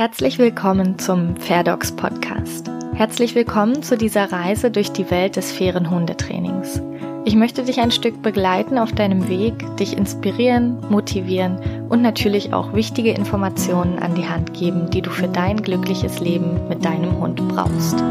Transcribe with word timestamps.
Herzlich 0.00 0.38
willkommen 0.38 0.98
zum 0.98 1.36
Fairdogs 1.36 1.92
Podcast. 1.92 2.70
Herzlich 2.94 3.34
willkommen 3.34 3.82
zu 3.82 3.98
dieser 3.98 4.32
Reise 4.32 4.70
durch 4.70 4.92
die 4.92 5.10
Welt 5.10 5.36
des 5.36 5.52
fairen 5.52 5.90
Hundetrainings. 5.90 6.80
Ich 7.26 7.36
möchte 7.36 7.64
dich 7.64 7.80
ein 7.80 7.90
Stück 7.90 8.22
begleiten 8.22 8.78
auf 8.78 8.92
deinem 8.92 9.28
Weg, 9.28 9.52
dich 9.76 9.94
inspirieren, 9.94 10.78
motivieren 10.88 11.58
und 11.90 12.00
natürlich 12.00 12.54
auch 12.54 12.72
wichtige 12.72 13.10
Informationen 13.10 13.98
an 13.98 14.14
die 14.14 14.26
Hand 14.26 14.54
geben, 14.54 14.88
die 14.88 15.02
du 15.02 15.10
für 15.10 15.28
dein 15.28 15.60
glückliches 15.60 16.18
Leben 16.18 16.66
mit 16.66 16.82
deinem 16.82 17.20
Hund 17.20 17.46
brauchst. 17.48 18.02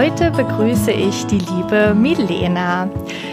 Heute 0.00 0.30
begrüße 0.30 0.92
ich 0.92 1.26
die 1.26 1.40
liebe 1.40 1.92
Milena. 1.94 2.88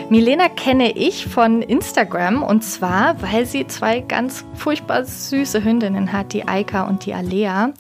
Milena 0.10 0.50
kenne 0.50 0.92
ich 0.92 1.26
von 1.26 1.62
Instagram 1.62 2.44
und 2.44 2.62
zwar, 2.62 3.22
weil 3.22 3.46
sie 3.46 3.68
zwei 3.68 4.02
ganz 4.02 4.44
furchtbar 4.54 5.06
süße 5.06 5.64
Hündinnen 5.64 6.12
hat, 6.12 6.34
die 6.34 6.46
Eika 6.46 6.84
und 6.84 7.06
die 7.06 7.14
Alea. 7.14 7.72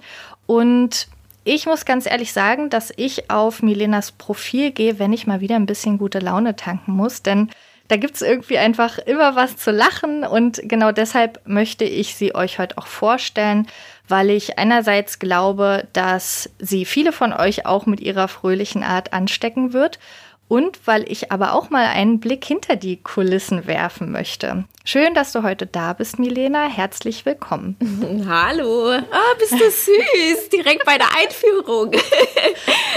Und 0.45 1.09
ich 1.43 1.65
muss 1.65 1.83
ganz 1.83 2.05
ehrlich 2.05 2.31
sagen, 2.31 2.69
dass 2.69 2.93
ich 2.95 3.29
auf 3.29 3.61
Milenas 3.61 4.13
Profil 4.13 4.71
gehe, 4.71 4.99
wenn 4.99 5.11
ich 5.11 5.27
mal 5.27 5.41
wieder 5.41 5.57
ein 5.57 5.65
bisschen 5.65 5.97
gute 5.97 6.19
Laune 6.19 6.55
tanken 6.55 6.93
muss, 6.93 7.21
denn 7.21 7.49
da 7.89 7.97
gibt 7.97 8.15
es 8.15 8.21
irgendwie 8.21 8.57
einfach 8.57 8.99
immer 8.99 9.35
was 9.35 9.57
zu 9.57 9.71
lachen 9.71 10.23
und 10.23 10.61
genau 10.63 10.93
deshalb 10.93 11.41
möchte 11.45 11.83
ich 11.83 12.15
sie 12.15 12.35
euch 12.35 12.57
heute 12.59 12.77
auch 12.77 12.87
vorstellen, 12.87 13.67
weil 14.07 14.29
ich 14.29 14.57
einerseits 14.57 15.19
glaube, 15.19 15.87
dass 15.93 16.49
sie 16.59 16.85
viele 16.85 17.11
von 17.11 17.33
euch 17.33 17.65
auch 17.65 17.85
mit 17.85 17.99
ihrer 17.99 18.27
fröhlichen 18.27 18.83
Art 18.83 19.13
anstecken 19.13 19.73
wird 19.73 19.99
und 20.47 20.79
weil 20.85 21.09
ich 21.11 21.31
aber 21.31 21.53
auch 21.53 21.69
mal 21.69 21.85
einen 21.85 22.19
Blick 22.19 22.45
hinter 22.45 22.77
die 22.77 22.97
Kulissen 23.01 23.67
werfen 23.67 24.11
möchte. 24.11 24.63
Schön, 24.85 25.13
dass 25.13 25.33
du 25.33 25.43
heute 25.43 25.65
da 25.65 25.91
bist, 25.91 26.19
Milena. 26.19 26.67
Herzlich 26.67 27.25
willkommen. 27.25 27.75
Hallo. 28.29 28.95
Oh, 28.95 29.37
bist 29.37 29.51
du 29.51 29.69
süß. 29.69 30.49
Direkt 30.49 30.85
bei 30.85 30.97
der 30.97 31.07
Einführung. 31.17 31.91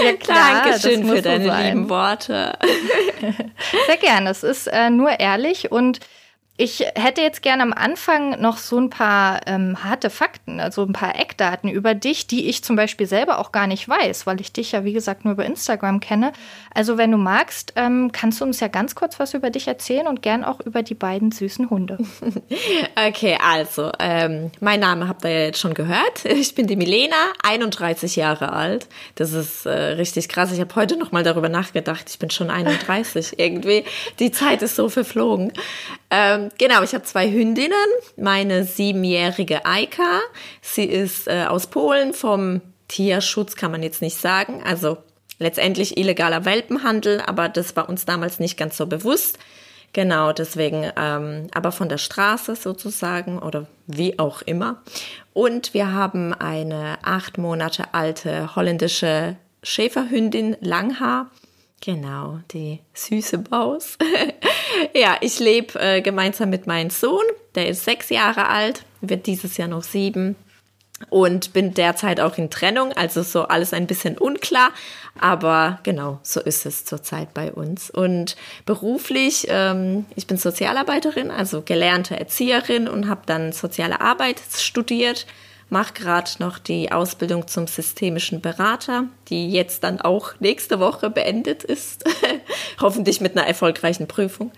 Ja, 0.01 0.13
klar. 0.19 0.63
Dankeschön 0.63 1.05
für 1.05 1.21
deine 1.21 1.45
so 1.45 1.51
lieben 1.51 1.89
Worte. 1.89 2.57
Sehr 3.87 3.97
gerne. 3.97 4.29
Es 4.29 4.43
ist 4.43 4.67
äh, 4.67 4.89
nur 4.89 5.19
ehrlich 5.19 5.71
und 5.71 5.99
ich 6.57 6.85
hätte 6.95 7.21
jetzt 7.21 7.41
gerne 7.41 7.63
am 7.63 7.73
Anfang 7.73 8.39
noch 8.39 8.57
so 8.57 8.77
ein 8.77 8.89
paar 8.89 9.41
ähm, 9.47 9.83
harte 9.83 10.09
Fakten, 10.09 10.59
also 10.59 10.83
ein 10.83 10.93
paar 10.93 11.17
Eckdaten 11.17 11.69
über 11.69 11.95
dich, 11.95 12.27
die 12.27 12.49
ich 12.49 12.63
zum 12.63 12.75
Beispiel 12.75 13.07
selber 13.07 13.39
auch 13.39 13.51
gar 13.51 13.67
nicht 13.67 13.89
weiß, 13.89 14.27
weil 14.27 14.39
ich 14.41 14.53
dich 14.53 14.73
ja, 14.73 14.83
wie 14.83 14.93
gesagt, 14.93 15.25
nur 15.25 15.33
über 15.33 15.45
Instagram 15.45 15.99
kenne. 16.01 16.33
Also 16.73 16.97
wenn 16.97 17.11
du 17.11 17.17
magst, 17.17 17.73
ähm, 17.77 18.11
kannst 18.11 18.41
du 18.41 18.45
uns 18.45 18.59
ja 18.59 18.67
ganz 18.67 18.95
kurz 18.95 19.19
was 19.19 19.33
über 19.33 19.49
dich 19.49 19.67
erzählen 19.67 20.07
und 20.07 20.21
gern 20.21 20.43
auch 20.43 20.59
über 20.59 20.83
die 20.83 20.93
beiden 20.93 21.31
süßen 21.31 21.69
Hunde. 21.69 21.97
Okay, 23.07 23.37
also, 23.41 23.91
ähm, 23.99 24.51
mein 24.59 24.79
Name 24.79 25.07
habt 25.07 25.23
ihr 25.23 25.31
ja 25.31 25.45
jetzt 25.45 25.59
schon 25.59 25.73
gehört. 25.73 26.23
Ich 26.41 26.55
bin 26.55 26.67
die 26.67 26.75
Milena, 26.75 27.15
31 27.43 28.15
Jahre 28.15 28.51
alt. 28.51 28.87
Das 29.15 29.33
ist 29.33 29.65
äh, 29.65 29.71
richtig 29.71 30.27
krass. 30.27 30.51
Ich 30.51 30.59
habe 30.59 30.75
heute 30.75 30.97
noch 30.97 31.11
mal 31.11 31.23
darüber 31.23 31.49
nachgedacht. 31.49 32.09
Ich 32.09 32.19
bin 32.19 32.29
schon 32.29 32.49
31 32.49 33.33
irgendwie. 33.39 33.85
Die 34.19 34.31
Zeit 34.31 34.61
ist 34.61 34.75
so 34.75 34.89
verflogen. 34.89 35.53
Ähm, 36.09 36.40
genau, 36.57 36.83
ich 36.83 36.93
habe 36.93 37.03
zwei 37.03 37.29
Hündinnen. 37.31 37.77
Meine 38.17 38.63
siebenjährige 38.63 39.65
Eika. 39.65 40.19
Sie 40.61 40.85
ist 40.85 41.27
äh, 41.27 41.45
aus 41.47 41.67
Polen 41.67 42.13
vom 42.13 42.61
Tierschutz, 42.87 43.55
kann 43.55 43.71
man 43.71 43.83
jetzt 43.83 44.01
nicht 44.01 44.17
sagen. 44.17 44.61
Also 44.63 44.97
letztendlich 45.39 45.97
illegaler 45.97 46.45
Welpenhandel, 46.45 47.21
aber 47.21 47.49
das 47.49 47.75
war 47.75 47.89
uns 47.89 48.05
damals 48.05 48.39
nicht 48.39 48.57
ganz 48.57 48.77
so 48.77 48.85
bewusst. 48.85 49.39
Genau, 49.93 50.31
deswegen, 50.31 50.89
ähm, 50.95 51.47
aber 51.53 51.71
von 51.71 51.89
der 51.89 51.97
Straße 51.97 52.55
sozusagen 52.55 53.39
oder 53.39 53.67
wie 53.87 54.19
auch 54.19 54.41
immer. 54.41 54.81
Und 55.33 55.73
wir 55.73 55.91
haben 55.91 56.33
eine 56.33 56.99
acht 57.03 57.37
Monate 57.37 57.93
alte 57.93 58.55
holländische 58.55 59.35
Schäferhündin 59.63 60.55
Langhaar. 60.61 61.29
Genau, 61.81 62.39
die 62.51 62.79
süße 62.93 63.39
Baus. 63.39 63.97
ja, 64.95 65.17
ich 65.21 65.39
lebe 65.39 65.79
äh, 65.79 66.01
gemeinsam 66.01 66.51
mit 66.51 66.67
meinem 66.67 66.91
Sohn, 66.91 67.25
der 67.55 67.69
ist 67.69 67.83
sechs 67.83 68.09
Jahre 68.09 68.47
alt, 68.47 68.83
wird 69.01 69.25
dieses 69.25 69.57
Jahr 69.57 69.67
noch 69.67 69.81
sieben 69.81 70.35
und 71.09 71.53
bin 71.53 71.73
derzeit 71.73 72.19
auch 72.19 72.37
in 72.37 72.51
Trennung, 72.51 72.93
also 72.93 73.23
so 73.23 73.43
alles 73.43 73.73
ein 73.73 73.87
bisschen 73.87 74.19
unklar, 74.19 74.71
aber 75.19 75.79
genau, 75.81 76.19
so 76.21 76.39
ist 76.39 76.67
es 76.67 76.85
zurzeit 76.85 77.33
bei 77.33 77.51
uns. 77.51 77.89
Und 77.89 78.35
beruflich, 78.67 79.47
ähm, 79.49 80.05
ich 80.15 80.27
bin 80.27 80.37
Sozialarbeiterin, 80.37 81.31
also 81.31 81.63
gelernte 81.63 82.19
Erzieherin 82.19 82.87
und 82.87 83.09
habe 83.09 83.21
dann 83.25 83.53
soziale 83.53 84.01
Arbeit 84.01 84.39
studiert 84.55 85.25
mache 85.71 85.93
gerade 85.93 86.29
noch 86.39 86.59
die 86.59 86.91
Ausbildung 86.91 87.47
zum 87.47 87.65
systemischen 87.65 88.41
Berater, 88.41 89.05
die 89.29 89.49
jetzt 89.51 89.83
dann 89.83 90.01
auch 90.01 90.33
nächste 90.39 90.79
Woche 90.79 91.09
beendet 91.09 91.63
ist. 91.63 92.03
Hoffentlich 92.81 93.21
mit 93.21 93.37
einer 93.37 93.47
erfolgreichen 93.47 94.07
Prüfung. 94.07 94.51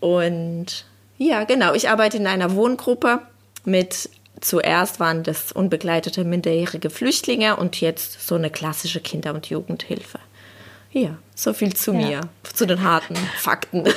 Und 0.00 0.86
ja, 1.18 1.44
genau, 1.44 1.74
ich 1.74 1.88
arbeite 1.88 2.16
in 2.16 2.26
einer 2.26 2.54
Wohngruppe 2.54 3.22
mit 3.64 4.08
zuerst 4.40 5.00
waren 5.00 5.22
das 5.24 5.50
unbegleitete 5.50 6.24
minderjährige 6.24 6.90
Flüchtlinge 6.90 7.56
und 7.56 7.80
jetzt 7.80 8.26
so 8.26 8.34
eine 8.34 8.50
klassische 8.50 9.00
Kinder- 9.00 9.34
und 9.34 9.48
Jugendhilfe. 9.48 10.20
Ja, 10.92 11.18
so 11.34 11.52
viel 11.52 11.74
zu 11.74 11.92
ja. 11.92 11.98
mir, 11.98 12.20
zu 12.52 12.66
den 12.66 12.82
harten 12.82 13.16
Fakten. 13.38 13.84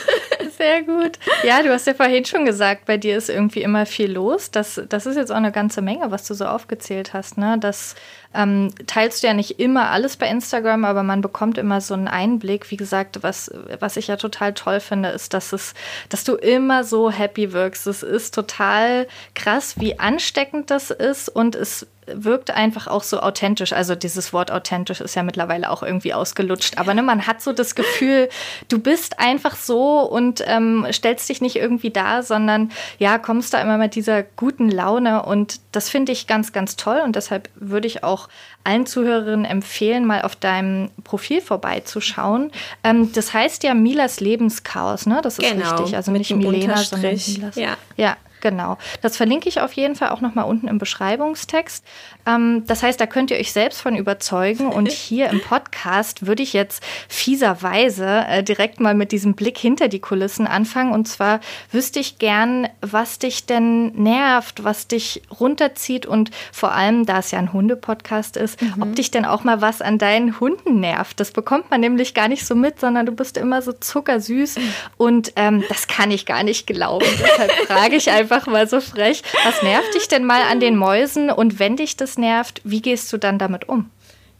Sehr 0.59 0.83
gut. 0.83 1.17
Ja, 1.43 1.63
du 1.63 1.71
hast 1.71 1.87
ja 1.87 1.93
vorhin 1.93 2.25
schon 2.25 2.43
gesagt, 2.43 2.83
bei 2.83 2.97
dir 2.97 3.15
ist 3.15 3.29
irgendwie 3.29 3.61
immer 3.61 3.85
viel 3.85 4.11
los. 4.11 4.51
Das, 4.51 4.81
das 4.89 5.05
ist 5.05 5.15
jetzt 5.15 5.31
auch 5.31 5.37
eine 5.37 5.53
ganze 5.53 5.81
Menge, 5.81 6.11
was 6.11 6.27
du 6.27 6.33
so 6.33 6.45
aufgezählt 6.45 7.13
hast. 7.13 7.37
Ne? 7.37 7.55
Das 7.57 7.95
ähm, 8.33 8.69
teilst 8.85 9.23
du 9.23 9.27
ja 9.27 9.33
nicht 9.33 9.61
immer 9.61 9.89
alles 9.89 10.17
bei 10.17 10.27
Instagram, 10.27 10.83
aber 10.83 11.01
man 11.03 11.21
bekommt 11.21 11.57
immer 11.57 11.79
so 11.79 11.93
einen 11.93 12.09
Einblick. 12.09 12.69
Wie 12.71 12.75
gesagt, 12.75 13.23
was, 13.23 13.49
was 13.79 13.95
ich 13.95 14.07
ja 14.07 14.17
total 14.17 14.53
toll 14.53 14.81
finde, 14.81 15.09
ist, 15.09 15.33
dass 15.33 15.53
es, 15.53 15.75
dass 16.09 16.25
du 16.25 16.35
immer 16.35 16.83
so 16.83 17.09
happy 17.09 17.53
wirkst. 17.53 17.87
Es 17.87 18.03
ist 18.03 18.35
total 18.35 19.07
krass, 19.35 19.79
wie 19.79 19.97
ansteckend 19.97 20.71
das 20.71 20.91
ist 20.91 21.29
und 21.29 21.55
es 21.55 21.87
wirkt 22.15 22.51
einfach 22.51 22.87
auch 22.87 23.03
so 23.03 23.19
authentisch. 23.19 23.73
Also 23.73 23.95
dieses 23.95 24.33
Wort 24.33 24.51
authentisch 24.51 25.01
ist 25.01 25.15
ja 25.15 25.23
mittlerweile 25.23 25.69
auch 25.69 25.83
irgendwie 25.83 26.13
ausgelutscht. 26.13 26.77
Aber 26.77 26.93
ne, 26.93 27.01
man 27.01 27.27
hat 27.27 27.41
so 27.41 27.53
das 27.53 27.75
Gefühl, 27.75 28.29
du 28.67 28.79
bist 28.79 29.19
einfach 29.19 29.55
so 29.55 30.01
und 30.01 30.43
ähm, 30.47 30.85
stellst 30.91 31.29
dich 31.29 31.41
nicht 31.41 31.55
irgendwie 31.55 31.91
da, 31.91 32.21
sondern 32.23 32.71
ja, 32.97 33.17
kommst 33.17 33.53
da 33.53 33.61
immer 33.61 33.77
mit 33.77 33.95
dieser 33.95 34.23
guten 34.23 34.69
Laune. 34.69 35.23
Und 35.23 35.59
das 35.71 35.89
finde 35.89 36.11
ich 36.11 36.27
ganz, 36.27 36.53
ganz 36.53 36.75
toll. 36.75 37.01
Und 37.03 37.15
deshalb 37.15 37.49
würde 37.55 37.87
ich 37.87 38.03
auch 38.03 38.29
allen 38.63 38.85
Zuhörerinnen 38.85 39.45
empfehlen, 39.45 40.05
mal 40.05 40.21
auf 40.21 40.35
deinem 40.35 40.91
Profil 41.03 41.41
vorbeizuschauen. 41.41 42.51
Ähm, 42.83 43.11
das 43.13 43.33
heißt 43.33 43.63
ja 43.63 43.73
Milas 43.73 44.19
Lebenschaos, 44.19 45.05
ne? 45.05 45.19
Das 45.23 45.39
ist 45.39 45.49
genau, 45.49 45.75
richtig. 45.75 45.95
Also 45.95 46.11
nicht 46.11 46.35
Milena, 46.35 46.77
sondern 46.77 47.15
Milas. 47.15 47.55
Ja. 47.55 47.77
ja, 47.97 48.17
Genau. 48.41 48.77
Das 49.01 49.17
verlinke 49.17 49.50
ich 49.50 49.61
auf 49.61 49.73
jeden 49.73 49.95
Fall 49.95 50.09
auch 50.09 50.22
nochmal 50.22 50.45
unten 50.45 50.67
im 50.67 50.77
Beschreibungstext. 50.77 51.85
Ähm, 52.29 52.63
das 52.66 52.84
heißt, 52.84 53.00
da 53.00 53.06
könnt 53.06 53.31
ihr 53.31 53.38
euch 53.38 53.51
selbst 53.51 53.81
von 53.81 53.95
überzeugen. 53.95 54.67
Und 54.67 54.91
hier 54.91 55.29
im 55.29 55.41
Podcast 55.41 56.25
würde 56.25 56.44
ich 56.44 56.53
jetzt 56.53 56.84
fieserweise 57.07 58.25
äh, 58.28 58.44
direkt 58.44 58.79
mal 58.79 58.94
mit 58.94 59.12
diesem 59.12 59.34
Blick 59.34 59.57
hinter 59.57 59.88
die 59.88 60.00
Kulissen 60.00 60.47
anfangen. 60.47 60.94
Und 60.94 61.07
zwar 61.07 61.39
wüsste 61.72 62.00
ich 62.00 62.18
gern, 62.18 62.68
was 62.81 63.19
dich 63.19 63.45
denn 63.45 63.88
nervt, 63.94 64.63
was 64.63 64.88
dich 64.88 65.22
runterzieht 65.39 66.06
und 66.06 66.31
vor 66.51 66.72
allem, 66.72 67.06
da 67.06 67.19
es 67.19 67.31
ja 67.31 67.39
ein 67.39 67.53
Hunde-Podcast 67.53 68.38
ist, 68.38 68.62
mhm. 68.62 68.81
ob 68.81 68.95
dich 68.95 69.12
denn 69.12 69.25
auch 69.25 69.44
mal 69.44 69.62
was 69.62 69.81
an 69.81 69.97
deinen 69.97 70.39
Hunden 70.39 70.79
nervt. 70.79 71.19
Das 71.19 71.31
bekommt 71.31 71.69
man 71.72 71.81
nämlich 71.81 72.13
gar 72.13 72.28
nicht 72.28 72.45
so 72.45 72.56
mit, 72.56 72.79
sondern 72.79 73.06
du 73.06 73.12
bist 73.12 73.38
immer 73.38 73.62
so 73.62 73.73
zuckersüß. 73.73 74.56
Und 74.97 75.34
ähm, 75.35 75.63
das 75.68 75.88
kann 75.88 76.12
ich 76.12 76.25
gar 76.25 76.44
nicht 76.44 76.68
glauben. 76.68 77.06
Deshalb 77.19 77.51
frage 77.68 77.95
ich 77.95 78.09
einfach, 78.09 78.30
einfach 78.30 78.51
mal 78.51 78.68
so 78.68 78.80
frech. 78.80 79.24
Was 79.44 79.63
nervt 79.63 79.94
dich 79.95 80.07
denn 80.07 80.24
mal 80.24 80.42
an 80.44 80.59
den 80.59 80.75
Mäusen 80.75 81.31
und 81.31 81.59
wenn 81.59 81.75
dich 81.75 81.98
das 81.98 82.18
nervt, 82.19 82.62
wie 82.63 82.81
gehst 82.81 83.12
du 83.12 83.18
dann 83.18 83.39
damit 83.39 83.68
um? 83.68 83.89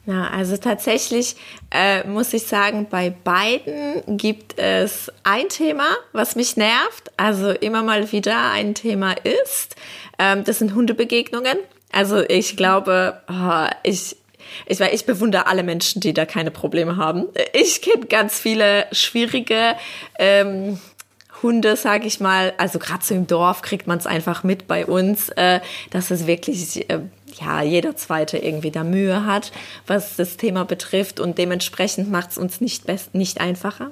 Ja, 0.06 0.28
also 0.30 0.58
tatsächlich 0.58 1.36
äh, 1.70 2.08
muss 2.08 2.34
ich 2.34 2.44
sagen, 2.44 2.88
bei 2.90 3.12
beiden 3.12 4.18
gibt 4.18 4.58
es 4.58 5.12
ein 5.24 5.50
Thema, 5.50 5.88
was 6.14 6.36
mich 6.36 6.58
nervt. 6.58 7.12
Also 7.18 7.52
immer 7.52 7.84
mal 7.84 8.12
wieder 8.12 8.52
ein 8.52 8.74
Thema 8.74 9.12
ist. 9.12 9.76
Ähm, 10.18 10.44
das 10.46 10.60
sind 10.60 10.74
Hundebegegnungen. 10.74 11.58
Also 11.92 12.22
ich 12.28 12.58
glaube, 12.58 13.22
oh, 13.30 13.68
ich, 13.84 14.16
ich, 14.66 14.80
ich 14.80 15.06
bewundere 15.06 15.46
alle 15.46 15.62
Menschen, 15.62 16.02
die 16.02 16.14
da 16.14 16.25
keine 16.25 16.50
Probleme 16.50 16.98
haben. 16.98 17.28
Ich 17.54 17.84
kenne 17.84 18.08
ganz 18.08 18.40
viele 18.40 18.88
schwierige 18.92 19.75
ähm, 20.18 20.80
Hunde, 21.42 21.75
sage 21.75 22.08
ich 22.08 22.20
mal, 22.20 22.54
also 22.58 22.80
gerade 22.80 23.04
so 23.04 23.14
im 23.14 23.28
Dorf 23.28 23.62
kriegt 23.62 23.88
man 23.88 23.98
es 23.98 24.08
einfach 24.08 24.44
mit 24.44 24.68
bei 24.68 24.86
uns, 24.86 25.30
äh, 25.30 25.62
dass 25.90 26.12
es 26.12 26.28
wirklich 26.28 26.90
äh, 26.90 27.00
ja 27.39 27.62
jeder 27.62 27.95
zweite 27.95 28.38
irgendwie 28.38 28.71
da 28.71 28.83
Mühe 28.83 29.25
hat, 29.25 29.51
was 29.88 30.15
das 30.15 30.38
Thema 30.38 30.65
betrifft 30.65 31.19
und 31.19 31.38
dementsprechend 31.38 32.12
macht 32.12 32.31
es 32.31 32.38
uns 32.38 32.62
nicht 32.62 32.86
nicht 33.13 33.41
einfacher. 33.41 33.91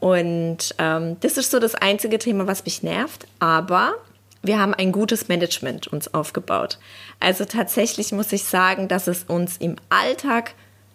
Und 0.00 0.74
ähm, 0.78 1.18
das 1.20 1.36
ist 1.36 1.50
so 1.50 1.58
das 1.58 1.74
einzige 1.74 2.18
Thema, 2.18 2.46
was 2.46 2.64
mich 2.64 2.82
nervt. 2.82 3.26
Aber 3.38 3.94
wir 4.42 4.58
haben 4.58 4.74
ein 4.74 4.92
gutes 4.92 5.28
Management 5.28 5.86
uns 5.88 6.12
aufgebaut. 6.14 6.78
Also 7.20 7.44
tatsächlich 7.44 8.10
muss 8.10 8.32
ich 8.32 8.44
sagen, 8.44 8.88
dass 8.88 9.06
es 9.06 9.24
uns 9.24 9.58
im 9.58 9.76
Alltag 9.90 10.54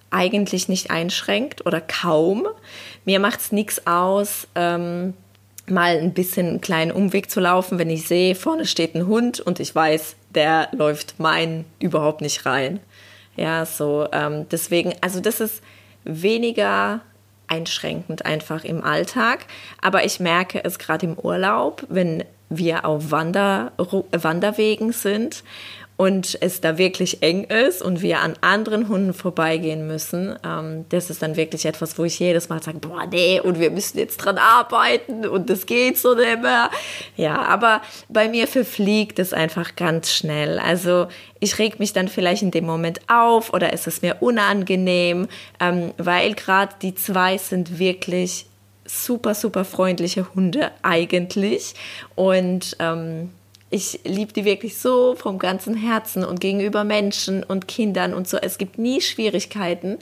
eigentlich 0.10 0.68
nicht 0.68 0.90
einschränkt 0.90 1.66
oder 1.66 1.82
kaum. 1.82 2.48
Mir 3.06 3.20
macht 3.20 3.42
es 3.42 3.52
nichts 3.52 3.86
aus, 3.86 4.48
ähm, 4.56 5.14
mal 5.68 5.98
ein 5.98 6.14
bisschen 6.14 6.48
einen 6.48 6.62
kleinen 6.62 6.92
Umweg 6.92 7.30
zu 7.30 7.40
laufen, 7.40 7.78
wenn 7.78 7.90
ich 7.90 8.08
sehe, 8.08 8.36
vorne 8.36 8.66
steht 8.66 8.96
ein 8.96 9.08
Hund 9.08 9.40
und 9.40 9.60
ich 9.60 9.74
weiß, 9.74 10.16
der 10.36 10.70
läuft 10.72 11.16
mein 11.20 11.66
überhaupt 11.80 12.22
nicht 12.22 12.46
rein. 12.46 12.80
Ja, 13.36 13.66
so 13.66 14.08
ähm, 14.12 14.48
deswegen, 14.50 14.94
also 15.02 15.20
das 15.20 15.40
ist 15.42 15.62
weniger 16.04 17.02
einschränkend 17.48 18.26
einfach 18.26 18.64
im 18.64 18.84
Alltag, 18.84 19.46
aber 19.82 20.06
ich 20.06 20.20
merke 20.20 20.64
es 20.64 20.80
gerade 20.80 21.06
im 21.06 21.18
Urlaub, 21.18 21.86
wenn 21.90 22.24
wir 22.50 22.86
auf 22.86 23.12
Wander, 23.12 23.72
Wanderwegen 24.12 24.92
sind 24.92 25.44
und 25.98 26.38
es 26.42 26.60
da 26.60 26.78
wirklich 26.78 27.22
eng 27.24 27.46
ist 27.46 27.82
und 27.82 28.02
wir 28.02 28.20
an 28.20 28.34
anderen 28.42 28.90
Hunden 28.90 29.14
vorbeigehen 29.14 29.88
müssen, 29.88 30.36
ähm, 30.46 30.86
das 30.90 31.10
ist 31.10 31.22
dann 31.22 31.38
wirklich 31.38 31.66
etwas, 31.66 31.98
wo 31.98 32.04
ich 32.04 32.20
jedes 32.20 32.50
Mal 32.50 32.62
sage, 32.62 32.80
boah, 32.80 33.06
nee, 33.10 33.40
und 33.40 33.60
wir 33.60 33.72
müssen 33.72 33.98
jetzt 33.98 34.18
dran 34.18 34.38
arbeiten 34.38 35.26
und 35.26 35.50
das 35.50 35.66
geht 35.66 35.98
so 35.98 36.14
nicht 36.14 36.42
mehr. 36.42 36.70
Ja, 37.16 37.42
aber 37.44 37.82
bei 38.10 38.28
mir 38.28 38.48
verfliegt 38.48 39.20
es 39.20 39.32
einfach 39.32 39.76
ganz 39.76 40.12
schnell. 40.12 40.60
Also 40.60 41.08
ich 41.40 41.58
reg 41.60 41.80
mich 41.80 41.94
dann 41.94 42.10
vielleicht 42.10 42.42
in 42.42 42.52
dem 42.52 42.66
Moment 42.66 43.00
auf 43.08 43.54
oder 43.54 43.72
es 43.72 43.88
ist 43.88 44.02
mir 44.02 44.18
unangenehm, 44.20 45.28
ähm, 45.62 45.94
weil 45.98 46.34
gerade 46.34 46.74
die 46.82 46.96
zwei 46.96 47.38
sind 47.38 47.80
wirklich 47.80 48.48
super, 48.86 49.34
super 49.34 49.66
freundliche 49.66 50.34
Hunde 50.36 50.72
eigentlich 50.84 51.74
und 52.16 52.76
ähm, 52.80 53.32
ich 53.70 54.00
liebe 54.04 54.32
die 54.32 54.46
wirklich 54.46 54.78
so 54.78 55.16
vom 55.16 55.40
ganzen 55.40 55.76
Herzen 55.76 56.24
und 56.24 56.40
gegenüber 56.40 56.84
Menschen 56.84 57.44
und 57.44 57.68
Kindern 57.68 58.14
und 58.14 58.28
so. 58.28 58.38
Es 58.38 58.58
gibt 58.58 58.78
nie 58.78 59.02
Schwierigkeiten. 59.02 59.98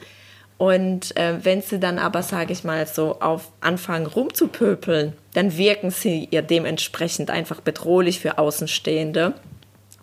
Und 0.56 1.16
äh, 1.16 1.44
wenn 1.44 1.62
sie 1.62 1.80
dann 1.80 1.98
aber, 1.98 2.22
sage 2.22 2.52
ich 2.52 2.62
mal, 2.62 2.86
so 2.86 3.20
auf 3.20 3.50
anfangen 3.60 4.06
rumzupöpeln, 4.06 5.14
dann 5.32 5.56
wirken 5.56 5.90
sie 5.90 6.28
ihr 6.30 6.42
dementsprechend 6.42 7.30
einfach 7.30 7.60
bedrohlich 7.60 8.20
für 8.20 8.38
Außenstehende. 8.38 9.34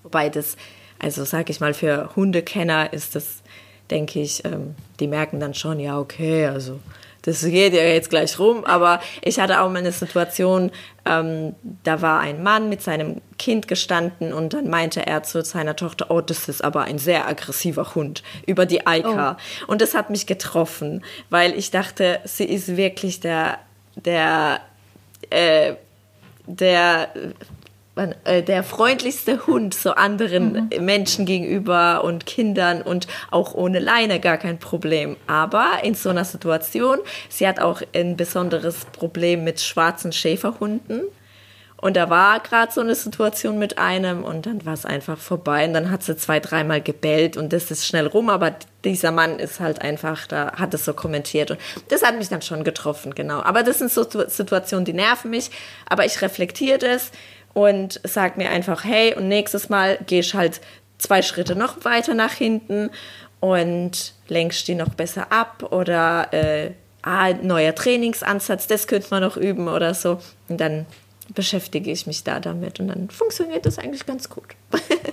Wobei 0.03 0.29
das, 0.29 0.57
also 0.99 1.23
sage 1.23 1.51
ich 1.51 1.61
mal, 1.61 1.73
für 1.73 2.15
Hundekenner 2.15 2.91
ist 2.91 3.15
das, 3.15 3.41
denke 3.89 4.19
ich, 4.19 4.43
ähm, 4.43 4.75
die 4.99 5.07
merken 5.07 5.39
dann 5.39 5.53
schon, 5.53 5.79
ja, 5.79 5.97
okay, 5.97 6.47
also 6.47 6.79
das 7.23 7.41
geht 7.41 7.73
ja 7.73 7.83
jetzt 7.83 8.09
gleich 8.09 8.39
rum, 8.39 8.65
aber 8.65 8.99
ich 9.21 9.39
hatte 9.39 9.61
auch 9.61 9.69
mal 9.69 9.79
eine 9.79 9.91
Situation, 9.91 10.71
ähm, 11.05 11.55
da 11.83 12.01
war 12.01 12.19
ein 12.19 12.41
Mann 12.41 12.69
mit 12.69 12.81
seinem 12.81 13.21
Kind 13.37 13.67
gestanden 13.67 14.33
und 14.33 14.53
dann 14.53 14.69
meinte 14.69 15.05
er 15.05 15.23
zu 15.23 15.43
seiner 15.43 15.75
Tochter, 15.75 16.07
oh, 16.09 16.21
das 16.21 16.49
ist 16.49 16.63
aber 16.63 16.81
ein 16.83 16.97
sehr 16.97 17.27
aggressiver 17.27 17.95
Hund 17.95 18.23
über 18.45 18.65
die 18.65 18.85
Eika. 18.87 19.37
Oh. 19.67 19.71
Und 19.71 19.81
das 19.81 19.93
hat 19.93 20.09
mich 20.09 20.25
getroffen, 20.25 21.03
weil 21.29 21.57
ich 21.57 21.71
dachte, 21.71 22.19
sie 22.25 22.45
ist 22.45 22.75
wirklich 22.75 23.19
der, 23.19 23.59
der, 23.95 24.61
äh, 25.29 25.75
der 26.45 27.09
äh, 28.23 28.43
der 28.43 28.63
freundlichste 28.63 29.47
Hund 29.47 29.73
so 29.73 29.91
anderen 29.91 30.69
mhm. 30.71 30.85
Menschen 30.85 31.25
gegenüber 31.25 32.03
und 32.03 32.25
Kindern 32.25 32.81
und 32.81 33.07
auch 33.29 33.53
ohne 33.53 33.79
Leine 33.79 34.19
gar 34.19 34.37
kein 34.37 34.59
Problem. 34.59 35.17
Aber 35.27 35.79
in 35.83 35.95
so 35.95 36.09
einer 36.09 36.25
Situation, 36.25 36.99
sie 37.29 37.47
hat 37.47 37.59
auch 37.59 37.81
ein 37.93 38.17
besonderes 38.17 38.85
Problem 38.85 39.43
mit 39.43 39.61
schwarzen 39.61 40.11
Schäferhunden. 40.11 41.03
Und 41.81 41.97
da 41.97 42.11
war 42.11 42.39
gerade 42.41 42.71
so 42.71 42.79
eine 42.79 42.93
Situation 42.93 43.57
mit 43.57 43.79
einem 43.79 44.23
und 44.23 44.45
dann 44.45 44.63
war 44.67 44.73
es 44.73 44.85
einfach 44.85 45.17
vorbei 45.17 45.65
und 45.65 45.73
dann 45.73 45.89
hat 45.89 46.03
sie 46.03 46.15
zwei, 46.15 46.39
dreimal 46.39 46.79
gebellt 46.79 47.37
und 47.37 47.51
das 47.51 47.71
ist 47.71 47.87
schnell 47.87 48.05
rum, 48.05 48.29
aber 48.29 48.53
dieser 48.85 49.11
Mann 49.11 49.39
ist 49.39 49.59
halt 49.59 49.81
einfach, 49.81 50.27
da 50.27 50.53
hat 50.57 50.75
es 50.75 50.85
so 50.85 50.93
kommentiert 50.93 51.49
und 51.49 51.59
das 51.87 52.03
hat 52.03 52.19
mich 52.19 52.29
dann 52.29 52.43
schon 52.43 52.63
getroffen, 52.63 53.15
genau. 53.15 53.41
Aber 53.41 53.63
das 53.63 53.79
sind 53.79 53.91
so 53.91 54.03
Situationen, 54.03 54.85
die 54.85 54.93
nerven 54.93 55.31
mich, 55.31 55.49
aber 55.89 56.05
ich 56.05 56.21
reflektiere 56.21 56.77
das 56.77 57.11
und 57.53 57.99
sag 58.03 58.37
mir 58.37 58.49
einfach, 58.49 58.83
hey, 58.83 59.15
und 59.15 59.27
nächstes 59.27 59.69
Mal 59.69 59.97
gehe 60.05 60.21
ich 60.21 60.33
halt 60.33 60.61
zwei 60.97 61.21
Schritte 61.21 61.55
noch 61.55 61.83
weiter 61.83 62.13
nach 62.13 62.33
hinten 62.33 62.89
und 63.39 64.13
lenkst 64.27 64.67
die 64.67 64.75
noch 64.75 64.89
besser 64.89 65.31
ab 65.31 65.71
oder 65.71 66.31
äh, 66.31 66.71
ah, 67.01 67.33
neuer 67.41 67.75
Trainingsansatz, 67.75 68.67
das 68.67 68.87
könnte 68.87 69.07
man 69.11 69.23
noch 69.23 69.37
üben 69.37 69.67
oder 69.67 69.93
so. 69.93 70.19
Und 70.47 70.61
dann 70.61 70.85
beschäftige 71.33 71.91
ich 71.91 72.07
mich 72.07 72.23
da 72.23 72.39
damit 72.39 72.79
und 72.79 72.89
dann 72.89 73.09
funktioniert 73.09 73.65
das 73.65 73.79
eigentlich 73.79 74.05
ganz 74.05 74.29
gut. 74.29 74.55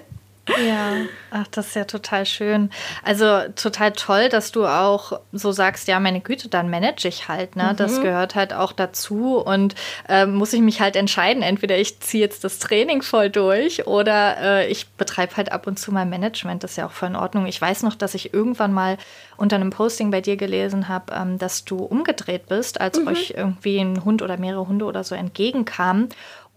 Ja, 0.67 0.93
ach, 1.31 1.47
das 1.49 1.69
ist 1.69 1.77
ja 1.77 1.85
total 1.85 2.27
schön. 2.27 2.71
Also 3.03 3.41
total 3.55 3.93
toll, 3.93 4.29
dass 4.29 4.53
du 4.53 4.67
auch 4.67 5.21
so 5.33 5.53
sagst, 5.53 5.89
ja, 5.89 6.01
meine 6.01 6.21
Güte, 6.21 6.49
dann 6.49 6.71
manage 6.71 7.07
ich 7.09 7.29
halt, 7.29 7.57
ne? 7.57 7.71
Mhm. 7.73 7.77
Das 7.77 8.01
gehört 8.01 8.35
halt 8.35 8.53
auch 8.53 8.73
dazu 8.73 9.37
und 9.39 9.75
äh, 10.09 10.27
muss 10.27 10.53
ich 10.53 10.61
mich 10.61 10.81
halt 10.81 10.97
entscheiden, 10.97 11.43
entweder 11.43 11.79
ich 11.79 12.01
ziehe 12.01 12.23
jetzt 12.23 12.45
das 12.45 12.59
Training 12.59 13.03
voll 13.03 13.31
durch 13.31 13.87
oder 13.87 14.37
äh, 14.41 14.69
ich 14.69 14.89
betreibe 14.91 15.37
halt 15.37 15.53
ab 15.53 15.67
und 15.67 15.79
zu 15.79 15.93
mein 15.93 16.09
Management. 16.09 16.65
Das 16.65 16.73
ist 16.73 16.77
ja 16.77 16.87
auch 16.87 16.93
voll 16.93 17.09
in 17.09 17.17
Ordnung. 17.17 17.47
Ich 17.47 17.61
weiß 17.61 17.83
noch, 17.83 17.95
dass 17.95 18.15
ich 18.15 18.33
irgendwann 18.33 18.73
mal 18.73 18.99
unter 19.37 19.57
einem 19.57 19.71
Posting 19.71 20.11
bei 20.11 20.21
dir 20.21 20.37
gelesen 20.37 20.89
habe, 20.89 21.13
ähm, 21.15 21.39
dass 21.39 21.65
du 21.65 21.79
umgedreht 21.79 22.47
bist, 22.47 22.81
als 22.81 22.99
mhm. 23.01 23.09
euch 23.09 23.35
irgendwie 23.37 23.79
ein 23.79 24.05
Hund 24.05 24.23
oder 24.23 24.37
mehrere 24.37 24.67
Hunde 24.67 24.85
oder 24.85 25.05
so 25.05 25.15
entgegenkamen. 25.15 26.09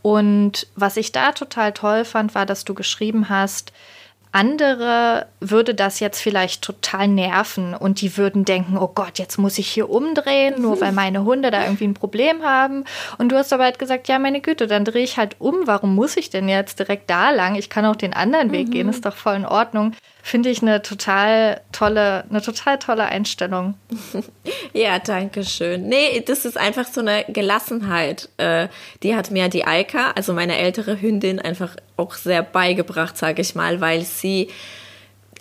Und 0.01 0.68
was 0.75 0.98
ich 0.98 1.12
da 1.12 1.31
total 1.31 1.74
toll 1.74 2.06
fand, 2.06 2.33
war, 2.33 2.45
dass 2.45 2.65
du 2.65 2.74
geschrieben 2.74 3.30
hast, 3.30 3.71
andere 4.33 5.27
würde 5.42 5.75
das 5.75 6.00
jetzt 6.00 6.21
vielleicht 6.21 6.62
total 6.62 7.09
nerven 7.09 7.74
und 7.74 8.00
die 8.00 8.15
würden 8.15 8.45
denken, 8.45 8.77
oh 8.77 8.88
Gott, 8.88 9.19
jetzt 9.19 9.38
muss 9.38 9.57
ich 9.57 9.68
hier 9.68 9.89
umdrehen, 9.89 10.62
nur 10.62 10.80
weil 10.80 10.94
meine 10.94 11.25
Hunde 11.25 11.51
da 11.51 11.63
irgendwie 11.63 11.83
ein 11.83 11.94
Problem 11.94 12.42
haben. 12.42 12.86
Und 13.18 13.30
du 13.30 13.36
hast 13.36 13.51
aber 13.51 13.65
halt 13.65 13.77
gesagt, 13.77 14.07
ja, 14.07 14.19
meine 14.19 14.39
Güte, 14.39 14.68
dann 14.68 14.86
drehe 14.86 15.03
ich 15.03 15.18
halt 15.18 15.36
um. 15.39 15.68
Warum 15.68 15.95
muss 15.95 16.15
ich 16.15 16.30
denn 16.30 16.48
jetzt 16.48 16.80
direkt 16.80 17.09
da 17.09 17.31
lang? 17.31 17.56
Ich 17.56 17.69
kann 17.69 17.86
auch 17.86 17.98
den 17.98 18.13
anderen 18.13 18.53
Weg 18.53 18.68
mhm. 18.68 18.71
gehen, 18.71 18.89
ist 18.89 19.06
doch 19.06 19.15
voll 19.18 19.36
in 19.36 19.45
Ordnung 19.45 19.94
finde 20.23 20.50
ich 20.50 20.62
eine 20.62 20.81
total 20.81 21.62
tolle, 21.71 22.25
eine 22.29 22.41
total 22.41 22.79
tolle 22.79 23.06
Einstellung. 23.06 23.75
ja, 24.73 25.00
danke 25.00 25.44
schön. 25.44 25.88
Nee, 25.88 26.23
das 26.25 26.45
ist 26.45 26.57
einfach 26.57 26.88
so 26.88 27.01
eine 27.01 27.25
Gelassenheit. 27.27 28.29
Äh, 28.38 28.68
die 29.03 29.15
hat 29.15 29.31
mir 29.31 29.50
die 29.50 29.65
Eika, 29.65 30.12
also 30.12 30.34
meine 30.34 30.57
ältere 30.57 31.01
Hündin, 31.01 31.39
einfach 31.39 31.75
auch 31.98 32.13
sehr 32.13 32.43
beigebracht, 32.43 33.17
sage 33.17 33.41
ich 33.41 33.55
mal, 33.55 33.81
weil 33.81 34.01
sie 34.01 34.50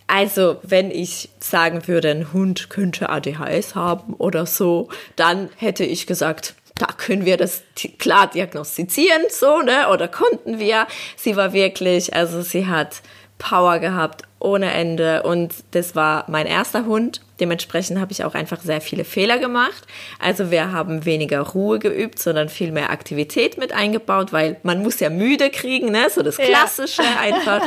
also, 0.07 0.57
wenn 0.65 0.91
ich 0.91 1.29
sagen 1.39 1.87
würde, 1.87 2.11
ein 2.11 2.33
Hund 2.33 2.69
könnte 2.69 3.11
ADHS 3.11 3.77
haben 3.77 4.15
oder 4.15 4.45
so, 4.45 4.89
dann 5.15 5.51
hätte 5.57 5.85
ich 5.85 6.09
gesagt, 6.09 6.55
da 6.75 6.87
können 6.87 7.25
wir 7.25 7.37
das 7.37 7.63
klar 7.99 8.29
diagnostizieren, 8.29 9.23
so, 9.29 9.61
ne? 9.61 9.89
Oder 9.89 10.09
konnten 10.09 10.59
wir. 10.59 10.89
Sie 11.15 11.37
war 11.37 11.53
wirklich, 11.53 12.13
also 12.13 12.43
sie 12.43 12.67
hat 12.67 13.03
Power 13.39 13.79
gehabt 13.79 14.23
ohne 14.41 14.73
Ende 14.73 15.23
und 15.23 15.55
das 15.73 15.95
war 15.95 16.25
mein 16.29 16.47
erster 16.47 16.87
Hund. 16.87 17.21
Dementsprechend 17.39 18.01
habe 18.01 18.13
ich 18.13 18.25
auch 18.25 18.35
einfach 18.35 18.61
sehr 18.61 18.81
viele 18.81 19.05
Fehler 19.05 19.39
gemacht. 19.39 19.87
Also 20.19 20.51
wir 20.51 20.73
haben 20.73 21.05
weniger 21.05 21.41
Ruhe 21.41 21.79
geübt, 21.79 22.19
sondern 22.19 22.49
viel 22.49 22.73
mehr 22.73 22.91
Aktivität 22.91 23.59
mit 23.59 23.73
eingebaut, 23.73 24.33
weil 24.33 24.57
man 24.63 24.83
muss 24.83 24.99
ja 24.99 25.11
müde 25.11 25.51
kriegen, 25.51 25.93
ne? 25.93 26.09
so 26.11 26.23
das 26.23 26.39
Klassische 26.39 27.03
ja. 27.03 27.21
einfach. 27.21 27.63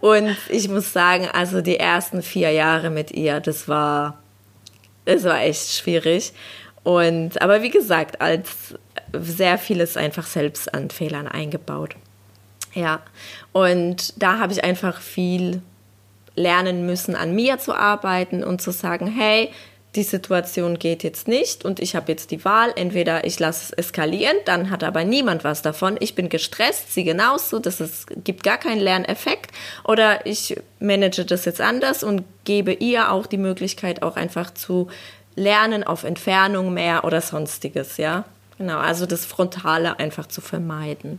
Und 0.00 0.36
ich 0.48 0.68
muss 0.68 0.92
sagen, 0.92 1.28
also 1.32 1.60
die 1.60 1.78
ersten 1.78 2.22
vier 2.22 2.50
Jahre 2.50 2.90
mit 2.90 3.12
ihr, 3.12 3.40
das 3.40 3.68
war, 3.68 4.18
das 5.04 5.22
war 5.24 5.40
echt 5.40 5.72
schwierig. 5.72 6.32
Und 6.82 7.40
aber 7.40 7.62
wie 7.62 7.70
gesagt, 7.70 8.20
als 8.20 8.74
sehr 9.12 9.58
vieles 9.58 9.96
einfach 9.96 10.26
selbst 10.26 10.74
an 10.74 10.90
Fehlern 10.90 11.28
eingebaut. 11.28 11.94
Ja, 12.74 13.00
und 13.52 14.20
da 14.22 14.38
habe 14.38 14.52
ich 14.52 14.62
einfach 14.62 15.00
viel 15.00 15.62
lernen 16.34 16.86
müssen, 16.86 17.14
an 17.14 17.34
mir 17.34 17.58
zu 17.58 17.74
arbeiten 17.74 18.44
und 18.44 18.62
zu 18.62 18.70
sagen, 18.70 19.06
hey, 19.06 19.50
die 19.96 20.02
Situation 20.04 20.78
geht 20.78 21.02
jetzt 21.02 21.26
nicht 21.26 21.64
und 21.64 21.80
ich 21.80 21.96
habe 21.96 22.12
jetzt 22.12 22.30
die 22.30 22.44
Wahl, 22.44 22.72
entweder 22.76 23.24
ich 23.24 23.40
lasse 23.40 23.64
es 23.64 23.70
eskalieren, 23.72 24.36
dann 24.44 24.70
hat 24.70 24.84
aber 24.84 25.04
niemand 25.04 25.42
was 25.42 25.62
davon, 25.62 25.96
ich 25.98 26.14
bin 26.14 26.28
gestresst, 26.28 26.94
sie 26.94 27.02
genauso, 27.02 27.58
das 27.58 27.80
ist, 27.80 28.06
gibt 28.24 28.44
gar 28.44 28.58
keinen 28.58 28.80
Lerneffekt, 28.80 29.50
oder 29.82 30.24
ich 30.26 30.56
manage 30.78 31.24
das 31.24 31.44
jetzt 31.44 31.60
anders 31.60 32.04
und 32.04 32.22
gebe 32.44 32.72
ihr 32.72 33.10
auch 33.10 33.26
die 33.26 33.36
Möglichkeit, 33.36 34.02
auch 34.02 34.14
einfach 34.14 34.54
zu 34.54 34.88
lernen 35.34 35.82
auf 35.82 36.04
Entfernung 36.04 36.72
mehr 36.72 37.04
oder 37.04 37.20
sonstiges, 37.20 37.96
ja. 37.96 38.24
Genau, 38.58 38.78
also 38.78 39.06
das 39.06 39.24
Frontale 39.24 39.98
einfach 39.98 40.26
zu 40.26 40.40
vermeiden. 40.40 41.18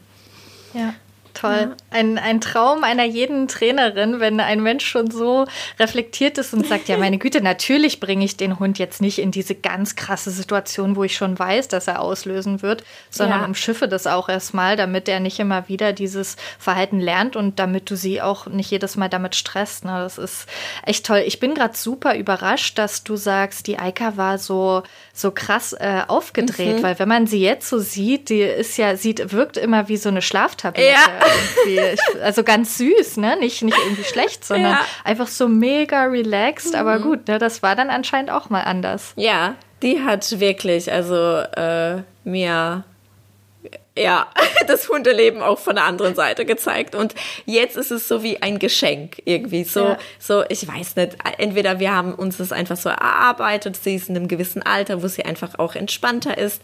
Ja. 0.73 0.93
Toll. 1.33 1.69
Ja. 1.71 1.75
Ein, 1.89 2.17
ein 2.17 2.41
Traum 2.41 2.83
einer 2.83 3.05
jeden 3.05 3.47
Trainerin, 3.47 4.19
wenn 4.19 4.39
ein 4.39 4.61
Mensch 4.61 4.85
schon 4.85 5.11
so 5.11 5.45
reflektiert 5.79 6.37
ist 6.37 6.53
und 6.53 6.67
sagt, 6.67 6.89
ja, 6.89 6.97
meine 6.97 7.17
Güte, 7.17 7.41
natürlich 7.41 7.99
bringe 7.99 8.25
ich 8.25 8.37
den 8.37 8.59
Hund 8.59 8.79
jetzt 8.79 9.01
nicht 9.01 9.19
in 9.19 9.31
diese 9.31 9.55
ganz 9.55 9.95
krasse 9.95 10.31
Situation, 10.31 10.95
wo 10.95 11.03
ich 11.03 11.15
schon 11.15 11.37
weiß, 11.37 11.67
dass 11.67 11.87
er 11.87 12.01
auslösen 12.01 12.61
wird, 12.61 12.83
sondern 13.09 13.41
ja. 13.41 13.45
umschiffe 13.45 13.87
das 13.87 14.07
auch 14.07 14.29
erstmal, 14.29 14.75
damit 14.75 15.07
er 15.07 15.19
nicht 15.19 15.39
immer 15.39 15.67
wieder 15.67 15.93
dieses 15.93 16.35
Verhalten 16.59 16.99
lernt 16.99 17.35
und 17.35 17.59
damit 17.59 17.89
du 17.89 17.95
sie 17.95 18.21
auch 18.21 18.47
nicht 18.47 18.71
jedes 18.71 18.95
Mal 18.97 19.09
damit 19.09 19.35
stresst. 19.35 19.85
Ne? 19.85 19.91
Das 19.91 20.17
ist 20.17 20.47
echt 20.85 21.05
toll. 21.05 21.23
Ich 21.25 21.39
bin 21.39 21.53
gerade 21.53 21.77
super 21.77 22.15
überrascht, 22.15 22.77
dass 22.77 23.03
du 23.03 23.15
sagst, 23.15 23.67
die 23.67 23.79
Eika 23.79 24.17
war 24.17 24.37
so, 24.37 24.83
so 25.13 25.31
krass 25.31 25.73
äh, 25.73 26.01
aufgedreht, 26.07 26.77
mhm. 26.77 26.83
weil 26.83 26.99
wenn 26.99 27.09
man 27.09 27.27
sie 27.27 27.41
jetzt 27.41 27.69
so 27.69 27.79
sieht, 27.79 28.29
die 28.29 28.41
ist 28.41 28.77
ja, 28.77 28.95
sieht, 28.95 29.31
wirkt 29.31 29.57
immer 29.57 29.87
wie 29.87 29.97
so 29.97 30.09
eine 30.09 30.21
Schlaftablette. 30.21 30.89
Ja 30.89 31.91
also 32.21 32.43
ganz 32.43 32.77
süß, 32.77 33.17
ne? 33.17 33.37
Nicht, 33.37 33.61
nicht 33.61 33.77
irgendwie 33.77 34.03
schlecht, 34.03 34.45
sondern 34.45 34.73
ja. 34.73 34.85
einfach 35.03 35.27
so 35.27 35.47
mega 35.47 36.03
relaxed. 36.03 36.73
Mhm. 36.73 36.79
Aber 36.79 36.99
gut, 36.99 37.27
ne? 37.27 37.37
das 37.37 37.63
war 37.63 37.75
dann 37.75 37.89
anscheinend 37.89 38.31
auch 38.31 38.49
mal 38.49 38.61
anders. 38.61 39.13
Ja, 39.15 39.55
die 39.81 40.01
hat 40.01 40.39
wirklich, 40.39 40.91
also 40.91 41.15
äh, 41.15 42.01
mir 42.23 42.83
ja, 44.01 44.27
das 44.67 44.89
Hundeleben 44.89 45.41
auch 45.41 45.59
von 45.59 45.75
der 45.75 45.85
anderen 45.85 46.15
Seite 46.15 46.45
gezeigt. 46.45 46.95
Und 46.95 47.13
jetzt 47.45 47.77
ist 47.77 47.91
es 47.91 48.07
so 48.07 48.23
wie 48.23 48.41
ein 48.41 48.59
Geschenk 48.59 49.21
irgendwie. 49.25 49.63
So, 49.63 49.89
ja. 49.89 49.97
so, 50.19 50.43
ich 50.49 50.67
weiß 50.67 50.95
nicht, 50.95 51.17
entweder 51.37 51.79
wir 51.79 51.93
haben 51.93 52.13
uns 52.13 52.37
das 52.37 52.51
einfach 52.51 52.77
so 52.77 52.89
erarbeitet, 52.89 53.77
sie 53.77 53.95
ist 53.95 54.09
in 54.09 54.15
einem 54.15 54.27
gewissen 54.27 54.63
Alter, 54.63 55.03
wo 55.03 55.07
sie 55.07 55.23
einfach 55.23 55.57
auch 55.59 55.75
entspannter 55.75 56.37
ist. 56.37 56.61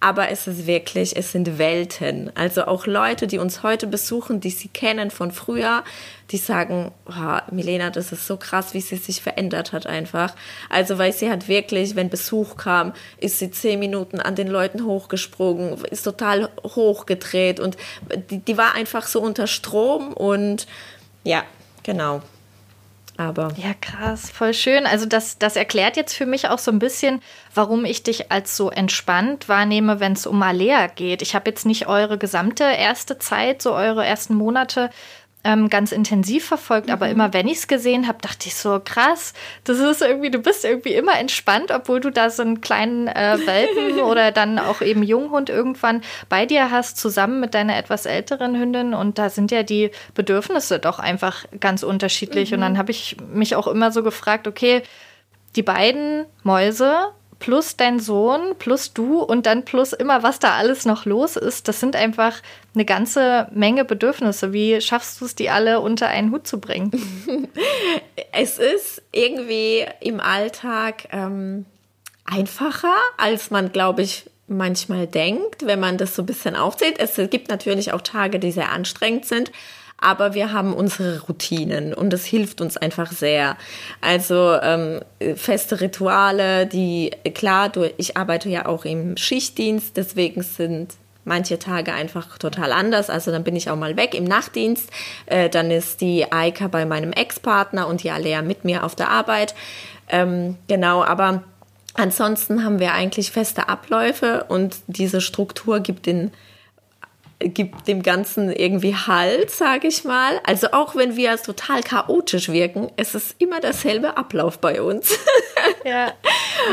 Aber 0.00 0.30
es 0.30 0.46
ist 0.46 0.66
wirklich, 0.66 1.16
es 1.16 1.32
sind 1.32 1.58
Welten. 1.58 2.30
Also 2.34 2.66
auch 2.66 2.86
Leute, 2.86 3.26
die 3.26 3.38
uns 3.38 3.62
heute 3.62 3.86
besuchen, 3.86 4.40
die 4.40 4.50
sie 4.50 4.68
kennen 4.68 5.10
von 5.10 5.32
früher, 5.32 5.82
die 6.30 6.36
sagen, 6.36 6.92
oh, 7.06 7.38
Milena, 7.50 7.90
das 7.90 8.12
ist 8.12 8.26
so 8.26 8.36
krass, 8.36 8.74
wie 8.74 8.80
sie 8.80 8.96
sich 8.96 9.22
verändert 9.22 9.72
hat 9.72 9.86
einfach. 9.86 10.34
Also, 10.70 10.98
weil 10.98 11.12
sie 11.12 11.30
hat 11.30 11.48
wirklich, 11.48 11.96
wenn 11.96 12.10
Besuch 12.10 12.56
kam, 12.56 12.92
ist 13.18 13.38
sie 13.38 13.50
zehn 13.50 13.78
Minuten 13.78 14.20
an 14.20 14.34
den 14.34 14.48
Leuten 14.48 14.84
hochgesprungen, 14.84 15.82
ist 15.90 16.02
total 16.02 16.48
hochgedreht 16.62 17.60
und 17.60 17.76
die, 18.30 18.38
die 18.38 18.56
war 18.56 18.74
einfach 18.74 19.06
so 19.06 19.20
unter 19.20 19.46
Strom 19.46 20.12
und 20.12 20.66
ja, 21.24 21.44
genau. 21.82 22.22
Aber. 23.16 23.52
Ja, 23.56 23.74
krass, 23.80 24.30
voll 24.30 24.54
schön. 24.54 24.86
Also, 24.86 25.06
das, 25.06 25.38
das 25.38 25.54
erklärt 25.56 25.96
jetzt 25.96 26.14
für 26.14 26.26
mich 26.26 26.48
auch 26.48 26.58
so 26.58 26.72
ein 26.72 26.80
bisschen, 26.80 27.20
warum 27.54 27.84
ich 27.84 28.02
dich 28.02 28.32
als 28.32 28.56
so 28.56 28.70
entspannt 28.70 29.48
wahrnehme, 29.48 30.00
wenn 30.00 30.12
es 30.12 30.26
um 30.26 30.42
Alea 30.42 30.88
geht. 30.88 31.22
Ich 31.22 31.34
habe 31.34 31.50
jetzt 31.50 31.64
nicht 31.64 31.86
eure 31.86 32.18
gesamte 32.18 32.64
erste 32.64 33.18
Zeit, 33.18 33.62
so 33.62 33.72
eure 33.72 34.04
ersten 34.04 34.34
Monate 34.34 34.90
ähm, 35.44 35.68
ganz 35.68 35.92
intensiv 35.92 36.46
verfolgt, 36.46 36.86
mhm. 36.86 36.94
aber 36.94 37.08
immer 37.10 37.32
wenn 37.32 37.46
ich 37.46 37.58
es 37.58 37.68
gesehen 37.68 38.08
habe, 38.08 38.18
dachte 38.20 38.48
ich 38.48 38.56
so, 38.56 38.80
krass, 38.82 39.34
das 39.64 39.78
ist 39.78 40.00
irgendwie, 40.00 40.30
du 40.30 40.38
bist 40.38 40.64
irgendwie 40.64 40.94
immer 40.94 41.18
entspannt, 41.18 41.70
obwohl 41.70 42.00
du 42.00 42.10
da 42.10 42.30
so 42.30 42.42
einen 42.42 42.62
kleinen 42.62 43.08
äh, 43.08 43.38
Welpen 43.44 44.00
oder 44.02 44.32
dann 44.32 44.58
auch 44.58 44.80
eben 44.80 45.02
Junghund 45.02 45.50
irgendwann 45.50 46.02
bei 46.30 46.46
dir 46.46 46.70
hast, 46.70 46.96
zusammen 46.96 47.40
mit 47.40 47.54
deiner 47.54 47.76
etwas 47.76 48.06
älteren 48.06 48.58
Hündin. 48.58 48.94
Und 48.94 49.18
da 49.18 49.28
sind 49.28 49.50
ja 49.50 49.62
die 49.62 49.90
Bedürfnisse 50.14 50.78
doch 50.78 50.98
einfach 50.98 51.44
ganz 51.60 51.82
unterschiedlich. 51.82 52.50
Mhm. 52.50 52.54
Und 52.54 52.60
dann 52.62 52.78
habe 52.78 52.90
ich 52.90 53.16
mich 53.32 53.54
auch 53.54 53.66
immer 53.66 53.92
so 53.92 54.02
gefragt, 54.02 54.48
okay, 54.48 54.82
die 55.56 55.62
beiden 55.62 56.24
Mäuse 56.42 57.12
plus 57.44 57.76
dein 57.76 58.00
Sohn, 58.00 58.54
plus 58.58 58.94
du 58.94 59.18
und 59.20 59.44
dann 59.44 59.66
plus 59.66 59.92
immer, 59.92 60.22
was 60.22 60.38
da 60.38 60.52
alles 60.54 60.86
noch 60.86 61.04
los 61.04 61.36
ist, 61.36 61.68
das 61.68 61.78
sind 61.78 61.94
einfach 61.94 62.40
eine 62.74 62.86
ganze 62.86 63.48
Menge 63.52 63.84
Bedürfnisse. 63.84 64.54
Wie 64.54 64.80
schaffst 64.80 65.20
du 65.20 65.26
es, 65.26 65.34
die 65.34 65.50
alle 65.50 65.80
unter 65.80 66.08
einen 66.08 66.32
Hut 66.32 66.46
zu 66.46 66.58
bringen? 66.58 66.90
es 68.32 68.58
ist 68.58 69.02
irgendwie 69.12 69.84
im 70.00 70.20
Alltag 70.20 71.08
ähm, 71.12 71.66
einfacher, 72.24 72.94
als 73.18 73.50
man, 73.50 73.72
glaube 73.72 74.00
ich, 74.00 74.24
manchmal 74.48 75.06
denkt, 75.06 75.66
wenn 75.66 75.80
man 75.80 75.98
das 75.98 76.16
so 76.16 76.22
ein 76.22 76.26
bisschen 76.26 76.56
aufzählt. 76.56 76.98
Es 76.98 77.16
gibt 77.28 77.50
natürlich 77.50 77.92
auch 77.92 78.00
Tage, 78.00 78.38
die 78.38 78.52
sehr 78.52 78.72
anstrengend 78.72 79.26
sind 79.26 79.52
aber 79.98 80.34
wir 80.34 80.52
haben 80.52 80.74
unsere 80.74 81.22
Routinen 81.22 81.94
und 81.94 82.12
das 82.12 82.24
hilft 82.24 82.60
uns 82.60 82.76
einfach 82.76 83.10
sehr. 83.12 83.56
Also 84.00 84.58
ähm, 84.62 85.00
feste 85.36 85.80
Rituale, 85.80 86.66
die 86.66 87.10
klar, 87.34 87.72
ich 87.96 88.16
arbeite 88.16 88.48
ja 88.48 88.66
auch 88.66 88.84
im 88.84 89.16
Schichtdienst, 89.16 89.96
deswegen 89.96 90.42
sind 90.42 90.94
manche 91.24 91.58
Tage 91.58 91.92
einfach 91.92 92.38
total 92.38 92.72
anders. 92.72 93.10
Also 93.10 93.30
dann 93.30 93.44
bin 93.44 93.56
ich 93.56 93.70
auch 93.70 93.76
mal 93.76 93.96
weg 93.96 94.14
im 94.14 94.24
Nachtdienst. 94.24 94.90
Äh, 95.26 95.48
dann 95.48 95.70
ist 95.70 96.00
die 96.00 96.30
Eika 96.30 96.68
bei 96.68 96.84
meinem 96.84 97.12
Ex-Partner 97.12 97.86
und 97.88 98.02
die 98.02 98.10
Alea 98.10 98.42
mit 98.42 98.64
mir 98.64 98.84
auf 98.84 98.94
der 98.94 99.10
Arbeit. 99.10 99.54
Ähm, 100.08 100.56
genau, 100.68 101.02
aber 101.02 101.42
ansonsten 101.94 102.64
haben 102.64 102.78
wir 102.78 102.92
eigentlich 102.92 103.30
feste 103.30 103.68
Abläufe 103.68 104.44
und 104.48 104.76
diese 104.86 105.20
Struktur 105.20 105.80
gibt 105.80 106.06
den 106.06 106.30
gibt 107.48 107.88
dem 107.88 108.02
Ganzen 108.02 108.50
irgendwie 108.50 108.94
Halt, 108.94 109.50
sage 109.50 109.88
ich 109.88 110.04
mal. 110.04 110.40
Also 110.44 110.68
auch 110.72 110.96
wenn 110.96 111.16
wir 111.16 111.36
total 111.36 111.82
chaotisch 111.82 112.48
wirken, 112.48 112.90
es 112.96 113.14
ist 113.14 113.36
immer 113.38 113.60
derselbe 113.60 114.16
Ablauf 114.16 114.58
bei 114.58 114.80
uns. 114.80 115.18
Ja, 115.84 116.12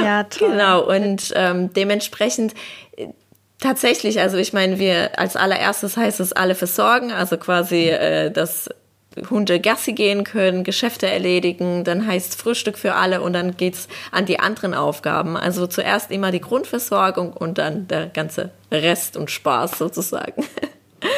ja 0.04 0.24
toll. 0.30 0.52
Genau, 0.52 0.82
und 0.82 1.32
ähm, 1.36 1.72
dementsprechend 1.74 2.54
äh, 2.98 3.08
tatsächlich, 3.60 4.20
also 4.20 4.38
ich 4.38 4.52
meine, 4.52 4.80
wir 4.80 5.18
als 5.18 5.38
allererstes 5.38 5.96
heißt 5.96 6.20
es 6.20 6.34
alle 6.34 6.56
versorgen, 6.56 7.12
also 7.12 7.38
quasi 7.38 7.90
äh, 7.90 8.32
das 8.32 8.70
Hunde 9.30 9.60
Gassi 9.60 9.94
gehen 9.94 10.24
können, 10.24 10.64
Geschäfte 10.64 11.08
erledigen, 11.08 11.84
dann 11.84 12.08
heißt 12.08 12.40
Frühstück 12.40 12.78
für 12.78 12.96
alle 12.96 13.22
und 13.22 13.34
dann 13.34 13.58
geht's 13.58 13.88
an 14.12 14.26
die 14.26 14.40
anderen 14.40 14.74
Aufgaben. 14.74 15.36
Also 15.36 15.68
zuerst 15.68 16.12
immer 16.12 16.32
die 16.32 16.42
Grundversorgung 16.42 17.34
und 17.34 17.58
dann 17.58 17.88
der 17.88 18.08
ganze 18.08 18.52
Rest 18.72 19.18
und 19.18 19.30
Spaß 19.30 19.78
sozusagen. 19.78 20.46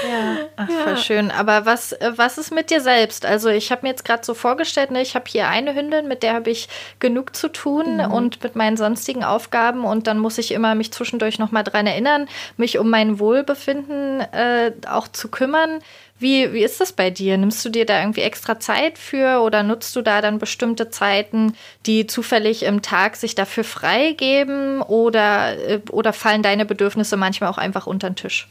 Ja, 0.10 0.38
Ach, 0.56 0.70
ja. 0.70 0.76
voll 0.84 0.98
schön. 0.98 1.32
Aber 1.32 1.66
was, 1.66 1.94
äh, 1.94 2.12
was 2.16 2.38
ist 2.38 2.52
mit 2.52 2.70
dir 2.70 2.82
selbst? 2.82 3.26
Also 3.26 3.50
ich 3.50 3.72
habe 3.72 3.84
mir 3.84 3.90
jetzt 3.90 4.06
gerade 4.06 4.24
so 4.24 4.34
vorgestellt, 4.34 4.92
ne, 4.92 5.02
ich 5.02 5.16
habe 5.16 5.26
hier 5.28 5.48
eine 5.48 5.74
Hündin, 5.74 6.08
mit 6.08 6.24
der 6.24 6.34
habe 6.34 6.50
ich 6.50 6.70
genug 7.00 7.36
zu 7.36 7.50
tun 7.50 7.98
mhm. 7.98 8.12
und 8.12 8.44
mit 8.44 8.56
meinen 8.56 8.78
sonstigen 8.78 9.24
Aufgaben 9.24 9.84
und 9.84 10.08
dann 10.08 10.20
muss 10.20 10.38
ich 10.38 10.52
immer 10.52 10.76
mich 10.76 10.92
zwischendurch 10.92 11.40
noch 11.40 11.52
mal 11.52 11.64
dran 11.64 11.88
erinnern, 11.88 12.28
mich 12.58 12.78
um 12.78 12.90
mein 12.90 13.20
Wohlbefinden 13.20 14.22
äh, 14.22 14.72
auch 14.88 15.08
zu 15.08 15.30
kümmern. 15.30 15.80
Wie, 16.20 16.54
wie 16.54 16.64
ist 16.64 16.80
das 16.80 16.94
bei 16.94 17.10
dir? 17.10 17.38
Nimmst 17.38 17.66
du 17.66 17.70
dir 17.70 17.86
da 17.86 18.00
irgendwie 18.00 18.22
extra 18.22 18.60
Zeit 18.60 18.98
für 18.98 19.42
oder 19.42 19.64
nutzt 19.64 19.96
du 19.96 20.02
da 20.02 20.22
dann 20.22 20.40
bestimmte 20.40 20.90
Zeiten, 20.90 21.54
die 21.86 22.08
zufällig 22.08 22.64
im 22.64 22.82
Tag 22.82 23.16
sich 23.16 23.36
dafür 23.36 23.64
freigeben 23.64 24.82
oder, 24.82 25.58
äh, 25.58 25.82
oder 25.92 26.14
fallen 26.14 26.44
deine 26.44 26.66
Bedürfnisse 26.66 27.18
manchmal 27.18 27.50
auch 27.50 27.58
einfach 27.58 27.88
unter 27.88 28.10
den 28.10 28.16
Tisch? 28.16 28.48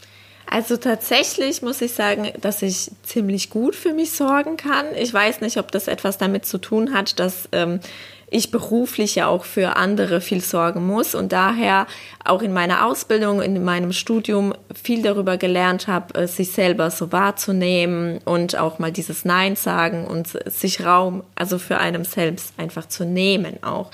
Also 0.53 0.77
tatsächlich 0.77 1.63
muss 1.63 1.81
ich 1.81 1.95
sagen, 1.95 2.31
dass 2.39 2.61
ich 2.61 2.91
ziemlich 3.05 3.49
gut 3.49 3.75
für 3.75 3.95
mich 3.95 4.13
sorgen 4.13 4.59
kann. 4.59 4.85
Ich 4.99 5.13
weiß 5.13 5.41
nicht, 5.41 5.57
ob 5.57 5.73
das 5.73 5.89
etwas 5.89 6.19
damit 6.19 6.45
zu 6.45 6.59
tun 6.59 6.93
hat, 6.93 7.19
dass 7.19 7.49
ähm, 7.53 7.81
ich 8.29 8.51
beruflich 8.51 9.15
ja 9.15 9.29
auch 9.29 9.45
für 9.45 9.77
andere 9.77 10.21
viel 10.21 10.43
sorgen 10.43 10.87
muss 10.87 11.15
und 11.15 11.33
daher 11.33 11.87
auch 12.25 12.43
in 12.43 12.53
meiner 12.53 12.87
Ausbildung, 12.87 13.43
in 13.43 13.65
meinem 13.65 13.93
Studium 13.93 14.55
viel 14.75 15.03
darüber 15.03 15.37
gelernt 15.37 15.89
habe, 15.89 16.15
äh, 16.15 16.27
sich 16.27 16.53
selber 16.53 16.91
so 16.91 17.13
wahrzunehmen 17.13 18.19
und 18.25 18.57
auch 18.57 18.79
mal 18.79 18.93
dieses 18.93 19.25
Nein 19.25 19.57
sagen 19.57 20.07
und 20.07 20.29
sich 20.47 20.85
Raum, 20.85 21.25
also 21.35 21.59
für 21.59 21.79
einem 21.79 22.05
selbst 22.05 22.55
einfach 22.59 22.87
zu 22.87 23.05
nehmen 23.05 23.63
auch 23.63 23.91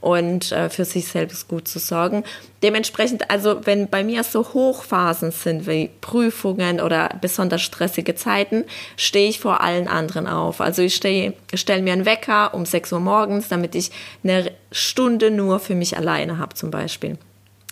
und 0.00 0.52
äh, 0.52 0.70
für 0.70 0.84
sich 0.84 1.08
selbst 1.08 1.48
gut 1.48 1.68
zu 1.68 1.78
sorgen. 1.78 2.24
Dementsprechend, 2.62 3.30
also 3.30 3.60
wenn 3.64 3.88
bei 3.88 4.04
mir 4.04 4.24
so 4.24 4.54
Hochphasen 4.54 5.30
sind 5.30 5.66
wie 5.66 5.90
Prüfungen 6.00 6.80
oder 6.80 7.10
besonders 7.20 7.62
stressige 7.62 8.14
Zeiten, 8.14 8.64
stehe 8.96 9.28
ich 9.28 9.40
vor 9.40 9.60
allen 9.60 9.88
anderen 9.88 10.26
auf. 10.26 10.60
Also 10.60 10.82
ich 10.82 10.94
stelle 10.94 11.82
mir 11.82 11.92
einen 11.92 12.06
Wecker 12.06 12.54
um 12.54 12.64
6 12.64 12.92
Uhr 12.92 13.00
morgens, 13.00 13.48
damit 13.48 13.74
ich 13.74 13.90
eine 14.24 14.52
Stunde 14.70 15.30
nur 15.30 15.60
für 15.60 15.74
mich 15.74 15.96
alleine 15.96 16.38
habe 16.38 16.54
zum 16.54 16.70
Beispiel. 16.70 17.18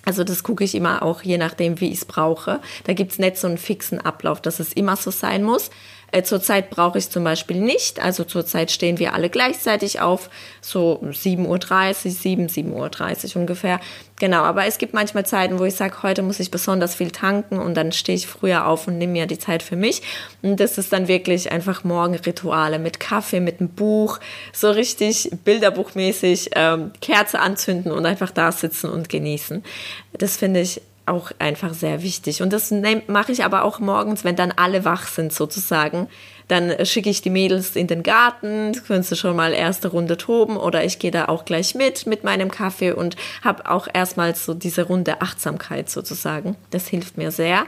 Also 0.05 0.25
das 0.25 0.43
gucke 0.43 0.65
ich 0.65 0.75
immer 0.75 1.03
auch, 1.03 1.23
je 1.23 1.39
nachdem, 1.39 1.81
wie 1.81 1.89
ich 1.89 1.99
es 1.99 2.05
brauche. 2.05 2.61
Da 2.85 2.93
gibt 2.93 3.13
es 3.13 3.19
nicht 3.19 3.37
so 3.37 3.47
einen 3.47 3.59
fixen 3.59 4.01
Ablauf, 4.01 4.41
dass 4.41 4.61
es 4.61 4.73
immer 4.73 4.97
so 4.97 5.11
sein 5.11 5.43
muss. 5.43 5.71
Äh, 6.15 6.23
zurzeit 6.23 6.71
brauche 6.71 6.97
ich 6.97 7.05
es 7.07 7.11
zum 7.11 7.25
Beispiel 7.25 7.61
nicht. 7.61 8.01
Also 8.01 8.23
zurzeit 8.23 8.71
stehen 8.71 9.01
wir 9.01 9.15
alle 9.15 9.31
gleichzeitig 9.31 10.01
auf, 10.01 10.31
so 10.61 11.01
7.30 11.03 11.49
Uhr, 11.49 12.11
7, 12.13 12.47
7.30 12.47 13.35
Uhr 13.35 13.41
ungefähr. 13.41 13.81
Genau, 14.21 14.43
aber 14.43 14.65
es 14.65 14.79
gibt 14.79 14.95
manchmal 14.95 15.27
Zeiten, 15.27 15.59
wo 15.59 15.65
ich 15.65 15.75
sage, 15.75 16.05
heute 16.05 16.23
muss 16.23 16.39
ich 16.39 16.53
besonders 16.53 16.95
viel 16.95 17.11
tanken 17.11 17.59
und 17.59 17.75
dann 17.75 17.91
stehe 17.91 18.15
ich 18.15 18.29
früher 18.29 18.67
auf 18.67 18.87
und 18.87 18.97
nehme 18.97 19.15
mir 19.15 19.27
die 19.27 19.41
Zeit 19.41 19.65
für 19.65 19.75
mich. 19.75 20.03
Und 20.41 20.61
das 20.61 20.79
ist 20.79 20.93
dann 20.93 21.09
wirklich 21.09 21.51
einfach 21.51 21.83
Morgenrituale 21.83 22.79
mit 22.79 23.01
Kaffee, 23.01 23.41
mit 23.41 23.59
einem 23.59 23.71
Buch, 23.71 24.21
so 24.53 24.71
richtig 24.71 25.31
bilderbuchmäßig 25.45 26.51
ähm, 26.55 26.93
Kerze 27.01 27.41
anzünden 27.41 27.91
und 27.91 28.07
einfach 28.07 28.31
da 28.31 28.53
sitzen 28.53 28.89
und 28.89 29.09
genießen. 29.09 29.65
Das 30.13 30.37
finde 30.37 30.61
ich 30.61 30.81
auch 31.07 31.31
einfach 31.39 31.75
sehr 31.75 32.03
wichtig. 32.03 32.43
Und 32.43 32.53
das 32.53 32.73
mache 33.07 33.33
ich 33.33 33.45
aber 33.45 33.65
auch 33.65 33.79
morgens, 33.79 34.25
wenn 34.25 34.37
dann 34.37 34.53
alle 34.53 34.85
wach 34.85 35.07
sind 35.07 35.33
sozusagen. 35.33 36.09
Dann 36.49 36.85
schicke 36.85 37.11
ich 37.11 37.23
die 37.23 37.31
Mädels 37.31 37.75
in 37.75 37.87
den 37.87 38.03
Garten, 38.03 38.73
können 38.87 39.03
sie 39.03 39.17
schon 39.17 39.37
mal 39.37 39.53
erste 39.53 39.89
Runde 39.89 40.17
toben 40.17 40.57
oder 40.57 40.85
ich 40.85 40.99
gehe 40.99 41.11
da 41.11 41.27
auch 41.27 41.45
gleich 41.45 41.75
mit 41.75 42.07
mit 42.07 42.23
meinem 42.23 42.51
Kaffee 42.51 42.93
und 42.93 43.17
habe 43.43 43.71
auch 43.71 43.89
erstmal 43.93 44.35
so 44.35 44.53
diese 44.53 44.83
Runde 44.83 45.23
Achtsamkeit 45.23 45.89
sozusagen. 45.89 46.57
Das 46.71 46.89
hilft 46.89 47.17
mir 47.17 47.31
sehr 47.31 47.67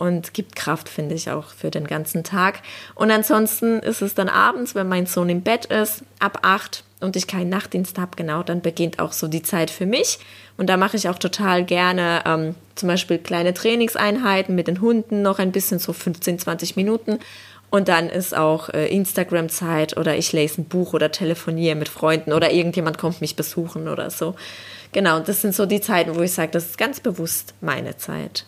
und 0.00 0.32
gibt 0.32 0.56
Kraft, 0.56 0.88
finde 0.88 1.14
ich, 1.14 1.30
auch 1.30 1.48
für 1.48 1.70
den 1.70 1.86
ganzen 1.86 2.24
Tag. 2.24 2.60
Und 2.94 3.10
ansonsten 3.10 3.80
ist 3.80 4.00
es 4.00 4.14
dann 4.14 4.30
abends, 4.30 4.74
wenn 4.74 4.88
mein 4.88 5.04
Sohn 5.06 5.28
im 5.28 5.42
Bett 5.42 5.66
ist, 5.66 6.04
ab 6.18 6.40
acht 6.42 6.84
und 7.00 7.16
ich 7.16 7.26
keinen 7.26 7.50
Nachtdienst 7.50 7.98
habe, 7.98 8.12
genau, 8.16 8.42
dann 8.42 8.62
beginnt 8.62 8.98
auch 8.98 9.12
so 9.12 9.28
die 9.28 9.42
Zeit 9.42 9.70
für 9.70 9.86
mich. 9.86 10.18
Und 10.60 10.66
da 10.66 10.76
mache 10.76 10.98
ich 10.98 11.08
auch 11.08 11.18
total 11.18 11.64
gerne 11.64 12.22
ähm, 12.26 12.54
zum 12.74 12.86
Beispiel 12.86 13.16
kleine 13.16 13.54
Trainingseinheiten 13.54 14.54
mit 14.54 14.68
den 14.68 14.82
Hunden, 14.82 15.22
noch 15.22 15.38
ein 15.38 15.52
bisschen 15.52 15.78
so 15.78 15.94
15, 15.94 16.38
20 16.38 16.76
Minuten. 16.76 17.18
Und 17.70 17.88
dann 17.88 18.10
ist 18.10 18.36
auch 18.36 18.68
äh, 18.68 18.94
Instagram-Zeit 18.94 19.96
oder 19.96 20.18
ich 20.18 20.34
lese 20.34 20.60
ein 20.60 20.66
Buch 20.66 20.92
oder 20.92 21.10
telefoniere 21.10 21.76
mit 21.76 21.88
Freunden 21.88 22.34
oder 22.34 22.52
irgendjemand 22.52 22.98
kommt 22.98 23.22
mich 23.22 23.36
besuchen 23.36 23.88
oder 23.88 24.10
so. 24.10 24.34
Genau, 24.92 25.20
das 25.20 25.40
sind 25.40 25.54
so 25.54 25.64
die 25.64 25.80
Zeiten, 25.80 26.14
wo 26.14 26.20
ich 26.20 26.32
sage, 26.32 26.50
das 26.52 26.66
ist 26.66 26.76
ganz 26.76 27.00
bewusst 27.00 27.54
meine 27.62 27.96
Zeit. 27.96 28.44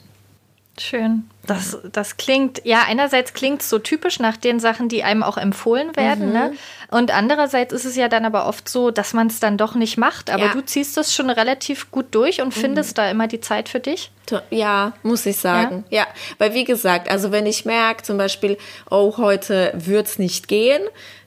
Schön. 0.78 1.28
Das, 1.46 1.76
das 1.92 2.16
klingt, 2.16 2.64
ja, 2.64 2.84
einerseits 2.86 3.34
klingt 3.34 3.60
es 3.60 3.68
so 3.68 3.78
typisch 3.78 4.20
nach 4.20 4.38
den 4.38 4.58
Sachen, 4.58 4.88
die 4.88 5.02
einem 5.02 5.22
auch 5.22 5.36
empfohlen 5.36 5.94
werden, 5.96 6.28
mhm. 6.28 6.32
ne? 6.32 6.52
Und 6.90 7.10
andererseits 7.10 7.74
ist 7.74 7.84
es 7.84 7.94
ja 7.96 8.08
dann 8.08 8.24
aber 8.24 8.46
oft 8.46 8.68
so, 8.68 8.90
dass 8.90 9.12
man 9.12 9.26
es 9.26 9.38
dann 9.38 9.58
doch 9.58 9.74
nicht 9.74 9.98
macht. 9.98 10.30
Aber 10.30 10.46
ja. 10.46 10.52
du 10.52 10.64
ziehst 10.64 10.96
es 10.96 11.14
schon 11.14 11.28
relativ 11.28 11.90
gut 11.90 12.06
durch 12.12 12.40
und 12.40 12.56
mhm. 12.56 12.60
findest 12.60 12.96
da 12.96 13.10
immer 13.10 13.28
die 13.28 13.40
Zeit 13.40 13.68
für 13.68 13.80
dich? 13.80 14.10
Ja, 14.50 14.92
muss 15.02 15.26
ich 15.26 15.36
sagen. 15.36 15.84
Ja, 15.90 16.02
ja. 16.02 16.06
weil 16.38 16.54
wie 16.54 16.64
gesagt, 16.64 17.10
also 17.10 17.32
wenn 17.32 17.44
ich 17.44 17.66
merke 17.66 18.02
zum 18.02 18.16
Beispiel, 18.16 18.56
oh, 18.90 19.18
heute 19.18 19.72
wird 19.74 20.06
es 20.06 20.18
nicht 20.18 20.48
gehen, 20.48 20.82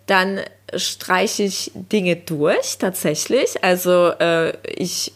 dann 0.07 0.39
streiche 0.75 1.43
ich 1.43 1.71
Dinge 1.75 2.15
durch 2.15 2.77
tatsächlich. 2.79 3.63
Also 3.63 4.09
äh, 4.19 4.53
ich 4.65 5.13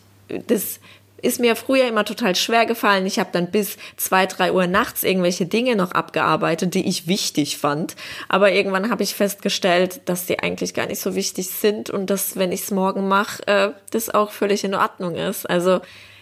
das 0.48 0.80
ist 1.22 1.40
mir 1.40 1.56
früher 1.56 1.88
immer 1.88 2.06
total 2.06 2.36
schwer 2.36 2.66
gefallen. 2.66 3.06
Ich 3.06 3.20
habe 3.20 3.30
dann 3.32 3.52
bis 3.52 3.78
zwei, 3.98 4.26
drei 4.26 4.52
Uhr 4.52 4.68
nachts 4.68 5.04
irgendwelche 5.04 5.46
Dinge 5.46 5.76
noch 5.76 5.92
abgearbeitet, 5.92 6.74
die 6.74 6.88
ich 6.88 7.08
wichtig 7.08 7.58
fand. 7.58 7.96
Aber 8.28 8.52
irgendwann 8.52 8.90
habe 8.90 9.04
ich 9.04 9.16
festgestellt, 9.16 10.02
dass 10.06 10.26
die 10.26 10.40
eigentlich 10.40 10.74
gar 10.74 10.88
nicht 10.88 11.02
so 11.02 11.16
wichtig 11.16 11.50
sind 11.50 11.90
und 11.90 12.10
dass, 12.10 12.38
wenn 12.38 12.52
ich 12.52 12.62
es 12.62 12.72
morgen 12.72 13.08
mache, 13.08 13.46
äh, 13.48 13.70
das 13.92 14.10
auch 14.10 14.32
völlig 14.32 14.64
in 14.64 14.76
Ordnung 14.76 15.16
ist. 15.16 15.50
Also 15.50 15.82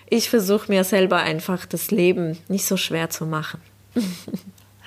ich 0.09 0.29
versuche 0.29 0.71
mir 0.71 0.83
selber 0.83 1.17
einfach 1.17 1.65
das 1.65 1.91
Leben 1.91 2.37
nicht 2.47 2.65
so 2.65 2.77
schwer 2.77 3.09
zu 3.09 3.25
machen. 3.25 3.61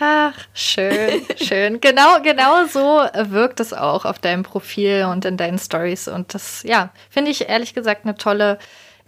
Ach, 0.02 0.33
schön, 0.55 1.26
schön. 1.37 1.79
Genau, 1.79 2.23
genau 2.23 2.64
so 2.64 3.02
wirkt 3.31 3.61
es 3.61 3.75
auch 3.75 4.07
auf 4.07 4.19
deinem 4.19 4.45
Profil 4.45 5.07
und 5.11 5.26
in 5.26 5.37
deinen 5.37 5.59
Stories. 5.59 6.09
Und 6.09 6.33
das, 6.33 6.62
ja, 6.62 6.88
finde 7.11 7.31
ich 7.31 7.50
ehrlich 7.50 7.75
gesagt 7.75 8.07
eine 8.07 8.17
tolle 8.17 8.59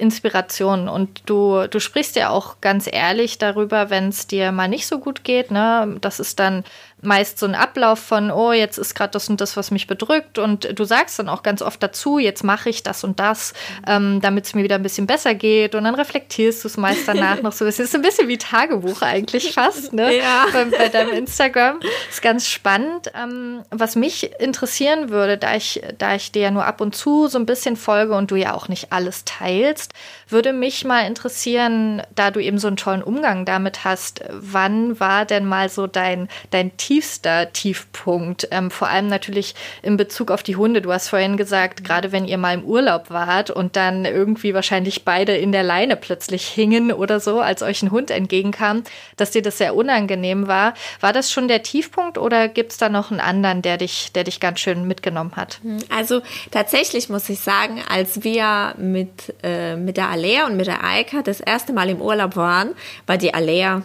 Inspiration. 0.03 0.89
Und 0.89 1.23
du, 1.27 1.69
du 1.69 1.79
sprichst 1.79 2.17
ja 2.17 2.31
auch 2.31 2.61
ganz 2.61 2.89
ehrlich 2.91 3.39
darüber, 3.39 3.89
wenn 3.89 4.09
es 4.09 4.27
dir 4.27 4.51
mal 4.51 4.67
nicht 4.67 4.89
so 4.89 4.99
gut 4.99 5.23
geht. 5.23 5.53
Ne? 5.53 5.97
Das 6.01 6.19
ist 6.19 6.41
dann 6.41 6.65
meist 7.03 7.39
so 7.39 7.47
ein 7.47 7.55
Ablauf 7.55 7.99
von, 7.99 8.31
oh, 8.31 8.53
jetzt 8.53 8.79
ist 8.79 8.95
gerade 8.95 9.11
das 9.11 9.29
und 9.29 9.41
das, 9.41 9.57
was 9.57 9.71
mich 9.73 9.89
bedrückt. 9.89 10.39
Und 10.39 10.79
du 10.79 10.85
sagst 10.85 11.19
dann 11.19 11.29
auch 11.29 11.43
ganz 11.43 11.61
oft 11.61 11.83
dazu, 11.83 12.19
jetzt 12.19 12.45
mache 12.45 12.71
ich 12.71 12.85
das 12.85 13.03
und 13.03 13.19
das, 13.19 13.55
ähm, 13.87 14.21
damit 14.21 14.47
es 14.47 14.55
mir 14.55 14.63
wieder 14.63 14.77
ein 14.77 14.83
bisschen 14.85 15.07
besser 15.07 15.35
geht. 15.35 15.75
Und 15.75 15.85
dann 15.85 15.97
reflektierst 15.97 16.63
du 16.63 16.69
es 16.69 16.77
meist 16.77 17.07
danach 17.09 17.43
noch 17.43 17.53
so. 17.53 17.67
Es 17.67 17.81
ist 17.81 17.95
ein 17.95 18.03
bisschen 18.03 18.29
wie 18.29 18.39
Tagebuch 18.39 19.03
eigentlich 19.03 19.53
fast, 19.53 19.93
ne? 19.93 20.13
Ja. 20.23 20.47
Bei, 20.53 20.65
bei 20.67 20.89
deinem 20.89 21.11
Instagram. 21.11 21.81
Ist 22.09 22.23
ganz 22.23 22.47
spannend. 22.47 23.11
Ähm, 23.21 23.63
was 23.71 23.97
mich 23.97 24.31
interessieren 24.41 25.11
würde, 25.11 25.39
da 25.39 25.57
ich, 25.57 25.83
da 25.99 26.15
ich 26.15 26.31
dir 26.31 26.43
ja 26.43 26.51
nur 26.51 26.67
ab 26.67 26.81
und 26.81 26.95
zu 26.95 27.27
so 27.27 27.39
ein 27.39 27.47
bisschen 27.47 27.77
folge 27.77 28.15
und 28.15 28.31
du 28.31 28.37
ja 28.37 28.55
auch 28.55 28.69
nicht 28.69 28.93
alles 28.93 29.25
teilst, 29.25 29.93
würde 30.29 30.53
mich 30.53 30.85
mal 30.85 31.07
interessieren, 31.07 32.03
da 32.15 32.31
du 32.31 32.41
eben 32.41 32.59
so 32.59 32.69
einen 32.69 32.77
tollen 32.77 33.03
Umgang 33.03 33.45
damit 33.45 33.85
hast, 33.85 34.23
wann 34.31 35.01
war 35.01 35.25
denn 35.25 35.47
mal 35.47 35.69
so 35.69 35.87
dein, 35.87 36.29
dein 36.51 36.77
tiefster 36.93 37.53
Tiefpunkt? 37.53 38.49
Ähm, 38.51 38.71
vor 38.71 38.89
allem 38.89 39.07
natürlich 39.07 39.55
in 39.83 39.97
Bezug 39.97 40.31
auf 40.31 40.43
die 40.43 40.57
Hunde. 40.57 40.83
Du 40.83 40.93
hast 40.93 41.09
vorhin 41.09 41.39
gesagt, 41.39 41.85
gerade 41.85 42.13
wenn 42.13 42.27
ihr 42.27 42.37
mal 42.37 42.53
im 42.53 42.65
Urlaub 42.65 43.09
wart 43.09 43.51
und 43.51 43.77
dann 43.77 44.05
irgendwie 44.05 44.53
wahrscheinlich 44.53 45.05
beide 45.05 45.35
in 45.35 45.53
der 45.53 45.63
Leine 45.63 45.97
plötzlich 45.97 46.47
hingen 46.47 46.93
oder 46.93 47.19
so, 47.19 47.41
als 47.41 47.63
euch 47.63 47.83
ein 47.83 47.91
Hund 47.91 48.11
entgegenkam, 48.11 48.83
dass 49.17 49.31
dir 49.31 49.41
das 49.41 49.57
sehr 49.57 49.75
unangenehm 49.75 50.49
war. 50.49 50.75
War 51.01 51.15
das 51.15 51.33
schon 51.33 51.49
der 51.49 51.63
Tiefpunkt 51.63 52.19
oder 52.19 52.49
gibt 52.49 52.73
es 52.73 52.79
da 52.79 52.91
noch 52.91 53.11
einen 53.11 53.21
anderen, 53.21 53.63
der 53.63 53.79
dich, 53.79 54.13
der 54.13 54.25
dich 54.25 54.39
ganz 54.39 54.61
schön 54.61 54.87
mitgenommen 54.87 55.33
hat? 55.35 55.61
Also 55.89 56.21
tatsächlich 56.51 57.09
muss 57.09 57.27
ich 57.31 57.41
sagen, 57.41 57.81
als 57.89 58.23
wir 58.23 58.75
mit, 58.77 59.35
äh, 59.43 59.77
mit 59.77 59.97
der 59.97 60.11
Alea 60.11 60.45
und 60.45 60.59
mit 60.59 60.67
der 60.67 60.85
Eika 60.85 61.23
das 61.23 61.41
erste 61.41 61.73
Mal 61.73 61.89
im 61.89 62.03
Urlaub 62.03 62.37
waren, 62.37 62.75
war 63.07 63.17
die 63.17 63.33
Alea, 63.33 63.83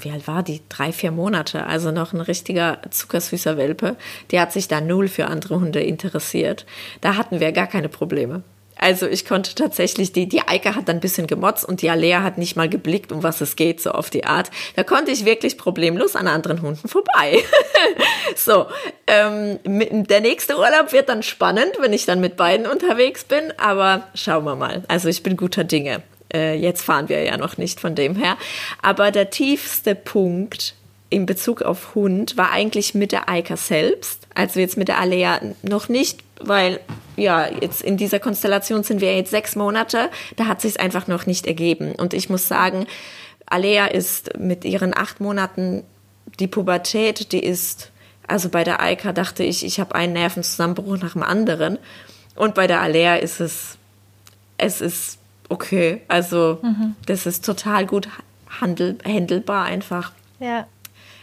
wie 0.00 0.10
alt 0.10 0.26
war 0.26 0.42
die? 0.42 0.60
Drei, 0.68 0.92
vier 0.92 1.12
Monate, 1.12 1.66
also 1.66 1.90
noch 1.90 2.12
ein 2.12 2.20
richtiger 2.20 2.78
zuckersüßer 2.90 3.56
Welpe. 3.56 3.96
Die 4.30 4.40
hat 4.40 4.52
sich 4.52 4.68
da 4.68 4.80
null 4.80 5.08
für 5.08 5.26
andere 5.26 5.60
Hunde 5.60 5.80
interessiert. 5.80 6.66
Da 7.00 7.16
hatten 7.16 7.40
wir 7.40 7.52
gar 7.52 7.66
keine 7.66 7.88
Probleme. 7.88 8.42
Also 8.82 9.06
ich 9.06 9.26
konnte 9.26 9.54
tatsächlich, 9.54 10.12
die, 10.12 10.28
die 10.28 10.40
Eike 10.48 10.74
hat 10.74 10.88
dann 10.88 10.96
ein 10.96 11.00
bisschen 11.00 11.28
gemotzt 11.28 11.64
und 11.64 11.82
die 11.82 11.90
Alea 11.90 12.22
hat 12.24 12.36
nicht 12.36 12.56
mal 12.56 12.68
geblickt, 12.68 13.12
um 13.12 13.22
was 13.22 13.40
es 13.40 13.54
geht, 13.54 13.80
so 13.80 13.92
auf 13.92 14.10
die 14.10 14.24
Art. 14.24 14.50
Da 14.74 14.82
konnte 14.82 15.12
ich 15.12 15.24
wirklich 15.24 15.56
problemlos 15.56 16.16
an 16.16 16.26
anderen 16.26 16.62
Hunden 16.62 16.88
vorbei. 16.88 17.38
so, 18.36 18.66
ähm, 19.06 19.60
der 19.64 20.20
nächste 20.20 20.58
Urlaub 20.58 20.92
wird 20.92 21.08
dann 21.08 21.22
spannend, 21.22 21.72
wenn 21.78 21.92
ich 21.92 22.06
dann 22.06 22.20
mit 22.20 22.36
beiden 22.36 22.66
unterwegs 22.66 23.22
bin, 23.22 23.52
aber 23.56 24.08
schauen 24.14 24.44
wir 24.44 24.56
mal. 24.56 24.82
Also 24.88 25.08
ich 25.08 25.22
bin 25.22 25.36
guter 25.36 25.62
Dinge. 25.62 26.02
Äh, 26.32 26.56
jetzt 26.56 26.82
fahren 26.82 27.08
wir 27.08 27.22
ja 27.22 27.36
noch 27.36 27.56
nicht 27.58 27.80
von 27.80 27.94
dem 27.94 28.16
her. 28.16 28.36
Aber 28.80 29.10
der 29.10 29.30
tiefste 29.30 29.94
Punkt 29.94 30.74
in 31.10 31.26
Bezug 31.26 31.60
auf 31.60 31.94
Hund 31.94 32.38
war 32.38 32.52
eigentlich 32.52 32.94
mit 32.94 33.12
der 33.12 33.28
Eika 33.28 33.56
selbst. 33.56 34.26
Also 34.34 34.60
jetzt 34.60 34.78
mit 34.78 34.88
der 34.88 34.98
Alea 34.98 35.40
noch 35.62 35.90
nicht, 35.90 36.20
weil 36.40 36.80
ja, 37.16 37.46
jetzt 37.48 37.82
in 37.82 37.98
dieser 37.98 38.18
Konstellation 38.18 38.82
sind 38.82 39.02
wir 39.02 39.14
jetzt 39.14 39.30
sechs 39.30 39.54
Monate. 39.54 40.08
Da 40.36 40.46
hat 40.46 40.62
sich 40.62 40.80
einfach 40.80 41.06
noch 41.08 41.26
nicht 41.26 41.46
ergeben. 41.46 41.92
Und 41.92 42.14
ich 42.14 42.30
muss 42.30 42.48
sagen, 42.48 42.86
Alea 43.44 43.86
ist 43.86 44.38
mit 44.38 44.64
ihren 44.64 44.96
acht 44.96 45.20
Monaten 45.20 45.84
die 46.40 46.46
Pubertät, 46.46 47.32
die 47.32 47.44
ist, 47.44 47.90
also 48.26 48.48
bei 48.48 48.64
der 48.64 48.80
Eika 48.80 49.12
dachte 49.12 49.44
ich, 49.44 49.66
ich 49.66 49.80
habe 49.80 49.94
einen 49.94 50.14
Nervenzusammenbruch 50.14 50.96
nach 50.96 51.12
dem 51.12 51.22
anderen. 51.22 51.78
Und 52.36 52.54
bei 52.54 52.66
der 52.66 52.80
Alea 52.80 53.16
ist 53.16 53.40
es, 53.40 53.76
es 54.56 54.80
ist 54.80 55.18
okay. 55.52 56.02
Also 56.08 56.58
mhm. 56.62 56.96
das 57.06 57.26
ist 57.26 57.44
total 57.44 57.86
gut 57.86 58.08
handel, 58.60 58.98
handelbar 59.04 59.64
einfach. 59.64 60.12
Ja. 60.40 60.66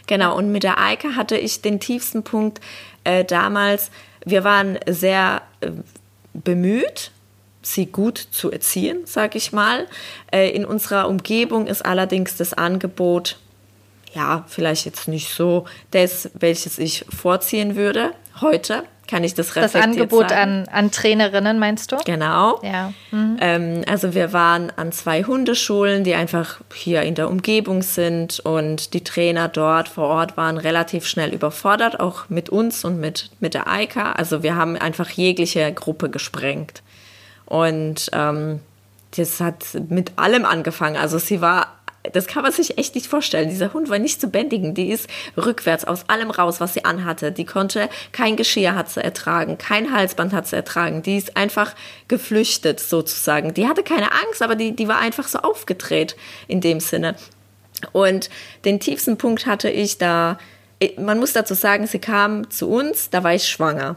Genau, 0.06 0.36
und 0.36 0.50
mit 0.50 0.62
der 0.62 0.78
Eike 0.80 1.14
hatte 1.14 1.36
ich 1.36 1.62
den 1.62 1.78
tiefsten 1.78 2.24
Punkt 2.24 2.60
äh, 3.04 3.24
damals. 3.24 3.90
Wir 4.24 4.44
waren 4.44 4.78
sehr 4.88 5.42
äh, 5.60 5.70
bemüht, 6.34 7.12
sie 7.62 7.86
gut 7.86 8.18
zu 8.18 8.50
erziehen, 8.50 9.02
sag 9.04 9.36
ich 9.36 9.52
mal. 9.52 9.86
Äh, 10.32 10.50
in 10.50 10.64
unserer 10.64 11.08
Umgebung 11.08 11.66
ist 11.66 11.84
allerdings 11.84 12.36
das 12.36 12.54
Angebot, 12.54 13.38
ja, 14.12 14.44
vielleicht 14.48 14.86
jetzt 14.86 15.06
nicht 15.06 15.32
so 15.32 15.66
das, 15.92 16.30
welches 16.34 16.78
ich 16.78 17.04
vorziehen 17.08 17.76
würde 17.76 18.12
heute 18.40 18.84
kann 19.10 19.24
ich 19.24 19.34
das 19.34 19.56
reflektiert 19.56 19.74
Das 19.74 19.82
Angebot 19.82 20.32
an, 20.32 20.68
an 20.70 20.90
Trainerinnen, 20.92 21.58
meinst 21.58 21.90
du? 21.90 21.96
Genau. 22.04 22.60
Ja. 22.62 22.92
Mhm. 23.10 23.36
Ähm, 23.40 23.82
also 23.88 24.14
wir 24.14 24.32
waren 24.32 24.72
an 24.76 24.92
zwei 24.92 25.24
Hundeschulen, 25.24 26.04
die 26.04 26.14
einfach 26.14 26.60
hier 26.72 27.02
in 27.02 27.16
der 27.16 27.28
Umgebung 27.28 27.82
sind 27.82 28.38
und 28.40 28.94
die 28.94 29.02
Trainer 29.02 29.48
dort 29.48 29.88
vor 29.88 30.06
Ort 30.08 30.36
waren 30.36 30.56
relativ 30.56 31.06
schnell 31.06 31.34
überfordert, 31.34 31.98
auch 31.98 32.28
mit 32.28 32.48
uns 32.48 32.84
und 32.84 33.00
mit, 33.00 33.30
mit 33.40 33.54
der 33.54 33.68
Eika. 33.68 34.12
Also 34.12 34.42
wir 34.44 34.54
haben 34.54 34.76
einfach 34.76 35.10
jegliche 35.10 35.72
Gruppe 35.72 36.08
gesprengt. 36.08 36.82
Und 37.46 38.10
ähm, 38.12 38.60
das 39.16 39.40
hat 39.40 39.64
mit 39.88 40.12
allem 40.16 40.44
angefangen. 40.44 40.96
Also 40.96 41.18
sie 41.18 41.40
war 41.40 41.79
das 42.12 42.26
kann 42.26 42.42
man 42.42 42.52
sich 42.52 42.78
echt 42.78 42.94
nicht 42.94 43.06
vorstellen. 43.06 43.50
Dieser 43.50 43.74
Hund 43.74 43.90
war 43.90 43.98
nicht 43.98 44.20
zu 44.20 44.28
bändigen. 44.28 44.74
Die 44.74 44.90
ist 44.90 45.08
rückwärts 45.36 45.84
aus 45.84 46.08
allem 46.08 46.30
raus, 46.30 46.60
was 46.60 46.72
sie 46.74 46.84
anhatte. 46.84 47.30
Die 47.30 47.44
konnte 47.44 47.90
kein 48.12 48.36
Geschirr 48.36 48.74
hat 48.74 48.90
sie 48.90 49.04
ertragen, 49.04 49.58
kein 49.58 49.92
Halsband 49.92 50.32
hat 50.32 50.46
sie 50.46 50.56
ertragen. 50.56 51.02
Die 51.02 51.18
ist 51.18 51.36
einfach 51.36 51.74
geflüchtet 52.08 52.80
sozusagen. 52.80 53.52
Die 53.52 53.68
hatte 53.68 53.82
keine 53.82 54.12
Angst, 54.12 54.40
aber 54.42 54.56
die, 54.56 54.74
die 54.74 54.88
war 54.88 54.98
einfach 54.98 55.28
so 55.28 55.40
aufgedreht 55.40 56.16
in 56.48 56.60
dem 56.60 56.80
Sinne. 56.80 57.16
Und 57.92 58.30
den 58.64 58.80
tiefsten 58.80 59.18
Punkt 59.18 59.46
hatte 59.46 59.68
ich 59.68 59.98
da, 59.98 60.38
man 60.96 61.18
muss 61.18 61.34
dazu 61.34 61.54
sagen, 61.54 61.86
sie 61.86 61.98
kam 61.98 62.48
zu 62.50 62.70
uns, 62.70 63.10
da 63.10 63.24
war 63.24 63.34
ich 63.34 63.48
schwanger. 63.48 63.96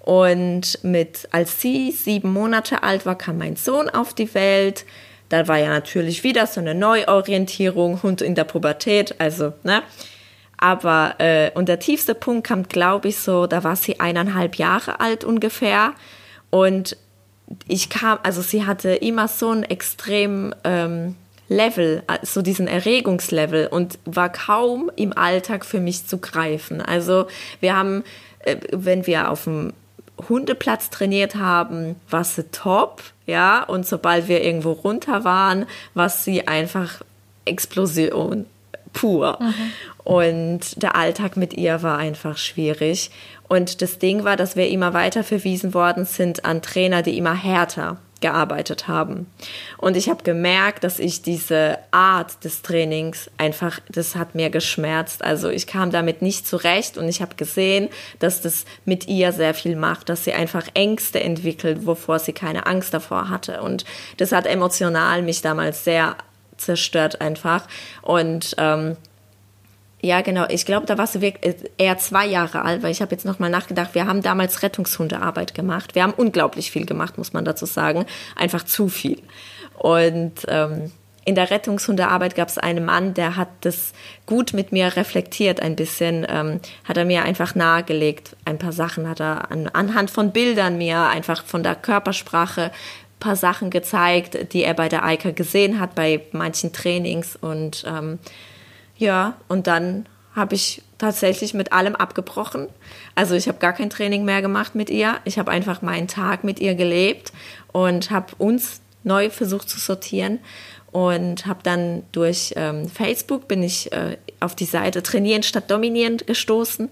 Und 0.00 0.82
mit, 0.82 1.28
als 1.30 1.60
sie 1.60 1.90
sieben 1.90 2.32
Monate 2.32 2.82
alt 2.82 3.06
war, 3.06 3.16
kam 3.16 3.38
mein 3.38 3.56
Sohn 3.56 3.88
auf 3.88 4.12
die 4.12 4.34
Welt 4.34 4.84
da 5.34 5.48
war 5.48 5.58
ja 5.58 5.68
natürlich 5.68 6.22
wieder 6.22 6.46
so 6.46 6.60
eine 6.60 6.76
Neuorientierung, 6.76 8.04
Hund 8.04 8.22
in 8.22 8.36
der 8.36 8.44
Pubertät, 8.44 9.16
also, 9.18 9.52
ne? 9.64 9.82
Aber, 10.58 11.16
äh, 11.18 11.50
und 11.54 11.68
der 11.68 11.80
tiefste 11.80 12.14
Punkt 12.14 12.46
kam, 12.46 12.68
glaube 12.68 13.08
ich, 13.08 13.18
so, 13.18 13.48
da 13.48 13.64
war 13.64 13.74
sie 13.74 13.98
eineinhalb 13.98 14.54
Jahre 14.54 15.00
alt 15.00 15.24
ungefähr. 15.24 15.92
Und 16.50 16.96
ich 17.66 17.90
kam, 17.90 18.18
also 18.22 18.40
sie 18.40 18.64
hatte 18.64 18.90
immer 18.90 19.26
so 19.26 19.50
ein 19.50 19.64
extrem 19.64 20.54
ähm, 20.62 21.16
Level, 21.48 22.04
so 22.22 22.40
diesen 22.40 22.68
Erregungslevel 22.68 23.66
und 23.66 23.98
war 24.04 24.30
kaum 24.30 24.90
im 24.94 25.12
Alltag 25.12 25.66
für 25.66 25.80
mich 25.80 26.06
zu 26.06 26.18
greifen. 26.18 26.80
Also 26.80 27.26
wir 27.58 27.76
haben, 27.76 28.04
äh, 28.38 28.56
wenn 28.70 29.08
wir 29.08 29.30
auf 29.30 29.44
dem 29.44 29.72
Hundeplatz 30.28 30.90
trainiert 30.90 31.34
haben, 31.34 31.96
war 32.08 32.22
sie 32.22 32.44
top, 32.44 33.02
ja, 33.26 33.62
und 33.62 33.86
sobald 33.86 34.28
wir 34.28 34.42
irgendwo 34.42 34.72
runter 34.72 35.24
waren, 35.24 35.66
war 35.94 36.08
sie 36.08 36.46
einfach 36.46 37.02
Explosion 37.44 38.46
pur. 38.92 39.38
Mhm. 39.40 39.54
Und 40.04 40.82
der 40.82 40.94
Alltag 40.94 41.36
mit 41.36 41.54
ihr 41.54 41.82
war 41.82 41.98
einfach 41.98 42.36
schwierig. 42.36 43.10
Und 43.48 43.82
das 43.82 43.98
Ding 43.98 44.24
war, 44.24 44.36
dass 44.36 44.56
wir 44.56 44.68
immer 44.68 44.94
weiter 44.94 45.24
verwiesen 45.24 45.74
worden 45.74 46.04
sind 46.04 46.44
an 46.44 46.62
Trainer, 46.62 47.02
die 47.02 47.16
immer 47.16 47.34
härter 47.34 47.98
gearbeitet 48.24 48.88
haben. 48.88 49.26
Und 49.76 49.98
ich 49.98 50.08
habe 50.08 50.22
gemerkt, 50.22 50.82
dass 50.82 50.98
ich 50.98 51.20
diese 51.20 51.76
Art 51.90 52.42
des 52.42 52.62
Trainings 52.62 53.30
einfach, 53.36 53.80
das 53.90 54.16
hat 54.16 54.34
mir 54.34 54.48
geschmerzt. 54.48 55.22
Also 55.22 55.50
ich 55.50 55.66
kam 55.66 55.90
damit 55.90 56.22
nicht 56.22 56.46
zurecht 56.46 56.96
und 56.96 57.06
ich 57.06 57.20
habe 57.20 57.34
gesehen, 57.34 57.90
dass 58.20 58.40
das 58.40 58.64
mit 58.86 59.08
ihr 59.08 59.32
sehr 59.32 59.52
viel 59.52 59.76
macht, 59.76 60.08
dass 60.08 60.24
sie 60.24 60.32
einfach 60.32 60.66
Ängste 60.72 61.20
entwickelt, 61.20 61.84
wovor 61.84 62.18
sie 62.18 62.32
keine 62.32 62.64
Angst 62.64 62.94
davor 62.94 63.28
hatte. 63.28 63.60
Und 63.60 63.84
das 64.16 64.32
hat 64.32 64.46
emotional 64.46 65.20
mich 65.20 65.42
damals 65.42 65.84
sehr 65.84 66.16
zerstört 66.56 67.20
einfach. 67.20 67.68
Und 68.00 68.54
ähm, 68.56 68.96
ja, 70.04 70.20
genau. 70.20 70.44
Ich 70.50 70.66
glaube, 70.66 70.84
da 70.84 70.98
warst 70.98 71.14
du 71.14 71.22
wirklich 71.22 71.54
äh, 71.62 71.70
eher 71.78 71.96
zwei 71.96 72.26
Jahre 72.26 72.62
alt, 72.62 72.82
weil 72.82 72.90
ich 72.90 73.00
habe 73.00 73.12
jetzt 73.12 73.24
nochmal 73.24 73.48
nachgedacht, 73.48 73.94
wir 73.94 74.06
haben 74.06 74.20
damals 74.20 74.62
Rettungshundearbeit 74.62 75.54
gemacht. 75.54 75.94
Wir 75.94 76.02
haben 76.02 76.12
unglaublich 76.12 76.70
viel 76.70 76.84
gemacht, 76.84 77.16
muss 77.16 77.32
man 77.32 77.46
dazu 77.46 77.64
sagen. 77.64 78.04
Einfach 78.36 78.64
zu 78.64 78.88
viel. 78.88 79.22
Und 79.78 80.34
ähm, 80.48 80.92
in 81.24 81.34
der 81.34 81.50
Rettungshundearbeit 81.50 82.34
gab 82.34 82.48
es 82.48 82.58
einen 82.58 82.84
Mann, 82.84 83.14
der 83.14 83.36
hat 83.36 83.48
das 83.62 83.94
gut 84.26 84.52
mit 84.52 84.72
mir 84.72 84.94
reflektiert 84.94 85.60
ein 85.60 85.74
bisschen, 85.74 86.26
ähm, 86.28 86.60
hat 86.84 86.98
er 86.98 87.06
mir 87.06 87.22
einfach 87.22 87.54
nahegelegt. 87.54 88.36
Ein 88.44 88.58
paar 88.58 88.72
Sachen 88.72 89.08
hat 89.08 89.20
er 89.20 89.50
an, 89.50 89.68
anhand 89.68 90.10
von 90.10 90.32
Bildern 90.32 90.76
mir 90.76 91.00
einfach 91.00 91.42
von 91.44 91.62
der 91.62 91.76
Körpersprache 91.76 92.72
paar 93.20 93.36
Sachen 93.36 93.70
gezeigt, 93.70 94.52
die 94.52 94.64
er 94.64 94.74
bei 94.74 94.90
der 94.90 95.02
Eika 95.02 95.30
gesehen 95.30 95.80
hat, 95.80 95.94
bei 95.94 96.20
manchen 96.32 96.74
Trainings 96.74 97.36
und 97.36 97.82
ähm, 97.88 98.18
ja, 99.04 99.36
und 99.48 99.66
dann 99.66 100.06
habe 100.34 100.54
ich 100.54 100.82
tatsächlich 100.98 101.54
mit 101.54 101.72
allem 101.72 101.94
abgebrochen. 101.94 102.68
Also 103.14 103.34
ich 103.34 103.46
habe 103.46 103.58
gar 103.58 103.72
kein 103.74 103.90
Training 103.90 104.24
mehr 104.24 104.42
gemacht 104.42 104.74
mit 104.74 104.90
ihr. 104.90 105.18
Ich 105.24 105.38
habe 105.38 105.50
einfach 105.50 105.82
meinen 105.82 106.08
Tag 106.08 106.42
mit 106.42 106.58
ihr 106.58 106.74
gelebt 106.74 107.32
und 107.72 108.10
habe 108.10 108.34
uns 108.38 108.80
neu 109.04 109.28
versucht 109.28 109.68
zu 109.68 109.78
sortieren 109.78 110.38
und 110.90 111.46
habe 111.46 111.60
dann 111.62 112.04
durch 112.12 112.54
ähm, 112.56 112.88
Facebook 112.88 113.46
bin 113.46 113.62
ich 113.62 113.92
äh, 113.92 114.16
auf 114.40 114.54
die 114.54 114.64
Seite 114.64 115.02
Trainieren 115.02 115.42
statt 115.42 115.70
Dominieren 115.70 116.16
gestoßen 116.16 116.88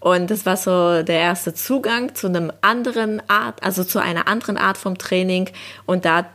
und 0.00 0.30
das 0.30 0.44
war 0.46 0.56
so 0.56 1.02
der 1.02 1.20
erste 1.20 1.54
Zugang 1.54 2.14
zu 2.14 2.26
einem 2.26 2.52
anderen 2.60 3.22
Art, 3.28 3.62
also 3.62 3.84
zu 3.84 4.00
einer 4.00 4.28
anderen 4.28 4.58
Art 4.58 4.76
vom 4.76 4.98
Training 4.98 5.48
und 5.86 6.04
da 6.04 6.26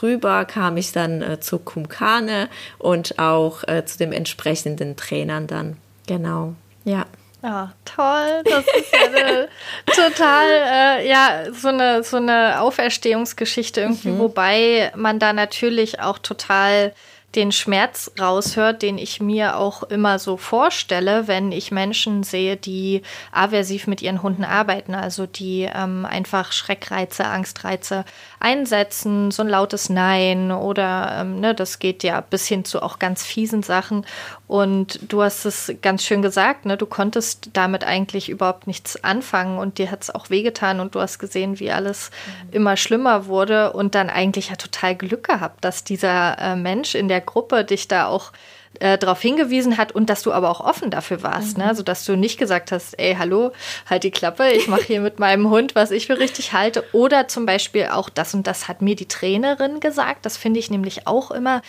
drüber 0.00 0.44
kam 0.44 0.76
ich 0.76 0.92
dann 0.92 1.22
äh, 1.22 1.40
zu 1.40 1.58
Kumkane 1.58 2.48
und 2.78 3.18
auch 3.18 3.64
äh, 3.66 3.84
zu 3.84 3.98
dem 3.98 4.12
entsprechenden 4.12 4.96
Trainern 4.96 5.46
dann. 5.46 5.76
Genau, 6.06 6.54
ja. 6.84 7.06
Ja, 7.42 7.72
toll. 7.84 8.42
Das 8.44 8.64
ist 8.66 8.92
ja 8.92 9.06
eine, 9.06 9.48
total, 9.86 10.48
äh, 10.48 11.08
ja, 11.08 11.52
so 11.52 11.68
eine, 11.68 12.02
so 12.02 12.16
eine 12.16 12.60
Auferstehungsgeschichte 12.60 13.82
irgendwie, 13.82 14.08
mhm. 14.08 14.18
wobei 14.18 14.90
man 14.96 15.18
da 15.18 15.32
natürlich 15.32 16.00
auch 16.00 16.18
total 16.18 16.92
den 17.34 17.52
Schmerz 17.52 18.10
raushört, 18.18 18.80
den 18.80 18.96
ich 18.96 19.20
mir 19.20 19.58
auch 19.58 19.82
immer 19.82 20.18
so 20.18 20.38
vorstelle, 20.38 21.28
wenn 21.28 21.52
ich 21.52 21.70
Menschen 21.70 22.22
sehe, 22.22 22.56
die 22.56 23.02
aversiv 23.30 23.86
mit 23.86 24.00
ihren 24.00 24.22
Hunden 24.22 24.44
arbeiten, 24.44 24.94
also 24.94 25.26
die 25.26 25.68
ähm, 25.72 26.06
einfach 26.06 26.52
Schreckreize, 26.52 27.26
Angstreize 27.26 28.04
einsetzen, 28.40 29.30
so 29.30 29.42
ein 29.42 29.48
lautes 29.48 29.90
Nein 29.90 30.50
oder 30.50 31.18
ähm, 31.20 31.40
ne, 31.40 31.54
das 31.54 31.78
geht 31.78 32.02
ja 32.02 32.22
bis 32.22 32.46
hin 32.46 32.64
zu 32.64 32.82
auch 32.82 32.98
ganz 32.98 33.24
fiesen 33.24 33.62
Sachen. 33.62 34.06
Und 34.46 35.00
du 35.12 35.22
hast 35.22 35.44
es 35.44 35.74
ganz 35.82 36.04
schön 36.04 36.22
gesagt, 36.22 36.64
ne, 36.64 36.76
du 36.76 36.86
konntest 36.86 37.50
damit 37.52 37.84
eigentlich 37.84 38.28
überhaupt 38.28 38.66
nichts 38.66 39.02
anfangen 39.04 39.58
und 39.58 39.78
dir 39.78 39.90
hat 39.90 40.04
es 40.04 40.14
auch 40.14 40.30
wehgetan 40.30 40.80
und 40.80 40.94
du 40.94 41.00
hast 41.00 41.18
gesehen, 41.18 41.58
wie 41.58 41.70
alles 41.70 42.10
mhm. 42.26 42.52
immer 42.52 42.76
schlimmer 42.76 43.26
wurde 43.26 43.72
und 43.72 43.94
dann 43.94 44.08
eigentlich 44.08 44.50
ja 44.50 44.56
total 44.56 44.94
Glück 44.94 45.24
gehabt, 45.24 45.64
dass 45.64 45.84
dieser 45.84 46.38
äh, 46.38 46.56
Mensch 46.56 46.94
in 46.94 47.08
der 47.08 47.15
Gruppe 47.20 47.64
dich 47.64 47.88
da 47.88 48.06
auch 48.06 48.32
äh, 48.80 48.98
darauf 48.98 49.20
hingewiesen 49.20 49.78
hat 49.78 49.92
und 49.92 50.10
dass 50.10 50.22
du 50.22 50.32
aber 50.32 50.50
auch 50.50 50.60
offen 50.60 50.90
dafür 50.90 51.22
warst, 51.22 51.56
ne? 51.56 51.64
mhm. 51.64 51.66
ne? 51.66 51.68
Also 51.70 51.82
dass 51.82 52.04
du 52.04 52.16
nicht 52.16 52.38
gesagt 52.38 52.72
hast, 52.72 52.98
ey, 52.98 53.14
hallo, 53.18 53.52
halt 53.88 54.04
die 54.04 54.10
Klappe, 54.10 54.48
ich 54.50 54.68
mache 54.68 54.82
hier 54.82 55.00
mit 55.00 55.18
meinem 55.18 55.50
Hund, 55.50 55.74
was 55.74 55.90
ich 55.90 56.06
für 56.06 56.18
richtig 56.18 56.52
halte. 56.52 56.84
Oder 56.92 57.28
zum 57.28 57.46
Beispiel 57.46 57.86
auch 57.86 58.08
das 58.08 58.34
und 58.34 58.46
das 58.46 58.68
hat 58.68 58.82
mir 58.82 58.96
die 58.96 59.08
Trainerin 59.08 59.80
gesagt. 59.80 60.26
Das 60.26 60.36
finde 60.36 60.60
ich 60.60 60.70
nämlich 60.70 61.06
auch 61.06 61.30
immer 61.30 61.62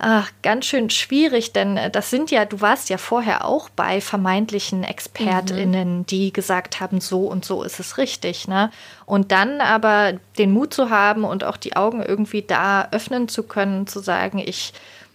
ach, 0.00 0.30
ganz 0.42 0.66
schön 0.66 0.88
schwierig, 0.88 1.52
denn 1.52 1.76
äh, 1.76 1.90
das 1.90 2.10
sind 2.10 2.30
ja, 2.30 2.44
du 2.46 2.60
warst 2.60 2.88
ja 2.88 2.98
vorher 2.98 3.44
auch 3.44 3.68
bei 3.68 4.00
vermeintlichen 4.00 4.82
ExpertInnen, 4.82 5.98
mhm. 5.98 6.06
die 6.06 6.32
gesagt 6.32 6.80
haben, 6.80 7.00
so 7.00 7.26
und 7.26 7.44
so 7.44 7.62
ist 7.62 7.78
es 7.78 7.98
richtig, 7.98 8.48
ne? 8.48 8.70
Und 9.04 9.30
dann 9.30 9.60
aber 9.60 10.14
den 10.38 10.52
Mut 10.52 10.72
zu 10.72 10.90
haben 10.90 11.24
und 11.24 11.44
auch 11.44 11.56
die 11.56 11.76
Augen 11.76 12.02
irgendwie 12.02 12.42
da 12.42 12.88
öffnen 12.90 13.28
zu 13.28 13.42
können, 13.42 13.86
zu 13.86 14.00
sagen, 14.00 14.38
ich 14.38 14.72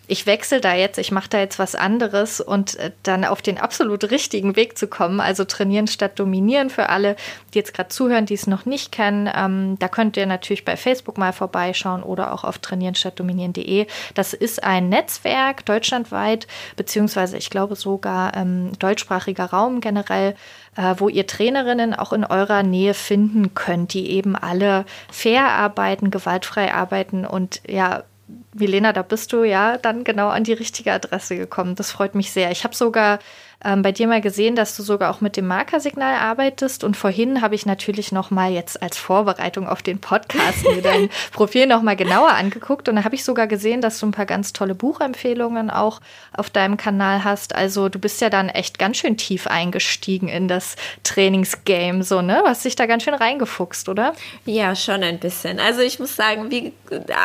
ich 0.07 0.25
wechsle 0.25 0.61
da 0.61 0.73
jetzt, 0.73 0.97
ich 0.97 1.11
mache 1.11 1.29
da 1.29 1.39
jetzt 1.39 1.59
was 1.59 1.75
anderes 1.75 2.41
und 2.41 2.75
äh, 2.77 2.91
dann 3.03 3.25
auf 3.25 3.41
den 3.41 3.57
absolut 3.57 4.11
richtigen 4.11 4.55
Weg 4.55 4.77
zu 4.77 4.87
kommen, 4.87 5.19
also 5.19 5.45
trainieren 5.45 5.87
statt 5.87 6.19
dominieren 6.19 6.69
für 6.69 6.89
alle, 6.89 7.15
die 7.53 7.59
jetzt 7.59 7.73
gerade 7.73 7.89
zuhören, 7.89 8.25
die 8.25 8.33
es 8.33 8.47
noch 8.47 8.65
nicht 8.65 8.91
kennen. 8.91 9.29
Ähm, 9.33 9.77
da 9.79 9.87
könnt 9.87 10.17
ihr 10.17 10.25
natürlich 10.25 10.65
bei 10.65 10.77
Facebook 10.77 11.17
mal 11.17 11.33
vorbeischauen 11.33 12.03
oder 12.03 12.33
auch 12.33 12.43
auf 12.43 12.59
trainieren 12.59 12.95
statt 12.95 13.19
dominieren.de. 13.19 13.87
Das 14.13 14.33
ist 14.33 14.63
ein 14.63 14.89
Netzwerk 14.89 15.65
deutschlandweit, 15.65 16.47
beziehungsweise 16.75 17.37
ich 17.37 17.49
glaube 17.49 17.75
sogar 17.75 18.35
ähm, 18.35 18.71
deutschsprachiger 18.79 19.45
Raum 19.45 19.81
generell, 19.81 20.35
äh, 20.75 20.95
wo 20.97 21.09
ihr 21.09 21.25
Trainerinnen 21.27 21.93
auch 21.93 22.13
in 22.13 22.25
eurer 22.25 22.63
Nähe 22.63 22.93
finden 22.93 23.53
könnt, 23.53 23.93
die 23.93 24.11
eben 24.11 24.35
alle 24.35 24.85
fair 25.11 25.47
arbeiten, 25.47 26.11
gewaltfrei 26.11 26.73
arbeiten 26.73 27.25
und 27.25 27.61
ja, 27.67 28.03
Milena, 28.53 28.93
da 28.93 29.01
bist 29.01 29.33
du 29.33 29.43
ja 29.43 29.77
dann 29.77 30.03
genau 30.03 30.29
an 30.29 30.43
die 30.43 30.53
richtige 30.53 30.91
Adresse 30.93 31.37
gekommen. 31.37 31.75
Das 31.75 31.91
freut 31.91 32.15
mich 32.15 32.31
sehr. 32.31 32.51
Ich 32.51 32.63
habe 32.63 32.75
sogar 32.75 33.19
ähm, 33.63 33.81
bei 33.81 33.91
dir 33.91 34.07
mal 34.07 34.21
gesehen, 34.21 34.55
dass 34.55 34.75
du 34.75 34.83
sogar 34.83 35.13
auch 35.13 35.21
mit 35.21 35.37
dem 35.37 35.47
Markersignal 35.47 36.15
arbeitest. 36.15 36.83
Und 36.83 36.97
vorhin 36.97 37.41
habe 37.41 37.55
ich 37.55 37.65
natürlich 37.65 38.11
noch 38.11 38.31
mal 38.31 38.51
jetzt 38.51 38.81
als 38.81 38.97
Vorbereitung 38.97 39.67
auf 39.67 39.81
den 39.81 39.99
Podcast 39.99 40.63
mir 40.63 40.81
dein 40.81 41.09
Profil 41.31 41.67
noch 41.67 41.81
mal 41.81 41.95
genauer 41.95 42.31
angeguckt. 42.31 42.89
Und 42.89 42.97
da 42.97 43.03
habe 43.03 43.15
ich 43.15 43.23
sogar 43.23 43.47
gesehen, 43.47 43.81
dass 43.81 43.99
du 43.99 44.07
ein 44.07 44.11
paar 44.11 44.25
ganz 44.25 44.53
tolle 44.53 44.75
Buchempfehlungen 44.75 45.69
auch 45.69 46.01
auf 46.33 46.49
deinem 46.49 46.77
Kanal 46.77 47.23
hast. 47.23 47.55
Also 47.55 47.89
du 47.89 47.99
bist 47.99 48.21
ja 48.21 48.29
dann 48.29 48.49
echt 48.49 48.79
ganz 48.79 48.97
schön 48.97 49.17
tief 49.17 49.47
eingestiegen 49.47 50.27
in 50.27 50.47
das 50.47 50.75
Trainingsgame, 51.03 52.03
so 52.03 52.21
ne? 52.21 52.41
Du 52.43 52.49
hast 52.49 52.65
dich 52.65 52.75
da 52.75 52.85
ganz 52.85 53.03
schön 53.03 53.13
reingefuchst, 53.13 53.89
oder? 53.89 54.13
Ja, 54.45 54.75
schon 54.75 55.03
ein 55.03 55.19
bisschen. 55.19 55.59
Also 55.59 55.81
ich 55.81 55.99
muss 55.99 56.15
sagen, 56.15 56.51
wie 56.51 56.73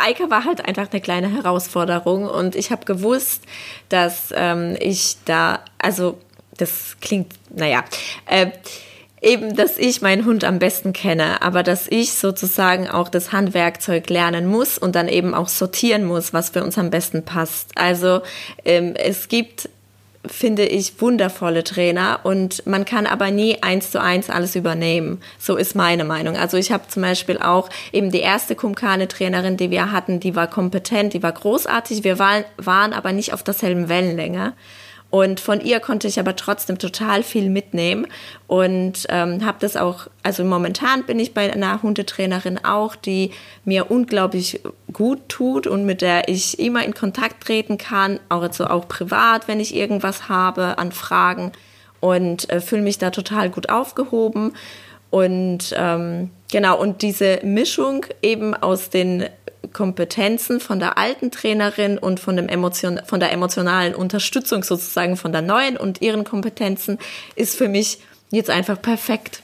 Eike 0.04 0.30
war 0.30 0.44
halt 0.44 0.66
einfach 0.66 0.90
eine 0.90 1.00
kleine 1.00 1.28
Herausforderung 1.28 2.26
und 2.26 2.54
ich 2.56 2.70
habe 2.70 2.84
gewusst, 2.84 3.44
dass 3.88 4.32
ähm, 4.34 4.76
ich 4.80 5.16
da, 5.24 5.60
also 5.82 6.18
das 6.56 6.96
klingt, 7.00 7.32
naja, 7.54 7.84
äh, 8.26 8.50
eben, 9.22 9.56
dass 9.56 9.78
ich 9.78 10.02
meinen 10.02 10.24
Hund 10.24 10.44
am 10.44 10.58
besten 10.58 10.92
kenne, 10.92 11.42
aber 11.42 11.62
dass 11.62 11.86
ich 11.88 12.12
sozusagen 12.12 12.88
auch 12.88 13.08
das 13.08 13.32
Handwerkzeug 13.32 14.08
lernen 14.08 14.46
muss 14.46 14.78
und 14.78 14.94
dann 14.94 15.08
eben 15.08 15.34
auch 15.34 15.48
sortieren 15.48 16.04
muss, 16.04 16.32
was 16.32 16.50
für 16.50 16.62
uns 16.62 16.78
am 16.78 16.90
besten 16.90 17.24
passt. 17.24 17.72
Also 17.76 18.22
ähm, 18.64 18.94
es 18.96 19.28
gibt 19.28 19.68
finde 20.26 20.66
ich 20.66 21.00
wundervolle 21.00 21.64
Trainer 21.64 22.20
und 22.24 22.66
man 22.66 22.84
kann 22.84 23.06
aber 23.06 23.30
nie 23.30 23.62
eins 23.62 23.90
zu 23.90 24.02
eins 24.02 24.28
alles 24.28 24.54
übernehmen. 24.54 25.22
So 25.38 25.56
ist 25.56 25.74
meine 25.74 26.04
Meinung. 26.04 26.36
Also 26.36 26.58
ich 26.58 26.72
habe 26.72 26.88
zum 26.88 27.02
Beispiel 27.02 27.38
auch 27.38 27.70
eben 27.90 28.10
die 28.10 28.20
erste 28.20 28.54
Kumkane-Trainerin, 28.54 29.56
die 29.56 29.70
wir 29.70 29.92
hatten, 29.92 30.20
die 30.20 30.36
war 30.36 30.46
kompetent, 30.46 31.14
die 31.14 31.22
war 31.22 31.32
großartig. 31.32 32.04
Wir 32.04 32.18
waren, 32.18 32.44
waren 32.58 32.92
aber 32.92 33.12
nicht 33.12 33.32
auf 33.32 33.42
derselben 33.42 33.88
Wellenlänge. 33.88 34.52
Und 35.10 35.40
von 35.40 35.60
ihr 35.60 35.80
konnte 35.80 36.06
ich 36.06 36.20
aber 36.20 36.36
trotzdem 36.36 36.78
total 36.78 37.24
viel 37.24 37.50
mitnehmen 37.50 38.06
und 38.46 39.06
ähm, 39.08 39.44
habe 39.44 39.58
das 39.60 39.76
auch, 39.76 40.06
also 40.22 40.44
momentan 40.44 41.04
bin 41.04 41.18
ich 41.18 41.34
bei 41.34 41.52
einer 41.52 41.82
Hundetrainerin 41.82 42.64
auch, 42.64 42.94
die 42.94 43.32
mir 43.64 43.90
unglaublich 43.90 44.60
gut 44.92 45.28
tut 45.28 45.66
und 45.66 45.84
mit 45.84 46.00
der 46.00 46.28
ich 46.28 46.60
immer 46.60 46.84
in 46.84 46.94
Kontakt 46.94 47.42
treten 47.42 47.76
kann, 47.76 48.20
auch, 48.28 48.42
also 48.42 48.66
auch 48.66 48.86
privat, 48.86 49.48
wenn 49.48 49.58
ich 49.58 49.74
irgendwas 49.74 50.28
habe 50.28 50.78
an 50.78 50.92
Fragen 50.92 51.50
und 51.98 52.48
äh, 52.48 52.60
fühle 52.60 52.82
mich 52.82 52.98
da 52.98 53.10
total 53.10 53.50
gut 53.50 53.68
aufgehoben. 53.68 54.52
Und 55.10 55.74
ähm, 55.76 56.30
genau, 56.52 56.78
und 56.80 57.02
diese 57.02 57.40
Mischung 57.42 58.06
eben 58.22 58.54
aus 58.54 58.90
den 58.90 59.24
Kompetenzen 59.72 60.60
von 60.60 60.78
der 60.78 60.98
alten 60.98 61.30
Trainerin 61.30 61.98
und 61.98 62.20
von, 62.20 62.36
dem 62.36 62.48
Emotion, 62.48 63.00
von 63.06 63.20
der 63.20 63.32
emotionalen 63.32 63.94
Unterstützung 63.94 64.62
sozusagen 64.62 65.16
von 65.16 65.32
der 65.32 65.42
neuen 65.42 65.76
und 65.76 66.02
ihren 66.02 66.24
Kompetenzen 66.24 66.98
ist 67.36 67.56
für 67.56 67.68
mich 67.68 68.00
jetzt 68.30 68.50
einfach 68.50 68.80
perfekt. 68.80 69.42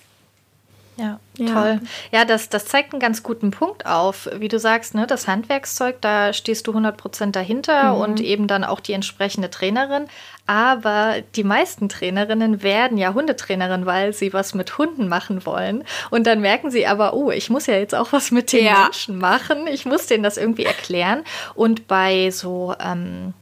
Ja, 0.97 1.21
ja, 1.37 1.53
toll. 1.53 1.81
Ja, 2.11 2.25
das, 2.25 2.49
das 2.49 2.65
zeigt 2.65 2.93
einen 2.93 3.01
ganz 3.01 3.23
guten 3.23 3.51
Punkt 3.51 3.85
auf. 3.85 4.31
Wie 4.39 4.49
du 4.49 4.59
sagst, 4.59 4.95
ne, 4.95 5.07
das 5.07 5.29
Handwerkszeug, 5.29 6.01
da 6.01 6.33
stehst 6.33 6.67
du 6.67 6.73
100% 6.73 7.33
dahinter 7.33 7.95
mhm. 7.95 8.01
und 8.01 8.21
eben 8.21 8.47
dann 8.47 8.65
auch 8.65 8.81
die 8.81 8.95
entsprechende 8.95 9.51
Trainerin. 9.51 10.07
Aber 10.47 11.17
die 11.35 11.45
meisten 11.45 11.89
Trainerinnen 11.89 12.63
werden 12.63 12.99
ja 12.99 13.15
Hundetrainerin, 13.15 13.85
weil 13.85 14.13
sie 14.13 14.33
was 14.33 14.55
mit 14.55 14.79
Hunden 14.79 15.09
machen 15.09 15.45
wollen. 15.45 15.85
Und 16.11 16.27
dann 16.27 16.41
merken 16.41 16.71
sie 16.71 16.87
aber, 16.87 17.15
oh, 17.15 17.31
ich 17.31 17.51
muss 17.51 17.67
ja 17.67 17.75
jetzt 17.75 17.95
auch 17.95 18.13
was 18.13 18.31
mit 18.31 18.53
den 18.53 18.65
ja. 18.65 18.85
Menschen 18.85 19.19
machen. 19.19 19.67
Ich 19.67 19.87
muss 19.87 20.07
denen 20.07 20.23
das 20.23 20.37
irgendwie 20.37 20.65
erklären. 20.65 21.25
Und 21.55 21.89
bei 21.89 22.31
so 22.31 22.75
ähm, 22.79 23.35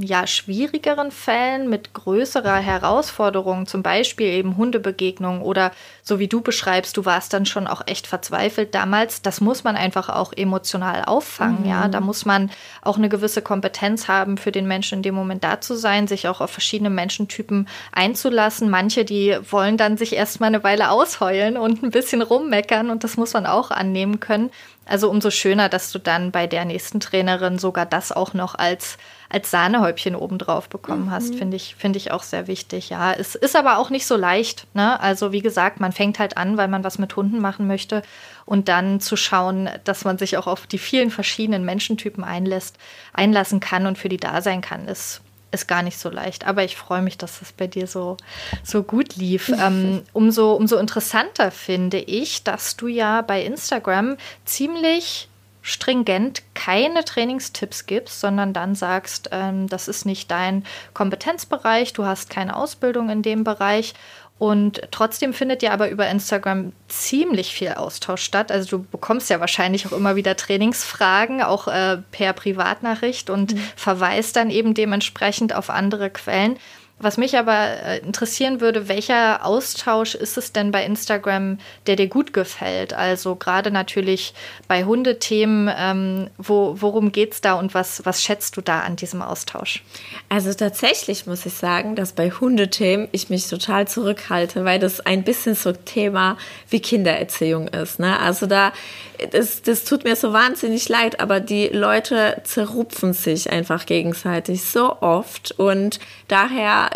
ja, 0.00 0.26
schwierigeren 0.26 1.10
Fällen 1.10 1.68
mit 1.68 1.94
größerer 1.94 2.56
Herausforderung, 2.56 3.66
zum 3.66 3.82
Beispiel 3.82 4.26
eben 4.26 4.56
Hundebegegnungen 4.56 5.42
oder 5.42 5.72
so 6.02 6.18
wie 6.18 6.28
du 6.28 6.40
beschreibst, 6.40 6.96
du 6.96 7.04
warst 7.04 7.32
dann 7.32 7.46
schon 7.46 7.66
auch 7.66 7.82
echt 7.86 8.06
verzweifelt 8.06 8.74
damals, 8.74 9.22
das 9.22 9.40
muss 9.40 9.64
man 9.64 9.76
einfach 9.76 10.08
auch 10.08 10.32
emotional 10.32 11.04
auffangen, 11.04 11.62
mhm. 11.62 11.68
ja. 11.68 11.88
Da 11.88 12.00
muss 12.00 12.24
man 12.24 12.50
auch 12.82 12.96
eine 12.96 13.08
gewisse 13.08 13.42
Kompetenz 13.42 14.08
haben, 14.08 14.36
für 14.36 14.52
den 14.52 14.66
Menschen 14.66 14.98
in 14.98 15.02
dem 15.02 15.14
Moment 15.14 15.44
da 15.44 15.60
zu 15.60 15.76
sein, 15.76 16.06
sich 16.06 16.28
auch 16.28 16.40
auf 16.40 16.50
verschiedene 16.50 16.90
Menschentypen 16.90 17.68
einzulassen. 17.92 18.70
Manche, 18.70 19.04
die 19.04 19.36
wollen 19.50 19.76
dann 19.76 19.96
sich 19.96 20.14
erstmal 20.14 20.48
eine 20.48 20.64
Weile 20.64 20.90
ausheulen 20.90 21.56
und 21.56 21.82
ein 21.82 21.90
bisschen 21.90 22.22
rummeckern 22.22 22.90
und 22.90 23.04
das 23.04 23.16
muss 23.16 23.32
man 23.32 23.46
auch 23.46 23.70
annehmen 23.70 24.20
können. 24.20 24.50
Also 24.88 25.10
umso 25.10 25.30
schöner, 25.30 25.68
dass 25.68 25.92
du 25.92 25.98
dann 25.98 26.30
bei 26.30 26.46
der 26.46 26.64
nächsten 26.64 26.98
Trainerin 26.98 27.58
sogar 27.58 27.84
das 27.84 28.10
auch 28.10 28.32
noch 28.32 28.54
als, 28.54 28.96
als 29.30 29.50
Sahnehäubchen 29.50 30.16
obendrauf 30.16 30.68
bekommen 30.68 31.06
mhm. 31.06 31.10
hast, 31.10 31.34
finde 31.34 31.56
ich, 31.56 31.74
finde 31.76 31.98
ich 31.98 32.12
auch 32.12 32.22
sehr 32.22 32.46
wichtig. 32.46 32.88
Ja, 32.88 33.12
es 33.12 33.34
ist 33.34 33.56
aber 33.56 33.78
auch 33.78 33.90
nicht 33.90 34.06
so 34.06 34.16
leicht. 34.16 34.66
Ne? 34.74 34.98
Also 35.00 35.32
wie 35.32 35.42
gesagt, 35.42 35.80
man 35.80 35.92
fängt 35.92 36.18
halt 36.18 36.36
an, 36.36 36.56
weil 36.56 36.68
man 36.68 36.82
was 36.84 36.98
mit 36.98 37.14
Hunden 37.14 37.40
machen 37.40 37.66
möchte 37.66 38.02
und 38.46 38.68
dann 38.68 39.00
zu 39.00 39.16
schauen, 39.16 39.68
dass 39.84 40.04
man 40.04 40.16
sich 40.16 40.38
auch 40.38 40.46
auf 40.46 40.66
die 40.66 40.78
vielen 40.78 41.10
verschiedenen 41.10 41.64
Menschentypen 41.64 42.24
einlässt, 42.24 42.78
einlassen 43.12 43.60
kann 43.60 43.86
und 43.86 43.98
für 43.98 44.08
die 44.08 44.16
da 44.16 44.40
sein 44.40 44.60
kann, 44.60 44.88
ist 44.88 45.20
ist 45.50 45.66
gar 45.66 45.82
nicht 45.82 45.98
so 45.98 46.10
leicht. 46.10 46.46
Aber 46.46 46.62
ich 46.62 46.76
freue 46.76 47.00
mich, 47.00 47.16
dass 47.16 47.38
das 47.38 47.52
bei 47.52 47.66
dir 47.66 47.86
so, 47.86 48.18
so 48.62 48.82
gut 48.82 49.16
lief. 49.16 49.52
Ähm, 49.58 50.02
umso, 50.12 50.52
umso 50.52 50.76
interessanter 50.76 51.50
finde 51.50 51.98
ich, 51.98 52.44
dass 52.44 52.76
du 52.76 52.86
ja 52.86 53.22
bei 53.22 53.42
Instagram 53.42 54.16
ziemlich 54.44 55.28
stringent 55.68 56.42
keine 56.54 57.04
Trainingstipps 57.04 57.86
gibst, 57.86 58.20
sondern 58.20 58.52
dann 58.52 58.74
sagst, 58.74 59.28
ähm, 59.32 59.68
das 59.68 59.88
ist 59.88 60.06
nicht 60.06 60.30
dein 60.30 60.64
Kompetenzbereich, 60.94 61.92
du 61.92 62.04
hast 62.04 62.30
keine 62.30 62.56
Ausbildung 62.56 63.10
in 63.10 63.22
dem 63.22 63.44
Bereich 63.44 63.94
und 64.38 64.82
trotzdem 64.92 65.34
findet 65.34 65.62
ja 65.62 65.72
aber 65.72 65.90
über 65.90 66.08
Instagram 66.08 66.72
ziemlich 66.86 67.52
viel 67.52 67.72
Austausch 67.72 68.22
statt. 68.22 68.52
Also 68.52 68.78
du 68.78 68.84
bekommst 68.84 69.30
ja 69.30 69.40
wahrscheinlich 69.40 69.86
auch 69.86 69.92
immer 69.92 70.14
wieder 70.14 70.36
Trainingsfragen, 70.36 71.42
auch 71.42 71.66
äh, 71.66 71.98
per 72.12 72.32
Privatnachricht 72.34 73.30
und 73.30 73.54
mhm. 73.54 73.58
verweist 73.74 74.36
dann 74.36 74.50
eben 74.50 74.74
dementsprechend 74.74 75.54
auf 75.54 75.70
andere 75.70 76.08
Quellen. 76.10 76.56
Was 77.00 77.16
mich 77.16 77.38
aber 77.38 77.82
äh, 77.82 77.98
interessieren 77.98 78.60
würde, 78.60 78.88
welcher 78.88 79.44
Austausch 79.44 80.16
ist 80.16 80.36
es 80.36 80.52
denn 80.52 80.72
bei 80.72 80.84
Instagram, 80.84 81.58
der 81.86 81.94
dir 81.94 82.08
gut 82.08 82.32
gefällt? 82.32 82.92
Also 82.92 83.36
gerade 83.36 83.70
natürlich 83.70 84.34
bei 84.66 84.84
Hundethemen, 84.84 85.72
ähm, 85.76 86.30
wo, 86.38 86.76
worum 86.80 87.12
geht 87.12 87.34
es 87.34 87.40
da 87.40 87.54
und 87.54 87.72
was, 87.72 88.04
was 88.04 88.22
schätzt 88.22 88.56
du 88.56 88.62
da 88.62 88.80
an 88.80 88.96
diesem 88.96 89.22
Austausch? 89.22 89.84
Also 90.28 90.52
tatsächlich 90.54 91.26
muss 91.26 91.46
ich 91.46 91.54
sagen, 91.54 91.94
dass 91.94 92.12
bei 92.12 92.30
Hundethemen 92.30 93.06
ich 93.12 93.30
mich 93.30 93.46
total 93.46 93.86
zurückhalte, 93.86 94.64
weil 94.64 94.80
das 94.80 94.98
ein 95.00 95.22
bisschen 95.22 95.54
so 95.54 95.72
Thema 95.72 96.36
wie 96.68 96.80
Kindererziehung 96.80 97.68
ist. 97.68 98.00
Ne? 98.00 98.18
Also 98.18 98.46
da, 98.46 98.72
das, 99.30 99.62
das 99.62 99.84
tut 99.84 100.02
mir 100.02 100.16
so 100.16 100.32
wahnsinnig 100.32 100.88
leid, 100.88 101.20
aber 101.20 101.38
die 101.38 101.68
Leute 101.68 102.40
zerrupfen 102.42 103.12
sich 103.12 103.50
einfach 103.50 103.86
gegenseitig 103.86 104.64
so 104.64 105.00
oft 105.00 105.52
und 105.52 106.00
daher 106.26 106.87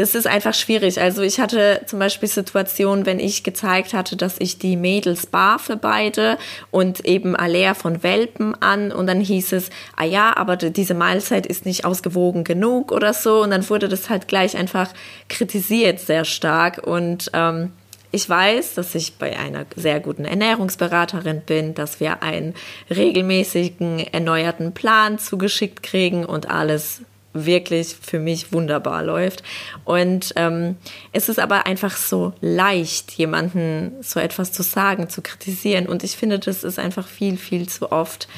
das 0.00 0.14
ist 0.14 0.26
einfach 0.26 0.54
schwierig. 0.54 0.98
Also 0.98 1.20
ich 1.20 1.40
hatte 1.40 1.82
zum 1.84 1.98
Beispiel 1.98 2.26
Situationen, 2.26 3.04
wenn 3.04 3.20
ich 3.20 3.44
gezeigt 3.44 3.92
hatte, 3.92 4.16
dass 4.16 4.36
ich 4.38 4.58
die 4.58 4.76
Mädels 4.76 5.26
bar 5.26 5.58
für 5.58 5.76
beide 5.76 6.38
und 6.70 7.04
eben 7.04 7.36
Alea 7.36 7.74
von 7.74 8.02
Welpen 8.02 8.54
an 8.62 8.92
und 8.92 9.06
dann 9.06 9.20
hieß 9.20 9.52
es, 9.52 9.68
ah 9.96 10.04
ja, 10.04 10.34
aber 10.34 10.56
diese 10.56 10.94
Mahlzeit 10.94 11.46
ist 11.46 11.66
nicht 11.66 11.84
ausgewogen 11.84 12.44
genug 12.44 12.92
oder 12.92 13.12
so 13.12 13.42
und 13.42 13.50
dann 13.50 13.68
wurde 13.68 13.88
das 13.90 14.08
halt 14.08 14.26
gleich 14.26 14.56
einfach 14.56 14.90
kritisiert 15.28 16.00
sehr 16.00 16.24
stark 16.24 16.78
und 16.86 17.30
ähm, 17.34 17.72
ich 18.12 18.26
weiß, 18.26 18.74
dass 18.74 18.94
ich 18.94 19.18
bei 19.18 19.38
einer 19.38 19.66
sehr 19.76 20.00
guten 20.00 20.24
Ernährungsberaterin 20.24 21.42
bin, 21.42 21.74
dass 21.74 22.00
wir 22.00 22.22
einen 22.22 22.54
regelmäßigen 22.88 23.98
erneuerten 24.12 24.72
Plan 24.72 25.18
zugeschickt 25.18 25.82
kriegen 25.82 26.24
und 26.24 26.50
alles 26.50 27.02
wirklich 27.32 27.94
für 28.00 28.18
mich 28.18 28.52
wunderbar 28.52 29.02
läuft. 29.02 29.42
Und 29.84 30.32
ähm, 30.36 30.76
es 31.12 31.28
ist 31.28 31.38
aber 31.38 31.66
einfach 31.66 31.96
so 31.96 32.32
leicht, 32.40 33.12
jemanden 33.12 33.92
so 34.02 34.20
etwas 34.20 34.52
zu 34.52 34.62
sagen, 34.62 35.08
zu 35.08 35.22
kritisieren. 35.22 35.86
Und 35.86 36.02
ich 36.02 36.16
finde, 36.16 36.38
das 36.38 36.64
ist 36.64 36.78
einfach 36.78 37.06
viel, 37.06 37.36
viel 37.36 37.68
zu 37.68 37.92
oft. 37.92 38.28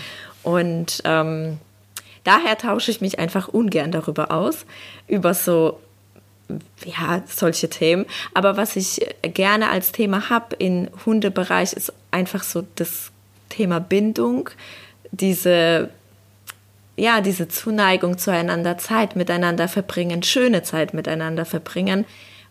Und 0.42 1.00
ähm, 1.04 1.58
daher 2.24 2.58
tausche 2.58 2.90
ich 2.90 3.00
mich 3.00 3.18
einfach 3.18 3.48
ungern 3.48 3.92
darüber 3.92 4.30
aus, 4.30 4.66
über 5.08 5.34
so 5.34 5.80
ja, 6.84 7.22
solche 7.26 7.70
Themen. 7.70 8.06
Aber 8.34 8.56
was 8.56 8.76
ich 8.76 9.06
gerne 9.22 9.70
als 9.70 9.92
Thema 9.92 10.28
habe 10.28 10.56
im 10.56 10.88
Hundebereich, 11.06 11.72
ist 11.72 11.92
einfach 12.10 12.42
so 12.42 12.64
das 12.76 13.10
Thema 13.48 13.80
Bindung, 13.80 14.50
diese 15.10 15.90
ja, 17.02 17.20
diese 17.20 17.48
Zuneigung 17.48 18.16
zueinander, 18.16 18.78
Zeit 18.78 19.16
miteinander 19.16 19.66
verbringen, 19.66 20.22
schöne 20.22 20.62
Zeit 20.62 20.94
miteinander 20.94 21.44
verbringen 21.44 22.06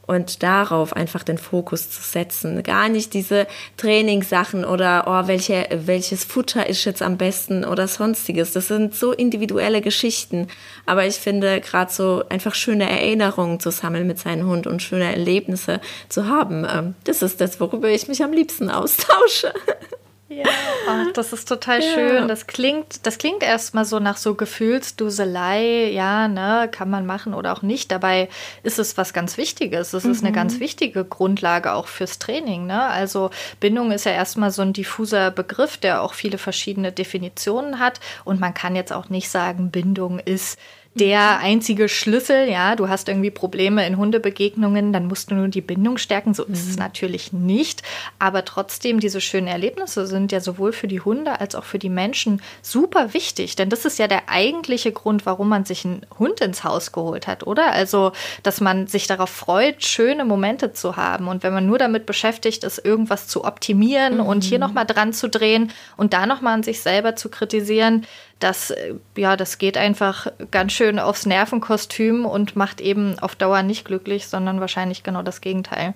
und 0.06 0.44
darauf 0.44 0.94
einfach 0.94 1.24
den 1.24 1.38
Fokus 1.38 1.90
zu 1.90 2.02
setzen. 2.02 2.62
Gar 2.62 2.90
nicht 2.90 3.14
diese 3.14 3.48
Trainingssachen 3.78 4.66
oder 4.66 5.06
oh, 5.08 5.28
welche, 5.30 5.70
welches 5.72 6.26
Futter 6.26 6.68
ist 6.68 6.84
jetzt 6.84 7.02
am 7.02 7.16
besten 7.16 7.64
oder 7.64 7.88
sonstiges. 7.88 8.52
Das 8.52 8.68
sind 8.68 8.94
so 8.94 9.14
individuelle 9.14 9.80
Geschichten. 9.80 10.48
Aber 10.86 11.06
ich 11.06 11.16
finde, 11.16 11.62
gerade 11.62 11.94
so 11.94 12.26
einfach 12.28 12.54
schöne 12.54 12.90
Erinnerungen 12.90 13.62
zu 13.62 13.72
sammeln 13.72 14.06
mit 14.06 14.20
seinem 14.20 14.48
Hund 14.48 14.68
und 14.68 14.84
schöne 14.84 15.10
Erlebnisse 15.14 15.80
zu 16.10 16.28
haben, 16.28 16.68
ähm, 16.70 16.96
das 17.06 17.22
ist 17.22 17.40
das, 17.40 17.62
worüber 17.62 17.90
ich 17.90 18.10
mich 18.10 18.22
am 18.22 18.34
liebsten 18.34 18.70
austausche. 18.70 19.54
Ja, 20.32 20.46
oh, 20.88 21.12
das 21.14 21.34
ist 21.34 21.50
total 21.50 21.82
ja. 21.82 21.94
schön. 21.94 22.28
Das 22.30 22.48
klingt, 22.48 23.06
das 23.06 23.18
klingt 23.18 23.44
erstmal 23.44 23.84
so 23.84 24.00
nach 24.00 24.16
so 24.16 24.34
Gefühlsduselei, 24.36 25.92
ja, 25.92 26.30
ne, 26.30 26.70
kann 26.72 26.90
man 26.90 27.06
machen 27.06 27.34
oder 27.34 27.52
auch 27.52 27.64
nicht. 27.64 27.92
Dabei 27.92 28.30
ist 28.64 28.80
es 28.80 28.98
was 28.98 29.12
ganz 29.12 29.38
Wichtiges. 29.38 29.92
Es 29.92 30.06
mhm. 30.06 30.12
ist 30.12 30.24
eine 30.24 30.32
ganz 30.32 30.56
mhm. 30.56 30.60
wichtige 30.62 31.04
Grundlage 31.04 31.74
auch 31.74 31.88
fürs 31.88 32.18
Training, 32.18 32.66
ne? 32.66 32.82
Also 32.82 33.30
Bindung 33.60 33.92
ist 33.92 34.06
ja 34.06 34.14
erstmal 34.14 34.52
so 34.52 34.62
ein 34.62 34.72
diffuser 34.72 35.32
Begriff, 35.32 35.76
der 35.76 36.02
auch 36.02 36.14
viele 36.14 36.38
verschiedene 36.38 36.94
Definitionen 36.94 37.80
hat. 37.80 38.00
Und 38.24 38.40
man 38.40 38.54
kann 38.54 38.74
jetzt 38.78 38.94
auch 38.94 39.10
nicht 39.10 39.30
sagen, 39.30 39.70
Bindung 39.70 40.20
ist 40.20 40.58
der 40.94 41.40
einzige 41.40 41.88
Schlüssel. 41.88 42.50
Ja, 42.50 42.76
du 42.76 42.90
hast 42.90 43.08
irgendwie 43.08 43.32
Probleme 43.32 43.88
in 43.88 43.98
Hundebegegnungen, 43.98 44.92
dann 44.92 45.08
musst 45.08 45.32
du 45.32 45.36
nur 45.36 45.48
die 45.48 45.62
Bindung 45.62 45.98
stärken. 45.98 46.34
So 46.34 46.46
mhm. 46.46 46.54
ist 46.54 46.68
es 46.68 46.76
mhm. 46.76 46.84
natürlich 46.84 47.32
nicht. 47.32 47.82
Aber 48.20 48.44
trotzdem, 48.44 49.00
diese 49.00 49.22
schönen 49.22 49.48
Erlebnisse 49.48 50.06
sind 50.06 50.34
ja 50.34 50.42
sowohl 50.42 50.74
für 50.74 50.88
die 50.88 51.00
Hunde 51.00 51.40
als 51.40 51.56
auch 51.56 51.64
für 51.64 51.80
die 51.80 51.90
Menschen 51.90 52.42
super 52.62 53.14
wichtig. 53.14 53.56
Denn 53.56 53.70
das 53.70 53.86
ist 53.86 54.00
ja 54.00 54.08
der 54.08 54.28
eigentliche 54.28 54.92
Grund, 54.92 55.26
warum 55.26 55.48
man 55.48 55.64
sich 55.64 55.86
einen 55.86 56.06
Hund 56.20 56.42
ins 56.42 56.66
Haus 56.66 56.92
geholt 56.92 57.26
hat, 57.26 57.48
oder? 57.48 57.72
Also, 57.72 58.12
dass 58.44 58.60
man 58.60 58.88
sich 58.88 59.08
darauf 59.08 59.30
freut, 59.30 59.86
schöne 59.86 60.26
Momente 60.26 60.74
zu 60.74 60.98
haben. 60.98 61.30
Und 61.30 61.44
wenn 61.44 61.54
man 61.54 61.66
nur 61.66 61.78
damit 61.78 62.06
beschäftigt 62.06 62.66
ist, 62.66 62.84
irgendwas 62.84 63.28
zu 63.28 63.46
optimieren 63.46 64.16
mhm. 64.16 64.26
und 64.26 64.44
hier 64.44 64.60
nochmal 64.60 64.86
dran 64.86 65.14
zu 65.14 65.30
drehen 65.30 65.72
und 65.96 66.12
da 66.12 66.26
nochmal 66.26 66.56
an 66.56 66.64
sich 66.64 66.82
selber 66.82 67.16
zu 67.16 67.30
kritisieren, 67.30 68.06
das, 68.44 68.72
äh, 68.72 68.96
ja, 69.16 69.38
das 69.38 69.58
geht 69.58 69.78
einfach 69.78 70.28
ganz 70.52 70.74
schön 70.74 71.00
aufs 71.00 71.26
Nervenkostüm 71.26 72.26
und 72.26 72.56
macht 72.56 72.82
eben 72.82 73.18
auf 73.20 73.36
Dauer 73.36 73.64
nicht 73.64 73.86
glücklich, 73.86 74.28
sondern 74.28 74.60
wahrscheinlich 74.60 75.04
genau 75.04 75.22
das 75.22 75.42
Gegenteil. 75.42 75.94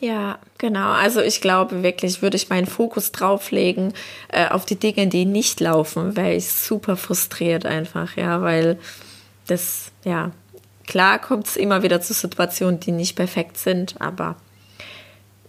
Ja, 0.00 0.38
genau. 0.58 0.90
Also 0.90 1.22
ich 1.22 1.40
glaube 1.40 1.82
wirklich, 1.82 2.20
würde 2.20 2.36
ich 2.36 2.50
meinen 2.50 2.66
Fokus 2.66 3.12
drauflegen 3.12 3.94
äh, 4.28 4.48
auf 4.48 4.66
die 4.66 4.76
Dinge, 4.76 5.06
die 5.06 5.24
nicht 5.24 5.60
laufen, 5.60 6.16
wäre 6.16 6.34
ich 6.34 6.48
super 6.48 6.96
frustriert 6.96 7.64
einfach, 7.64 8.16
ja, 8.16 8.42
weil 8.42 8.78
das, 9.46 9.92
ja, 10.04 10.32
klar 10.86 11.18
kommt 11.18 11.46
es 11.46 11.56
immer 11.56 11.82
wieder 11.82 12.02
zu 12.02 12.12
Situationen, 12.12 12.78
die 12.80 12.92
nicht 12.92 13.16
perfekt 13.16 13.56
sind, 13.56 13.94
aber 13.98 14.36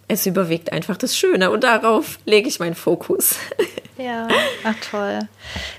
es 0.08 0.26
überwiegt 0.26 0.72
einfach 0.72 0.98
das 0.98 1.17
Schöne 1.17 1.52
und 1.52 1.63
darauf 1.63 2.20
lege 2.26 2.48
ich 2.48 2.60
meinen 2.60 2.76
Fokus. 2.76 3.38
Ja, 4.00 4.28
ach 4.63 4.76
toll. 4.91 5.20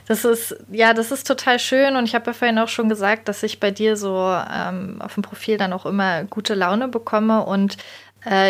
Das 0.09 0.25
ist, 0.25 0.57
ja, 0.73 0.93
das 0.93 1.13
ist 1.13 1.25
total 1.25 1.61
schön 1.61 1.95
und 1.95 2.05
ich 2.05 2.17
habe 2.17 2.27
ja 2.27 2.33
vorhin 2.33 2.59
auch 2.59 2.67
schon 2.67 2.89
gesagt, 2.89 3.29
dass 3.29 3.45
ich 3.45 3.61
bei 3.61 3.71
dir 3.71 3.97
so 3.97 4.37
ähm, 4.53 5.01
auf 5.01 5.15
dem 5.15 5.23
Profil 5.23 5.57
dann 5.57 5.73
auch 5.73 5.87
immer 5.87 6.25
gute 6.25 6.55
Laune 6.55 6.89
bekomme 6.89 7.45
und 7.45 7.77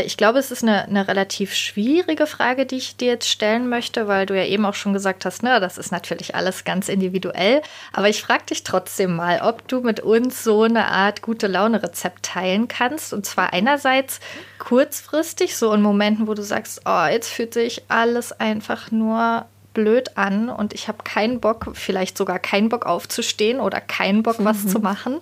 ich 0.04 0.16
glaube, 0.16 0.38
es 0.38 0.50
ist 0.50 0.62
eine, 0.62 0.85
eine 0.85 1.09
relativ 1.09 1.54
schwierige 1.54 2.26
Frage, 2.26 2.64
die 2.64 2.76
ich 2.78 2.96
dir 2.96 3.09
jetzt 3.09 3.28
stellen 3.28 3.68
möchte, 3.68 4.09
weil 4.09 4.24
du 4.24 4.35
ja 4.35 4.44
eben 4.44 4.64
auch 4.64 4.74
schon 4.74 4.94
gesagt 4.94 5.26
hast, 5.26 5.42
ne, 5.42 5.61
das 5.61 5.76
ist 5.76 5.92
natürlich 5.92 6.35
alles 6.35 6.64
ganz 6.64 6.88
individuell. 6.88 7.61
Aber 7.92 8.09
ich 8.09 8.22
frage 8.22 8.46
dich 8.46 8.64
trotzdem 8.64 9.14
mal, 9.14 9.40
ob 9.42 9.68
du 9.68 9.81
mit 9.83 10.00
uns 10.00 10.42
so 10.42 10.62
eine 10.62 10.87
Art 10.87 11.20
gute 11.20 11.48
Laune-Rezept 11.48 12.24
teilen 12.24 12.66
kannst. 12.66 13.12
Und 13.12 13.26
zwar 13.26 13.52
einerseits 13.52 14.20
kurzfristig, 14.59 15.54
so 15.57 15.72
in 15.74 15.83
Momenten, 15.83 16.26
wo 16.26 16.35
du 16.35 16.42
sagst, 16.42 16.81
oh, 16.87 17.07
jetzt 17.11 17.28
fühlt 17.28 17.52
sich 17.52 17.83
alles 17.88 18.33
einfach 18.33 18.90
nur 18.90 19.46
blöd 19.74 20.16
an 20.16 20.48
und 20.48 20.72
ich 20.72 20.88
habe 20.88 21.04
keinen 21.04 21.38
Bock, 21.38 21.68
vielleicht 21.74 22.18
sogar 22.18 22.40
keinen 22.40 22.68
Bock 22.68 22.85
aufzustehen 22.85 23.61
oder 23.61 23.81
keinen 23.81 24.24
Bock, 24.24 24.37
was 24.38 24.64
mhm. 24.64 24.68
zu 24.68 24.81
machen. 24.81 25.20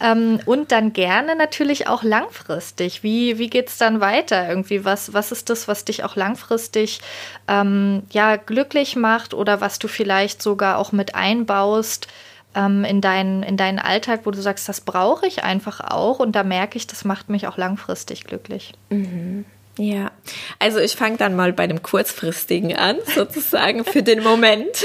Ähm, 0.00 0.40
und 0.46 0.72
dann 0.72 0.92
gerne 0.92 1.36
natürlich 1.36 1.88
auch 1.88 2.02
langfristig. 2.02 3.02
Wie, 3.02 3.38
wie 3.38 3.48
geht 3.48 3.68
es 3.68 3.78
dann 3.78 4.00
weiter? 4.00 4.48
Irgendwie, 4.48 4.84
was, 4.84 5.12
was 5.12 5.32
ist 5.32 5.50
das, 5.50 5.68
was 5.68 5.84
dich 5.84 6.04
auch 6.04 6.16
langfristig 6.16 7.00
ähm, 7.48 8.02
ja, 8.10 8.36
glücklich 8.36 8.96
macht 8.96 9.34
oder 9.34 9.60
was 9.60 9.78
du 9.78 9.88
vielleicht 9.88 10.42
sogar 10.42 10.78
auch 10.78 10.92
mit 10.92 11.14
einbaust? 11.14 12.08
Ähm, 12.54 12.84
in, 12.84 13.02
deinen, 13.02 13.42
in 13.42 13.58
deinen 13.58 13.78
Alltag, 13.78 14.20
wo 14.24 14.30
du 14.30 14.40
sagst, 14.40 14.66
das 14.66 14.80
brauche 14.80 15.26
ich 15.26 15.44
einfach 15.44 15.80
auch 15.80 16.20
und 16.20 16.32
da 16.32 16.42
merke 16.42 16.78
ich, 16.78 16.86
das 16.86 17.04
macht 17.04 17.28
mich 17.28 17.46
auch 17.46 17.58
langfristig 17.58 18.24
glücklich. 18.24 18.72
Mhm. 18.88 19.44
Ja, 19.78 20.10
also 20.58 20.78
ich 20.78 20.96
fange 20.96 21.18
dann 21.18 21.36
mal 21.36 21.52
bei 21.52 21.66
dem 21.66 21.82
kurzfristigen 21.82 22.74
an, 22.76 22.96
sozusagen 23.14 23.84
für 23.84 24.02
den 24.02 24.22
Moment. 24.22 24.84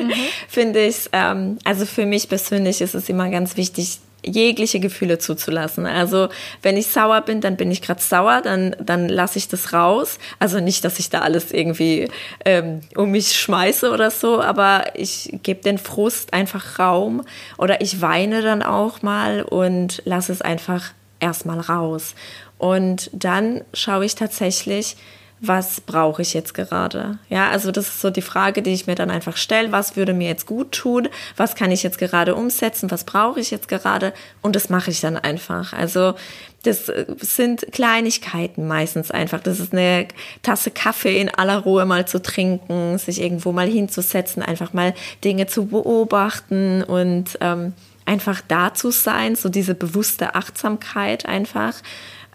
mhm. 0.00 0.12
Finde 0.48 0.84
ich, 0.84 1.08
ähm, 1.12 1.58
also 1.64 1.86
für 1.86 2.06
mich 2.06 2.28
persönlich 2.28 2.80
ist 2.80 2.94
es 2.94 3.08
immer 3.08 3.30
ganz 3.30 3.56
wichtig, 3.56 4.00
jegliche 4.24 4.80
Gefühle 4.80 5.18
zuzulassen. 5.18 5.86
Also 5.86 6.28
wenn 6.62 6.76
ich 6.76 6.88
sauer 6.88 7.22
bin, 7.22 7.40
dann 7.40 7.56
bin 7.56 7.70
ich 7.70 7.82
gerade 7.82 8.00
sauer, 8.00 8.40
dann, 8.42 8.76
dann 8.78 9.08
lasse 9.08 9.38
ich 9.38 9.48
das 9.48 9.72
raus. 9.72 10.18
Also 10.38 10.60
nicht, 10.60 10.84
dass 10.84 10.98
ich 10.98 11.10
da 11.10 11.20
alles 11.20 11.52
irgendwie 11.52 12.08
ähm, 12.44 12.80
um 12.96 13.10
mich 13.10 13.38
schmeiße 13.38 13.90
oder 13.90 14.10
so, 14.10 14.40
aber 14.40 14.84
ich 14.94 15.38
gebe 15.42 15.62
den 15.62 15.78
Frust 15.78 16.32
einfach 16.32 16.78
Raum 16.78 17.22
oder 17.58 17.80
ich 17.80 18.00
weine 18.00 18.42
dann 18.42 18.62
auch 18.62 19.02
mal 19.02 19.42
und 19.42 20.02
lasse 20.04 20.32
es 20.32 20.42
einfach 20.42 20.92
erstmal 21.20 21.60
raus. 21.60 22.14
Und 22.58 23.10
dann 23.12 23.62
schaue 23.74 24.04
ich 24.04 24.14
tatsächlich, 24.14 24.96
was 25.44 25.80
brauche 25.80 26.22
ich 26.22 26.34
jetzt 26.34 26.54
gerade? 26.54 27.18
Ja, 27.28 27.50
also 27.50 27.72
das 27.72 27.88
ist 27.88 28.00
so 28.00 28.10
die 28.10 28.22
Frage, 28.22 28.62
die 28.62 28.72
ich 28.72 28.86
mir 28.86 28.94
dann 28.94 29.10
einfach 29.10 29.36
stelle. 29.36 29.72
Was 29.72 29.96
würde 29.96 30.14
mir 30.14 30.28
jetzt 30.28 30.46
gut 30.46 30.70
tun? 30.70 31.08
Was 31.36 31.56
kann 31.56 31.72
ich 31.72 31.82
jetzt 31.82 31.98
gerade 31.98 32.36
umsetzen? 32.36 32.92
Was 32.92 33.02
brauche 33.02 33.40
ich 33.40 33.50
jetzt 33.50 33.66
gerade? 33.66 34.12
Und 34.40 34.54
das 34.54 34.70
mache 34.70 34.92
ich 34.92 35.00
dann 35.00 35.16
einfach. 35.16 35.72
Also 35.72 36.14
das 36.62 36.88
äh, 36.88 37.06
sind 37.18 37.66
Kleinigkeiten 37.72 38.68
meistens 38.68 39.10
einfach. 39.10 39.40
Das 39.40 39.58
ist 39.58 39.72
eine 39.72 40.06
Tasse 40.42 40.70
Kaffee 40.70 41.20
in 41.20 41.28
aller 41.28 41.58
Ruhe 41.58 41.86
mal 41.86 42.06
zu 42.06 42.22
trinken, 42.22 42.96
sich 42.98 43.20
irgendwo 43.20 43.50
mal 43.50 43.66
hinzusetzen, 43.66 44.44
einfach 44.44 44.72
mal 44.72 44.94
Dinge 45.24 45.48
zu 45.48 45.66
beobachten 45.66 46.84
und 46.84 47.36
ähm, 47.40 47.72
einfach 48.04 48.42
da 48.46 48.74
zu 48.74 48.92
sein, 48.92 49.34
so 49.34 49.48
diese 49.48 49.74
bewusste 49.74 50.36
Achtsamkeit 50.36 51.26
einfach. 51.26 51.74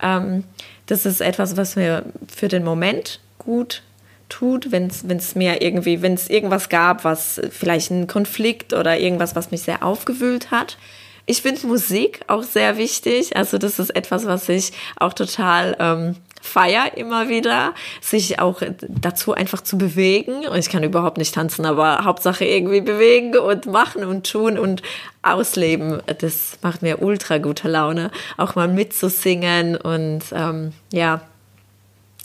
Ähm, 0.04 0.44
das 0.88 1.06
ist 1.06 1.22
etwas, 1.22 1.56
was 1.58 1.76
mir 1.76 2.04
für 2.28 2.48
den 2.48 2.64
Moment 2.64 3.20
gut 3.38 3.84
tut, 4.30 4.72
wenn 4.72 4.88
es 4.88 5.36
mir 5.36 5.62
irgendwie, 5.62 6.02
wenn 6.02 6.14
es 6.14 6.30
irgendwas 6.30 6.70
gab, 6.70 7.04
was 7.04 7.40
vielleicht 7.52 7.92
ein 7.92 8.08
Konflikt 8.08 8.74
oder 8.74 8.98
irgendwas, 8.98 9.36
was 9.36 9.52
mich 9.52 9.62
sehr 9.62 9.84
aufgewühlt 9.84 10.52
hat. 10.52 10.78
Ich 11.26 11.42
finde 11.42 11.68
Musik 11.68 12.22
auch 12.28 12.44
sehr 12.44 12.78
wichtig. 12.78 13.36
Also 13.36 13.58
das 13.58 13.80
ist 13.80 13.96
etwas, 13.96 14.26
was 14.26 14.48
ich 14.50 14.72
auch 14.98 15.14
total 15.14 15.76
ähm, 15.80 16.16
feier 16.48 16.98
immer 16.98 17.30
wieder, 17.30 17.74
sich 18.02 18.40
auch 18.40 18.62
dazu 18.88 19.34
einfach 19.34 19.62
zu 19.62 19.78
bewegen. 19.78 20.48
Und 20.48 20.58
ich 20.58 20.70
kann 20.70 20.84
überhaupt 20.84 21.18
nicht 21.18 21.36
tanzen, 21.36 21.66
aber 21.66 22.04
Hauptsache 22.04 22.46
irgendwie 22.46 22.82
bewegen 22.82 23.38
und 23.38 23.66
machen 23.68 24.04
und 24.04 24.30
tun 24.30 24.58
und 24.58 24.82
ausleben. 25.22 26.02
Das 26.20 26.58
macht 26.62 26.82
mir 26.82 27.02
ultra 27.02 27.38
gute 27.38 27.68
Laune, 27.68 28.12
auch 28.38 28.56
mal 28.56 28.68
mitzusingen 28.68 29.76
und 29.76 30.24
ähm, 30.32 30.74
ja, 30.92 31.22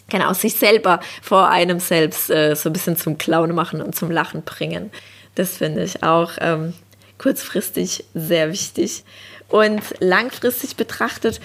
genau, 0.09 0.33
sich 0.33 0.55
selber 0.55 1.01
vor 1.21 1.49
einem 1.49 1.81
selbst 1.81 2.31
äh, 2.31 2.55
so 2.55 2.69
ein 2.69 2.73
bisschen 2.73 2.97
zum 2.97 3.19
Clown 3.19 3.55
machen 3.55 3.83
und 3.83 3.95
zum 3.95 4.11
Lachen 4.11 4.43
bringen. 4.43 4.91
Das 5.35 5.57
finde 5.57 5.83
ich 5.83 6.03
auch 6.03 6.33
ähm, 6.41 6.75
kurzfristig 7.19 8.05
sehr 8.15 8.53
wichtig. 8.53 9.05
Und 9.49 9.83
langfristig 10.01 10.77
betrachtet, 10.77 11.41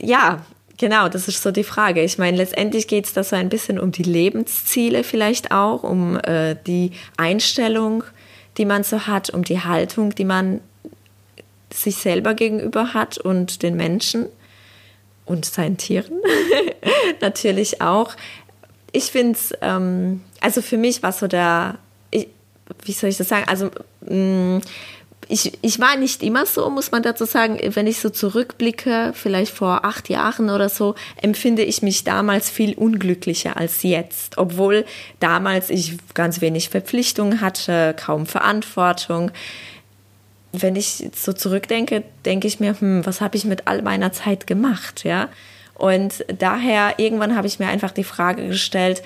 ja, 0.00 0.42
Genau, 0.78 1.08
das 1.08 1.26
ist 1.26 1.42
so 1.42 1.50
die 1.50 1.64
Frage. 1.64 2.02
Ich 2.04 2.18
meine, 2.18 2.36
letztendlich 2.36 2.86
geht 2.86 3.06
es 3.06 3.12
da 3.12 3.24
so 3.24 3.34
ein 3.34 3.48
bisschen 3.48 3.80
um 3.80 3.90
die 3.90 4.04
Lebensziele 4.04 5.02
vielleicht 5.02 5.50
auch, 5.50 5.82
um 5.82 6.18
äh, 6.20 6.54
die 6.66 6.92
Einstellung, 7.16 8.04
die 8.56 8.64
man 8.64 8.84
so 8.84 9.06
hat, 9.08 9.30
um 9.30 9.42
die 9.42 9.60
Haltung, 9.60 10.14
die 10.14 10.24
man 10.24 10.60
sich 11.72 11.96
selber 11.96 12.34
gegenüber 12.34 12.94
hat 12.94 13.18
und 13.18 13.62
den 13.64 13.76
Menschen 13.76 14.26
und 15.26 15.44
seinen 15.44 15.76
Tieren 15.76 16.20
natürlich 17.20 17.82
auch. 17.82 18.14
Ich 18.92 19.06
finde 19.06 19.32
es, 19.32 19.52
ähm, 19.60 20.22
also 20.40 20.62
für 20.62 20.78
mich 20.78 21.02
war 21.02 21.12
so 21.12 21.26
der, 21.26 21.74
ich, 22.12 22.28
wie 22.84 22.92
soll 22.92 23.10
ich 23.10 23.16
das 23.16 23.28
sagen, 23.28 23.48
also 23.48 23.70
mh, 24.02 24.58
mm, 24.58 24.60
ich, 25.28 25.52
ich 25.60 25.78
war 25.78 25.96
nicht 25.96 26.22
immer 26.22 26.46
so, 26.46 26.70
muss 26.70 26.90
man 26.90 27.02
dazu 27.02 27.26
sagen. 27.26 27.58
Wenn 27.74 27.86
ich 27.86 28.00
so 28.00 28.08
zurückblicke, 28.08 29.12
vielleicht 29.14 29.52
vor 29.52 29.84
acht 29.84 30.08
Jahren 30.08 30.48
oder 30.48 30.70
so, 30.70 30.94
empfinde 31.20 31.62
ich 31.62 31.82
mich 31.82 32.04
damals 32.04 32.48
viel 32.48 32.74
unglücklicher 32.74 33.58
als 33.58 33.82
jetzt. 33.82 34.38
Obwohl 34.38 34.86
damals 35.20 35.68
ich 35.68 35.98
ganz 36.14 36.40
wenig 36.40 36.70
Verpflichtungen 36.70 37.42
hatte, 37.42 37.94
kaum 37.94 38.24
Verantwortung. 38.24 39.30
Wenn 40.52 40.76
ich 40.76 41.10
so 41.14 41.34
zurückdenke, 41.34 42.04
denke 42.24 42.48
ich 42.48 42.58
mir, 42.58 42.80
hm, 42.80 43.04
was 43.04 43.20
habe 43.20 43.36
ich 43.36 43.44
mit 43.44 43.66
all 43.66 43.82
meiner 43.82 44.12
Zeit 44.12 44.46
gemacht, 44.46 45.04
ja? 45.04 45.28
Und 45.74 46.24
daher, 46.38 46.94
irgendwann 46.96 47.36
habe 47.36 47.46
ich 47.46 47.58
mir 47.58 47.68
einfach 47.68 47.92
die 47.92 48.02
Frage 48.02 48.48
gestellt, 48.48 49.02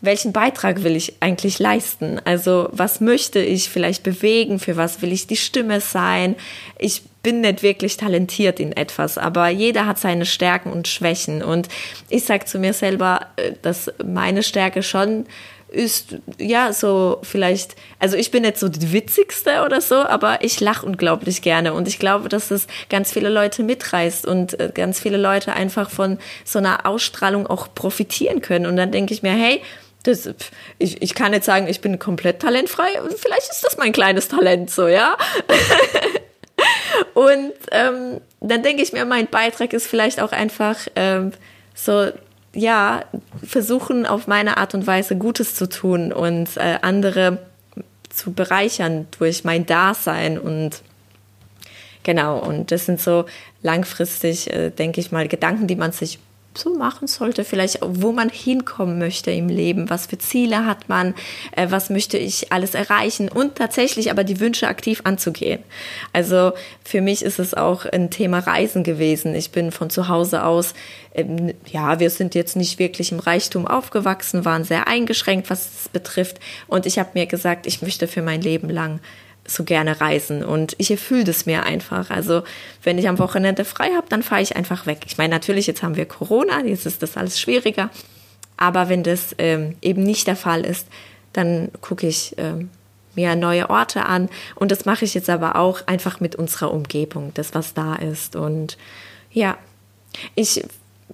welchen 0.00 0.32
Beitrag 0.32 0.82
will 0.82 0.96
ich 0.96 1.14
eigentlich 1.20 1.58
leisten? 1.58 2.20
Also 2.24 2.68
was 2.72 3.00
möchte 3.00 3.40
ich 3.40 3.68
vielleicht 3.68 4.02
bewegen? 4.02 4.58
Für 4.58 4.76
was 4.76 5.02
will 5.02 5.12
ich 5.12 5.26
die 5.26 5.36
Stimme 5.36 5.80
sein? 5.80 6.36
Ich 6.78 7.02
bin 7.22 7.42
nicht 7.42 7.62
wirklich 7.62 7.96
talentiert 7.96 8.60
in 8.60 8.72
etwas, 8.72 9.18
aber 9.18 9.48
jeder 9.48 9.86
hat 9.86 9.98
seine 9.98 10.24
Stärken 10.24 10.72
und 10.72 10.88
Schwächen. 10.88 11.42
Und 11.42 11.68
ich 12.08 12.24
sage 12.24 12.46
zu 12.46 12.58
mir 12.58 12.72
selber, 12.72 13.26
äh, 13.36 13.52
dass 13.62 13.92
meine 14.02 14.42
Stärke 14.42 14.82
schon 14.82 15.26
ist, 15.70 16.16
ja, 16.38 16.72
so 16.72 17.18
vielleicht, 17.22 17.76
also 17.98 18.16
ich 18.16 18.30
bin 18.30 18.42
nicht 18.42 18.58
so 18.58 18.68
die 18.68 18.92
witzigste 18.92 19.62
oder 19.64 19.80
so, 19.80 19.96
aber 19.96 20.42
ich 20.42 20.58
lache 20.60 20.84
unglaublich 20.84 21.42
gerne 21.42 21.74
und 21.74 21.86
ich 21.86 21.98
glaube, 21.98 22.28
dass 22.28 22.50
es 22.50 22.66
ganz 22.88 23.12
viele 23.12 23.28
Leute 23.28 23.62
mitreißt 23.62 24.26
und 24.26 24.58
äh, 24.58 24.72
ganz 24.74 24.98
viele 24.98 25.16
Leute 25.16 25.52
einfach 25.52 25.90
von 25.90 26.18
so 26.44 26.58
einer 26.58 26.86
Ausstrahlung 26.86 27.46
auch 27.46 27.68
profitieren 27.72 28.40
können. 28.40 28.66
Und 28.66 28.76
dann 28.76 28.90
denke 28.90 29.14
ich 29.14 29.22
mir, 29.22 29.32
hey, 29.32 29.62
das, 30.02 30.28
ich, 30.78 31.02
ich 31.02 31.14
kann 31.14 31.32
jetzt 31.32 31.46
sagen, 31.46 31.66
ich 31.68 31.80
bin 31.80 31.98
komplett 31.98 32.40
talentfrei. 32.40 32.88
Vielleicht 33.16 33.50
ist 33.50 33.64
das 33.64 33.76
mein 33.76 33.92
kleines 33.92 34.28
Talent 34.28 34.70
so, 34.70 34.88
ja. 34.88 35.16
und 37.14 37.52
ähm, 37.70 38.20
dann 38.40 38.62
denke 38.62 38.82
ich 38.82 38.92
mir, 38.92 39.04
mein 39.04 39.26
Beitrag 39.26 39.72
ist 39.72 39.86
vielleicht 39.86 40.20
auch 40.20 40.32
einfach 40.32 40.76
ähm, 40.96 41.32
so, 41.74 42.08
ja, 42.54 43.04
versuchen 43.44 44.06
auf 44.06 44.26
meine 44.26 44.56
Art 44.56 44.74
und 44.74 44.86
Weise 44.86 45.16
Gutes 45.16 45.54
zu 45.54 45.68
tun 45.68 46.12
und 46.12 46.56
äh, 46.56 46.78
andere 46.82 47.38
zu 48.08 48.32
bereichern 48.32 49.06
durch 49.18 49.44
mein 49.44 49.66
Dasein 49.66 50.38
und 50.38 50.82
genau, 52.02 52.38
und 52.38 52.72
das 52.72 52.86
sind 52.86 53.00
so 53.00 53.26
langfristig, 53.62 54.52
äh, 54.52 54.70
denke 54.70 55.00
ich 55.00 55.12
mal, 55.12 55.28
Gedanken, 55.28 55.66
die 55.66 55.76
man 55.76 55.92
sich 55.92 56.18
so 56.54 56.74
machen 56.74 57.06
sollte, 57.06 57.44
vielleicht 57.44 57.78
wo 57.82 58.12
man 58.12 58.28
hinkommen 58.28 58.98
möchte 58.98 59.30
im 59.30 59.48
Leben, 59.48 59.88
was 59.88 60.06
für 60.06 60.18
Ziele 60.18 60.66
hat 60.66 60.88
man, 60.88 61.14
äh, 61.52 61.68
was 61.70 61.90
möchte 61.90 62.18
ich 62.18 62.52
alles 62.52 62.74
erreichen 62.74 63.28
und 63.28 63.56
tatsächlich 63.56 64.10
aber 64.10 64.24
die 64.24 64.40
Wünsche 64.40 64.68
aktiv 64.68 65.02
anzugehen. 65.04 65.62
Also 66.12 66.52
für 66.84 67.00
mich 67.00 67.22
ist 67.22 67.38
es 67.38 67.54
auch 67.54 67.86
ein 67.86 68.10
Thema 68.10 68.40
Reisen 68.40 68.82
gewesen. 68.82 69.34
Ich 69.34 69.52
bin 69.52 69.70
von 69.70 69.90
zu 69.90 70.08
Hause 70.08 70.44
aus, 70.44 70.74
ähm, 71.14 71.54
ja, 71.66 72.00
wir 72.00 72.10
sind 72.10 72.34
jetzt 72.34 72.56
nicht 72.56 72.78
wirklich 72.78 73.12
im 73.12 73.20
Reichtum 73.20 73.66
aufgewachsen, 73.66 74.44
waren 74.44 74.64
sehr 74.64 74.88
eingeschränkt, 74.88 75.50
was 75.50 75.82
es 75.82 75.88
betrifft 75.88 76.40
und 76.66 76.86
ich 76.86 76.98
habe 76.98 77.10
mir 77.14 77.26
gesagt, 77.26 77.66
ich 77.66 77.80
möchte 77.80 78.08
für 78.08 78.22
mein 78.22 78.42
Leben 78.42 78.70
lang 78.70 79.00
so 79.50 79.64
gerne 79.64 80.00
reisen 80.00 80.44
und 80.44 80.74
ich 80.78 80.90
erfülle 80.90 81.24
das 81.24 81.46
mir 81.46 81.64
einfach. 81.64 82.10
Also 82.10 82.42
wenn 82.82 82.98
ich 82.98 83.08
am 83.08 83.18
Wochenende 83.18 83.64
frei 83.64 83.90
habe, 83.96 84.06
dann 84.08 84.22
fahre 84.22 84.42
ich 84.42 84.56
einfach 84.56 84.86
weg. 84.86 85.00
Ich 85.06 85.18
meine, 85.18 85.34
natürlich, 85.34 85.66
jetzt 85.66 85.82
haben 85.82 85.96
wir 85.96 86.06
Corona, 86.06 86.64
jetzt 86.64 86.86
ist 86.86 87.02
das 87.02 87.16
alles 87.16 87.40
schwieriger, 87.40 87.90
aber 88.56 88.88
wenn 88.88 89.02
das 89.02 89.34
ähm, 89.38 89.76
eben 89.82 90.02
nicht 90.02 90.26
der 90.26 90.36
Fall 90.36 90.64
ist, 90.64 90.86
dann 91.32 91.70
gucke 91.80 92.06
ich 92.06 92.34
ähm, 92.38 92.70
mir 93.14 93.34
neue 93.34 93.70
Orte 93.70 94.06
an 94.06 94.28
und 94.54 94.70
das 94.70 94.84
mache 94.84 95.04
ich 95.04 95.14
jetzt 95.14 95.30
aber 95.30 95.56
auch 95.56 95.86
einfach 95.86 96.20
mit 96.20 96.36
unserer 96.36 96.72
Umgebung, 96.72 97.32
das 97.34 97.54
was 97.54 97.74
da 97.74 97.96
ist 97.96 98.36
und 98.36 98.76
ja, 99.32 99.56
ich 100.34 100.64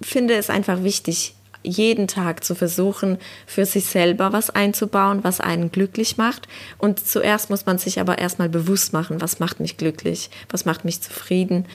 finde 0.03 0.35
es 0.35 0.51
einfach 0.51 0.83
wichtig, 0.83 1.36
jeden 1.67 2.07
Tag 2.07 2.45
zu 2.45 2.55
versuchen, 2.55 3.19
für 3.47 3.67
sich 3.67 3.87
selber 3.87 4.33
was 4.33 4.51
einzubauen, 4.51 5.25
was 5.25 5.41
einen 5.41 5.73
glücklich 5.73 6.17
macht. 6.17 6.49
Und 6.79 7.01
zuerst 7.01 7.51
muss 7.51 7.67
man 7.67 7.79
sich 7.79 8.01
aber 8.01 8.19
erstmal 8.19 8.49
bewusst 8.49 8.93
machen, 8.93 9.21
was 9.21 9.41
macht 9.41 9.61
mich 9.61 9.77
glücklich, 9.77 10.31
was 10.49 10.65
macht 10.65 10.85
mich 10.85 11.01
zufrieden. 11.03 11.67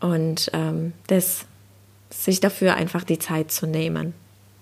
Und 0.00 0.50
ähm, 0.52 0.92
das, 1.08 1.44
sich 2.10 2.40
dafür 2.40 2.74
einfach 2.74 3.04
die 3.04 3.18
Zeit 3.18 3.52
zu 3.52 3.66
nehmen. 3.66 4.14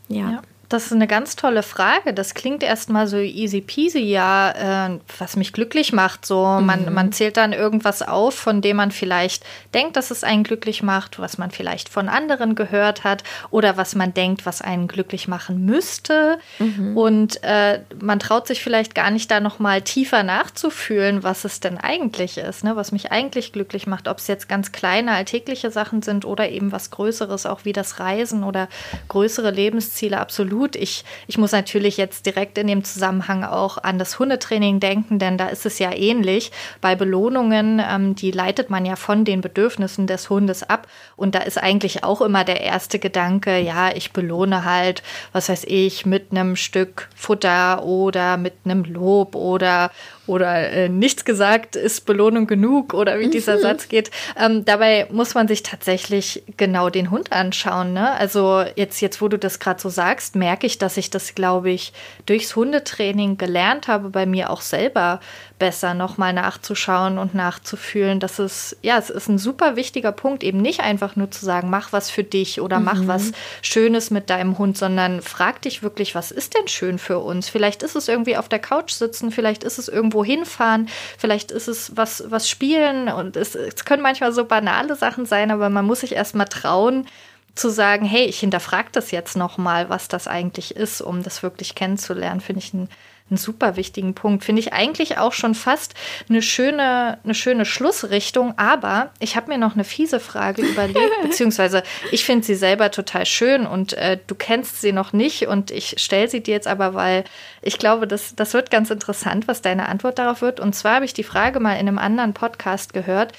ja. 0.08 0.30
ja. 0.32 0.42
Das 0.68 0.86
ist 0.86 0.92
eine 0.92 1.06
ganz 1.06 1.36
tolle 1.36 1.62
Frage. 1.62 2.12
Das 2.12 2.34
klingt 2.34 2.62
erstmal 2.62 3.06
so 3.06 3.18
easy 3.18 3.60
peasy, 3.60 4.00
ja, 4.00 4.88
äh, 4.88 4.98
was 5.18 5.36
mich 5.36 5.52
glücklich 5.52 5.92
macht. 5.92 6.26
So, 6.26 6.44
man, 6.60 6.86
mhm. 6.86 6.92
man 6.92 7.12
zählt 7.12 7.36
dann 7.36 7.52
irgendwas 7.52 8.02
auf, 8.02 8.34
von 8.34 8.60
dem 8.62 8.76
man 8.76 8.90
vielleicht 8.90 9.44
denkt, 9.74 9.96
dass 9.96 10.10
es 10.10 10.24
einen 10.24 10.42
glücklich 10.42 10.82
macht, 10.82 11.20
was 11.20 11.38
man 11.38 11.50
vielleicht 11.50 11.88
von 11.88 12.08
anderen 12.08 12.56
gehört 12.56 13.04
hat 13.04 13.22
oder 13.50 13.76
was 13.76 13.94
man 13.94 14.12
denkt, 14.12 14.44
was 14.44 14.60
einen 14.60 14.88
glücklich 14.88 15.28
machen 15.28 15.64
müsste. 15.64 16.38
Mhm. 16.58 16.96
Und 16.96 17.42
äh, 17.44 17.80
man 18.00 18.18
traut 18.18 18.48
sich 18.48 18.62
vielleicht 18.62 18.94
gar 18.94 19.10
nicht 19.10 19.30
da 19.30 19.38
nochmal 19.38 19.82
tiefer 19.82 20.24
nachzufühlen, 20.24 21.22
was 21.22 21.44
es 21.44 21.60
denn 21.60 21.78
eigentlich 21.78 22.38
ist, 22.38 22.64
ne? 22.64 22.74
was 22.74 22.90
mich 22.90 23.12
eigentlich 23.12 23.52
glücklich 23.52 23.86
macht, 23.86 24.08
ob 24.08 24.18
es 24.18 24.26
jetzt 24.26 24.48
ganz 24.48 24.72
kleine 24.72 25.12
alltägliche 25.12 25.70
Sachen 25.70 26.02
sind 26.02 26.24
oder 26.24 26.48
eben 26.48 26.72
was 26.72 26.90
Größeres, 26.90 27.46
auch 27.46 27.64
wie 27.64 27.72
das 27.72 28.00
Reisen 28.00 28.42
oder 28.42 28.68
größere 29.08 29.52
Lebensziele 29.52 30.18
absolut 30.18 30.55
absolut. 30.56 30.76
Ich, 30.76 31.04
ich 31.26 31.38
muss 31.38 31.52
natürlich 31.52 31.96
jetzt 31.96 32.24
direkt 32.26 32.58
in 32.58 32.66
dem 32.66 32.82
Zusammenhang 32.82 33.44
auch 33.44 33.78
an 33.78 33.98
das 33.98 34.18
Hundetraining 34.18 34.80
denken, 34.80 35.18
denn 35.18 35.36
da 35.36 35.48
ist 35.48 35.66
es 35.66 35.78
ja 35.78 35.92
ähnlich. 35.92 36.50
Bei 36.80 36.94
Belohnungen, 36.94 37.82
ähm, 37.86 38.14
die 38.14 38.30
leitet 38.30 38.70
man 38.70 38.86
ja 38.86 38.96
von 38.96 39.24
den 39.24 39.40
Bedürfnissen 39.42 40.06
des 40.06 40.30
Hundes 40.30 40.62
ab. 40.62 40.88
Und 41.16 41.34
da 41.34 41.40
ist 41.40 41.58
eigentlich 41.58 42.04
auch 42.04 42.20
immer 42.22 42.44
der 42.44 42.60
erste 42.62 42.98
Gedanke, 42.98 43.58
ja, 43.58 43.90
ich 43.94 44.12
belohne 44.12 44.64
halt, 44.64 45.02
was 45.32 45.48
weiß 45.48 45.64
ich, 45.66 46.06
mit 46.06 46.30
einem 46.30 46.56
Stück 46.56 47.08
Futter 47.14 47.84
oder 47.84 48.36
mit 48.36 48.54
einem 48.64 48.84
Lob 48.84 49.34
oder 49.34 49.90
oder 50.26 50.70
äh, 50.70 50.88
nichts 50.88 51.24
gesagt 51.24 51.76
ist 51.76 52.06
Belohnung 52.06 52.46
genug 52.46 52.94
oder 52.94 53.18
wie 53.18 53.28
dieser 53.28 53.56
mhm. 53.56 53.62
Satz 53.62 53.88
geht. 53.88 54.10
Ähm, 54.38 54.64
dabei 54.64 55.06
muss 55.10 55.34
man 55.34 55.48
sich 55.48 55.62
tatsächlich 55.62 56.42
genau 56.56 56.90
den 56.90 57.10
Hund 57.10 57.32
anschauen. 57.32 57.92
Ne? 57.92 58.12
Also 58.12 58.64
jetzt, 58.74 59.00
jetzt, 59.00 59.20
wo 59.20 59.28
du 59.28 59.38
das 59.38 59.58
gerade 59.58 59.80
so 59.80 59.88
sagst, 59.88 60.36
merke 60.36 60.66
ich, 60.66 60.78
dass 60.78 60.96
ich 60.96 61.10
das, 61.10 61.34
glaube 61.34 61.70
ich, 61.70 61.92
durchs 62.26 62.56
Hundetraining 62.56 63.38
gelernt 63.38 63.88
habe, 63.88 64.10
bei 64.10 64.26
mir 64.26 64.50
auch 64.50 64.60
selber 64.60 65.20
besser 65.58 65.94
nochmal 65.94 66.32
nachzuschauen 66.32 67.18
und 67.18 67.34
nachzufühlen. 67.34 68.20
Das 68.20 68.38
ist, 68.38 68.76
ja, 68.82 68.98
es 68.98 69.08
ist 69.08 69.28
ein 69.28 69.38
super 69.38 69.74
wichtiger 69.76 70.12
Punkt, 70.12 70.44
eben 70.44 70.60
nicht 70.60 70.80
einfach 70.80 71.16
nur 71.16 71.30
zu 71.30 71.44
sagen, 71.44 71.70
mach 71.70 71.92
was 71.92 72.10
für 72.10 72.24
dich 72.24 72.60
oder 72.60 72.78
mhm. 72.78 72.84
mach 72.84 73.06
was 73.06 73.32
Schönes 73.62 74.10
mit 74.10 74.28
deinem 74.28 74.58
Hund, 74.58 74.76
sondern 74.76 75.22
frag 75.22 75.62
dich 75.62 75.82
wirklich, 75.82 76.14
was 76.14 76.30
ist 76.30 76.54
denn 76.54 76.68
schön 76.68 76.98
für 76.98 77.20
uns? 77.20 77.48
Vielleicht 77.48 77.82
ist 77.82 77.96
es 77.96 78.08
irgendwie 78.08 78.36
auf 78.36 78.48
der 78.48 78.58
Couch 78.58 78.92
sitzen, 78.92 79.30
vielleicht 79.30 79.64
ist 79.64 79.78
es 79.78 79.88
irgendwo 79.88 80.24
hinfahren, 80.24 80.88
vielleicht 81.16 81.50
ist 81.50 81.68
es 81.68 81.96
was, 81.96 82.24
was 82.28 82.50
spielen 82.50 83.08
und 83.08 83.36
es, 83.36 83.54
es 83.54 83.84
können 83.86 84.02
manchmal 84.02 84.32
so 84.32 84.44
banale 84.44 84.94
Sachen 84.94 85.24
sein, 85.24 85.50
aber 85.50 85.70
man 85.70 85.86
muss 85.86 86.00
sich 86.00 86.12
erstmal 86.12 86.48
trauen, 86.48 87.06
zu 87.54 87.70
sagen, 87.70 88.04
hey, 88.04 88.26
ich 88.26 88.40
hinterfrage 88.40 88.88
das 88.92 89.10
jetzt 89.10 89.34
nochmal, 89.34 89.88
was 89.88 90.08
das 90.08 90.28
eigentlich 90.28 90.76
ist, 90.76 91.00
um 91.00 91.22
das 91.22 91.42
wirklich 91.42 91.74
kennenzulernen, 91.74 92.42
finde 92.42 92.60
ich 92.60 92.74
ein 92.74 92.90
einen 93.28 93.38
super 93.38 93.76
wichtigen 93.76 94.14
Punkt. 94.14 94.44
Finde 94.44 94.60
ich 94.60 94.72
eigentlich 94.72 95.18
auch 95.18 95.32
schon 95.32 95.54
fast 95.54 95.94
eine 96.28 96.42
schöne, 96.42 97.18
eine 97.24 97.34
schöne 97.34 97.64
Schlussrichtung. 97.64 98.54
Aber 98.56 99.10
ich 99.18 99.36
habe 99.36 99.48
mir 99.48 99.58
noch 99.58 99.74
eine 99.74 99.84
fiese 99.84 100.20
Frage 100.20 100.62
überlegt, 100.66 101.22
beziehungsweise 101.22 101.82
ich 102.12 102.24
finde 102.24 102.46
sie 102.46 102.54
selber 102.54 102.90
total 102.90 103.26
schön 103.26 103.66
und 103.66 103.94
äh, 103.94 104.18
du 104.26 104.34
kennst 104.34 104.80
sie 104.80 104.92
noch 104.92 105.12
nicht 105.12 105.48
und 105.48 105.70
ich 105.70 105.96
stelle 105.98 106.28
sie 106.28 106.42
dir 106.42 106.54
jetzt 106.54 106.68
aber, 106.68 106.94
weil 106.94 107.24
ich 107.62 107.78
glaube, 107.78 108.06
das, 108.06 108.36
das 108.36 108.54
wird 108.54 108.70
ganz 108.70 108.90
interessant, 108.90 109.48
was 109.48 109.60
deine 109.60 109.88
Antwort 109.88 110.18
darauf 110.18 110.40
wird. 110.40 110.60
Und 110.60 110.74
zwar 110.74 110.96
habe 110.96 111.04
ich 111.04 111.14
die 111.14 111.24
Frage 111.24 111.58
mal 111.58 111.74
in 111.74 111.88
einem 111.88 111.98
anderen 111.98 112.32
Podcast 112.32 112.92
gehört. 112.92 113.32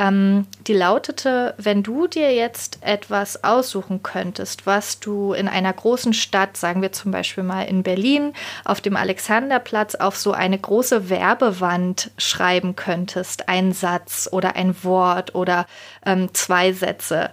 Ähm, 0.00 0.46
die 0.66 0.72
lautete, 0.72 1.52
wenn 1.58 1.82
du 1.82 2.06
dir 2.06 2.32
jetzt 2.32 2.78
etwas 2.80 3.44
aussuchen 3.44 4.02
könntest, 4.02 4.64
was 4.64 4.98
du 4.98 5.34
in 5.34 5.46
einer 5.46 5.74
großen 5.74 6.14
Stadt, 6.14 6.56
sagen 6.56 6.80
wir 6.80 6.90
zum 6.90 7.10
Beispiel 7.10 7.44
mal 7.44 7.64
in 7.64 7.82
Berlin, 7.82 8.32
auf 8.64 8.80
dem 8.80 8.96
Alexanderplatz 8.96 9.96
auf 9.96 10.16
so 10.16 10.32
eine 10.32 10.58
große 10.58 11.10
Werbewand 11.10 12.12
schreiben 12.16 12.76
könntest, 12.76 13.50
ein 13.50 13.72
Satz 13.74 14.26
oder 14.32 14.56
ein 14.56 14.82
Wort 14.84 15.34
oder 15.34 15.66
ähm, 16.06 16.32
zwei 16.32 16.72
Sätze. 16.72 17.30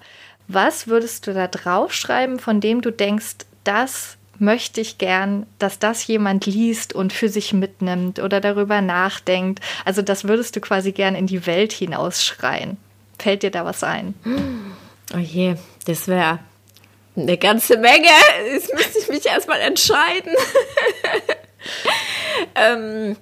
Was 0.50 0.88
würdest 0.88 1.26
du 1.26 1.34
da 1.34 1.48
draufschreiben, 1.48 2.38
von 2.38 2.60
dem 2.60 2.82
du 2.82 2.92
denkst, 2.92 3.38
das 3.64 4.17
möchte 4.40 4.82
ich 4.82 4.98
gern, 4.98 5.46
dass 5.60 5.80
das 5.80 6.06
jemand 6.08 6.46
liest 6.46 6.94
und 6.94 7.14
für 7.14 7.30
sich 7.30 7.54
mitnimmt 7.54 8.20
oder 8.20 8.42
darüber 8.42 8.82
nachdenkt. 8.82 9.60
Also 9.86 10.02
das 10.02 10.26
würdest 10.26 10.56
du 10.56 10.62
quasi 10.62 10.92
gern 10.92 11.16
in 11.16 11.28
die 11.28 11.46
Welt 11.46 11.72
hinausschreien. 11.74 12.78
Fällt 13.20 13.44
dir 13.44 13.52
da 13.52 13.66
was 13.66 13.84
ein? 13.84 14.14
Oh 15.14 15.18
je, 15.18 15.56
das 15.86 16.08
wäre 16.08 16.40
eine 17.16 17.38
ganze 17.38 17.78
Menge. 17.78 18.10
Jetzt 18.52 18.74
müsste 18.74 19.00
ich 19.00 19.10
mich 19.10 19.26
erstmal 19.26 19.60
entscheiden. 19.62 20.34
ähm, 22.56 23.18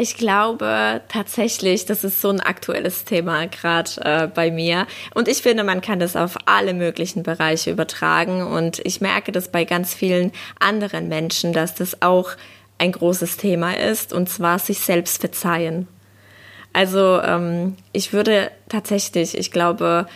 ich 0.00 0.16
glaube 0.16 1.02
tatsächlich, 1.08 1.84
das 1.84 2.04
ist 2.04 2.22
so 2.22 2.30
ein 2.30 2.40
aktuelles 2.40 3.04
Thema 3.04 3.46
gerade 3.48 3.90
äh, 4.02 4.26
bei 4.28 4.50
mir. 4.50 4.86
Und 5.14 5.28
ich 5.28 5.42
finde, 5.42 5.62
man 5.62 5.82
kann 5.82 6.00
das 6.00 6.16
auf 6.16 6.38
alle 6.46 6.72
möglichen 6.72 7.22
Bereiche 7.22 7.70
übertragen. 7.70 8.42
Und 8.42 8.80
ich 8.84 9.02
merke 9.02 9.30
das 9.30 9.48
bei 9.48 9.66
ganz 9.66 9.92
vielen 9.92 10.32
anderen 10.58 11.08
Menschen, 11.08 11.52
dass 11.52 11.74
das 11.74 12.00
auch 12.00 12.30
ein 12.78 12.92
großes 12.92 13.36
Thema 13.36 13.76
ist. 13.76 14.14
Und 14.14 14.30
zwar 14.30 14.58
sich 14.58 14.78
selbst 14.78 15.20
verzeihen. 15.20 15.86
Also 16.72 17.20
ähm, 17.20 17.76
ich 17.92 18.14
würde 18.14 18.50
tatsächlich, 18.70 19.36
ich 19.36 19.50
glaube, 19.50 20.06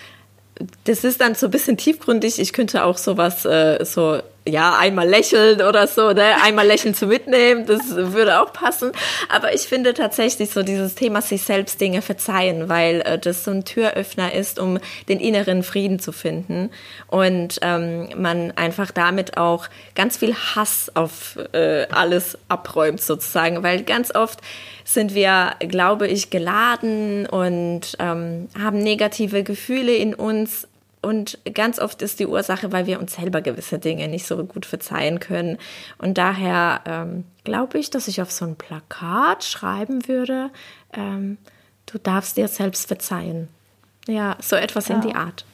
das 0.85 1.05
ist 1.05 1.21
dann 1.21 1.35
so 1.35 1.49
ein 1.49 1.51
bisschen 1.51 1.77
tiefgründig. 1.77 2.39
Ich 2.39 2.55
könnte 2.55 2.85
auch 2.85 2.97
sowas 2.97 3.45
äh, 3.45 3.85
so 3.85 4.23
ja, 4.47 4.77
einmal 4.77 5.09
lächeln 5.09 5.63
oder 5.63 5.87
so, 5.87 6.13
ne? 6.13 6.35
Einmal 6.43 6.67
lächeln 6.67 6.95
zu 6.95 7.07
mitnehmen, 7.07 7.65
das 7.65 7.97
würde 7.97 8.43
auch 8.43 8.53
passen. 8.53 8.93
Aber 9.31 9.55
ich 9.55 9.63
finde 9.63 9.95
tatsächlich 9.95 10.51
so 10.51 10.63
dieses 10.63 10.95
Thema 10.95 11.23
sich 11.23 11.43
selbst 11.43 11.81
Dinge 11.81 12.03
verzeihen, 12.03 12.69
weil 12.69 13.01
äh, 13.03 13.19
das 13.19 13.45
so 13.45 13.53
ein 13.53 13.65
Türöffner 13.65 14.35
ist, 14.35 14.59
um 14.59 14.79
den 15.09 15.19
inneren 15.19 15.63
Frieden 15.63 15.99
zu 15.99 16.13
finden. 16.13 16.71
Und 17.07 17.59
ähm, 17.63 18.11
man 18.17 18.53
einfach 18.53 18.91
damit 18.91 19.39
auch 19.39 19.69
ganz 19.95 20.19
viel 20.19 20.35
Hass 20.35 20.93
auf 20.95 21.39
äh, 21.53 21.87
alles 21.91 22.37
abräumt 22.49 23.01
sozusagen, 23.01 23.63
weil 23.63 23.83
ganz 23.83 24.15
oft 24.15 24.41
sind 24.85 25.15
wir, 25.15 25.55
glaube 25.61 26.07
ich, 26.07 26.29
geladen 26.29 27.25
und 27.27 27.97
ähm, 27.99 28.49
haben 28.63 28.79
negative 28.79 29.43
Gefühle 29.43 29.95
in 29.95 30.15
uns 30.15 30.69
und 31.05 31.39
ganz 31.53 31.79
oft 31.79 32.03
ist 32.03 32.19
die 32.19 32.27
Ursache, 32.27 32.73
weil 32.73 32.87
wir 32.87 32.99
uns 32.99 33.15
selber 33.15 33.41
gewisse 33.41 33.79
Dinge 33.79 34.09
nicht 34.09 34.27
so 34.27 34.43
gut 34.45 34.67
verzeihen 34.67 35.21
können. 35.21 35.59
Und 35.99 36.19
daher 36.19 36.81
ähm, 36.87 37.25
glaube 37.45 37.79
ich, 37.79 37.91
dass 37.91 38.09
ich 38.09 38.21
auf 38.23 38.33
so 38.33 38.45
ein 38.45 38.57
Plakat 38.57 39.45
schreiben 39.45 40.09
würde, 40.09 40.51
ähm, 40.93 41.39
du 41.87 41.99
darfst 41.99 42.37
dir 42.37 42.49
selbst 42.49 42.89
verzeihen. 42.89 43.49
Ja, 44.07 44.37
so 44.41 44.57
etwas 44.57 44.89
ja. 44.89 44.95
in 44.97 45.01
die 45.01 45.15
Art. 45.15 45.45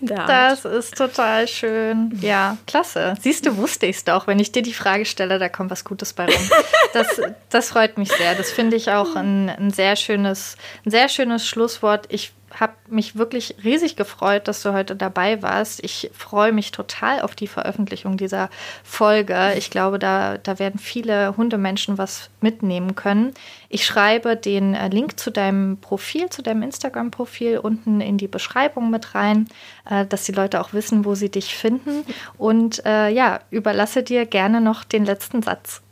Das 0.00 0.64
ist 0.64 0.96
total 0.96 1.48
schön. 1.48 2.18
Ja, 2.20 2.56
klasse. 2.66 3.14
Siehst 3.20 3.46
du, 3.46 3.56
wusste 3.56 3.86
ich 3.86 3.96
es 3.96 4.04
doch. 4.04 4.26
Wenn 4.26 4.38
ich 4.38 4.52
dir 4.52 4.62
die 4.62 4.72
Frage 4.72 5.04
stelle, 5.04 5.38
da 5.38 5.48
kommt 5.48 5.70
was 5.70 5.84
Gutes 5.84 6.12
bei 6.12 6.26
rum. 6.26 6.34
Das, 6.92 7.20
das 7.50 7.68
freut 7.68 7.98
mich 7.98 8.10
sehr. 8.10 8.34
Das 8.36 8.50
finde 8.50 8.74
ich 8.74 8.90
auch 8.90 9.16
ein, 9.16 9.50
ein, 9.50 9.70
sehr 9.70 9.96
schönes, 9.96 10.56
ein 10.86 10.90
sehr 10.90 11.10
schönes 11.10 11.46
Schlusswort. 11.46 12.06
Ich 12.08 12.32
habe 12.60 12.74
mich 12.88 13.16
wirklich 13.16 13.56
riesig 13.62 13.96
gefreut, 13.96 14.48
dass 14.48 14.62
du 14.62 14.72
heute 14.72 14.96
dabei 14.96 15.42
warst. 15.42 15.84
Ich 15.84 16.10
freue 16.14 16.52
mich 16.52 16.72
total 16.72 17.20
auf 17.20 17.34
die 17.34 17.46
Veröffentlichung 17.46 18.16
dieser 18.16 18.48
Folge. 18.82 19.54
Ich 19.56 19.70
glaube, 19.70 19.98
da, 19.98 20.38
da 20.38 20.58
werden 20.58 20.78
viele 20.78 21.36
Hundemenschen 21.36 21.98
was 21.98 22.30
mitnehmen 22.40 22.94
können. 22.94 23.34
Ich 23.68 23.84
schreibe 23.84 24.36
den 24.36 24.74
äh, 24.74 24.88
Link 24.88 25.18
zu 25.18 25.30
deinem 25.30 25.78
Profil, 25.78 26.30
zu 26.30 26.42
deinem 26.42 26.62
Instagram-Profil 26.62 27.58
unten 27.58 28.00
in 28.00 28.18
die 28.18 28.28
Beschreibung 28.28 28.90
mit 28.90 29.14
rein, 29.14 29.48
äh, 29.88 30.06
dass 30.06 30.24
die 30.24 30.32
Leute 30.32 30.60
auch 30.60 30.72
wissen, 30.72 31.04
wo 31.04 31.14
sie 31.14 31.30
dich 31.30 31.54
finden. 31.54 32.04
Und 32.38 32.84
äh, 32.86 33.10
ja, 33.10 33.40
überlasse 33.50 34.02
dir 34.02 34.26
gerne 34.26 34.60
noch 34.60 34.84
den 34.84 35.04
letzten 35.04 35.42
Satz. 35.42 35.82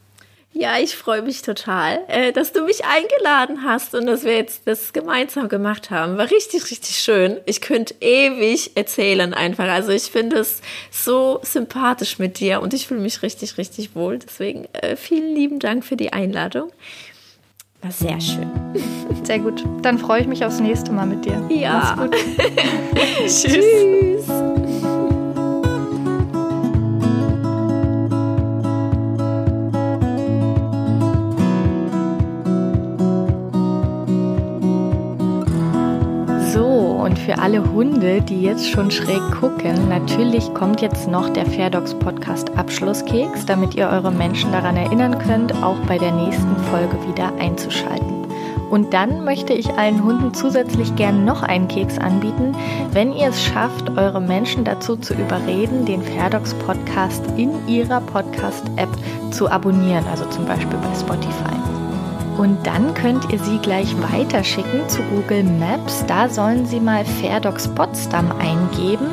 Ja, 0.57 0.79
ich 0.79 0.97
freue 0.97 1.23
mich 1.23 1.43
total, 1.43 1.99
äh, 2.07 2.33
dass 2.33 2.53
du 2.53 2.63
mich 2.63 2.85
eingeladen 2.85 3.65
hast 3.65 3.93
und 3.93 4.07
dass 4.07 4.23
wir 4.23 4.37
jetzt 4.37 4.63
das 4.67 4.93
gemeinsam 4.93 5.49
gemacht 5.49 5.91
haben. 5.91 6.17
War 6.17 6.31
richtig, 6.31 6.71
richtig 6.71 6.97
schön. 6.97 7.39
Ich 7.45 7.61
könnte 7.61 7.97
ewig 8.01 8.77
erzählen 8.77 9.35
einfach. 9.35 9.69
Also 9.69 9.91
ich 9.91 10.05
finde 10.05 10.39
es 10.39 10.61
so 10.93 11.41
sympathisch 11.43 12.21
mit 12.21 12.39
dir 12.39 12.63
und 12.63 12.73
ich 12.73 12.87
fühle 12.87 13.01
mich 13.01 13.23
richtig, 13.23 13.59
richtig 13.59 13.97
wohl. 13.97 14.21
Deswegen 14.21 14.67
äh, 14.75 14.95
vielen 14.95 15.35
lieben 15.35 15.59
Dank 15.59 15.85
für 15.85 15.97
die 15.97 16.13
Einladung. 16.13 16.71
War 17.83 17.91
sehr 17.91 18.21
schön. 18.21 18.49
Sehr 19.25 19.39
gut. 19.41 19.65
Dann 19.83 19.99
freue 19.99 20.21
ich 20.21 20.27
mich 20.27 20.45
aufs 20.45 20.61
nächste 20.61 20.93
Mal 20.93 21.07
mit 21.07 21.25
dir. 21.25 21.43
Ja. 21.49 21.97
Mach's 21.97 22.03
gut. 22.03 22.17
Tschüss. 23.27 23.43
Tschüss. 23.43 24.64
Für 37.25 37.39
alle 37.39 37.73
Hunde, 37.73 38.21
die 38.21 38.43
jetzt 38.43 38.69
schon 38.69 38.91
schräg 38.91 39.21
gucken, 39.41 39.89
natürlich 39.89 40.53
kommt 40.53 40.83
jetzt 40.83 41.09
noch 41.09 41.31
der 41.31 41.47
Fairdogs 41.47 41.95
Podcast 41.95 42.55
Abschlusskeks, 42.57 43.47
damit 43.47 43.75
ihr 43.75 43.89
eure 43.89 44.13
Menschen 44.13 44.53
daran 44.53 44.77
erinnern 44.77 45.19
könnt, 45.19 45.55
auch 45.63 45.79
bei 45.87 45.97
der 45.97 46.13
nächsten 46.13 46.57
Folge 46.71 46.97
wieder 47.09 47.33
einzuschalten. 47.39 48.27
Und 48.71 48.93
dann 48.93 49.25
möchte 49.25 49.55
ich 49.55 49.71
allen 49.71 50.05
Hunden 50.05 50.35
zusätzlich 50.35 50.97
gern 50.97 51.25
noch 51.25 51.43
einen 51.43 51.69
Keks 51.69 51.97
anbieten, 51.99 52.55
wenn 52.93 53.13
ihr 53.13 53.29
es 53.29 53.43
schafft, 53.43 53.97
eure 53.97 54.21
Menschen 54.21 54.65
dazu 54.65 54.97
zu 54.97 55.15
überreden, 55.15 55.87
den 55.87 56.03
Fairdogs 56.03 56.53
Podcast 56.55 57.23
in 57.37 57.67
ihrer 57.67 58.01
Podcast-App 58.03 58.91
zu 59.31 59.51
abonnieren, 59.51 60.05
also 60.11 60.27
zum 60.27 60.45
Beispiel 60.45 60.79
bei 60.79 60.95
Spotify. 60.99 61.74
Und 62.37 62.67
dann 62.67 62.95
könnt 62.95 63.33
ihr 63.33 63.39
sie 63.39 63.59
gleich 63.59 63.95
weiterschicken 64.13 64.89
zu 64.89 65.03
Google 65.03 65.45
Maps. 65.45 66.05
Da 66.07 66.29
sollen 66.29 66.67
sie 66.67 66.81
mal 66.81 67.05
Fairdogs 67.05 67.69
Potsdam 67.69 68.33
eingeben 68.39 69.07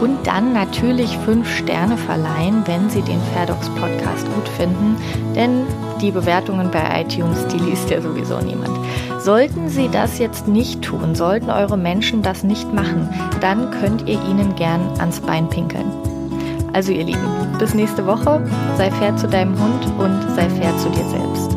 und 0.00 0.26
dann 0.26 0.52
natürlich 0.52 1.16
fünf 1.18 1.48
Sterne 1.48 1.96
verleihen, 1.96 2.62
wenn 2.66 2.90
sie 2.90 3.02
den 3.02 3.20
Fairdogs 3.32 3.68
Podcast 3.70 4.26
gut 4.34 4.48
finden. 4.48 4.96
Denn 5.34 5.62
die 6.00 6.10
Bewertungen 6.10 6.70
bei 6.70 7.02
iTunes, 7.02 7.46
die 7.46 7.58
liest 7.58 7.90
ja 7.90 8.00
sowieso 8.02 8.40
niemand. 8.40 8.76
Sollten 9.20 9.68
sie 9.68 9.88
das 9.88 10.18
jetzt 10.18 10.48
nicht 10.48 10.82
tun, 10.82 11.14
sollten 11.14 11.50
eure 11.50 11.78
Menschen 11.78 12.22
das 12.22 12.42
nicht 12.42 12.74
machen, 12.74 13.08
dann 13.40 13.70
könnt 13.70 14.08
ihr 14.08 14.20
ihnen 14.28 14.54
gern 14.56 14.82
ans 14.98 15.20
Bein 15.20 15.48
pinkeln. 15.48 15.90
Also 16.74 16.90
ihr 16.90 17.04
Lieben, 17.04 17.56
bis 17.58 17.72
nächste 17.72 18.04
Woche. 18.04 18.44
Sei 18.76 18.90
fair 18.90 19.16
zu 19.16 19.28
deinem 19.28 19.58
Hund 19.58 19.86
und 19.96 20.34
sei 20.34 20.50
fair 20.50 20.76
zu 20.76 20.90
dir 20.90 21.04
selbst. 21.08 21.53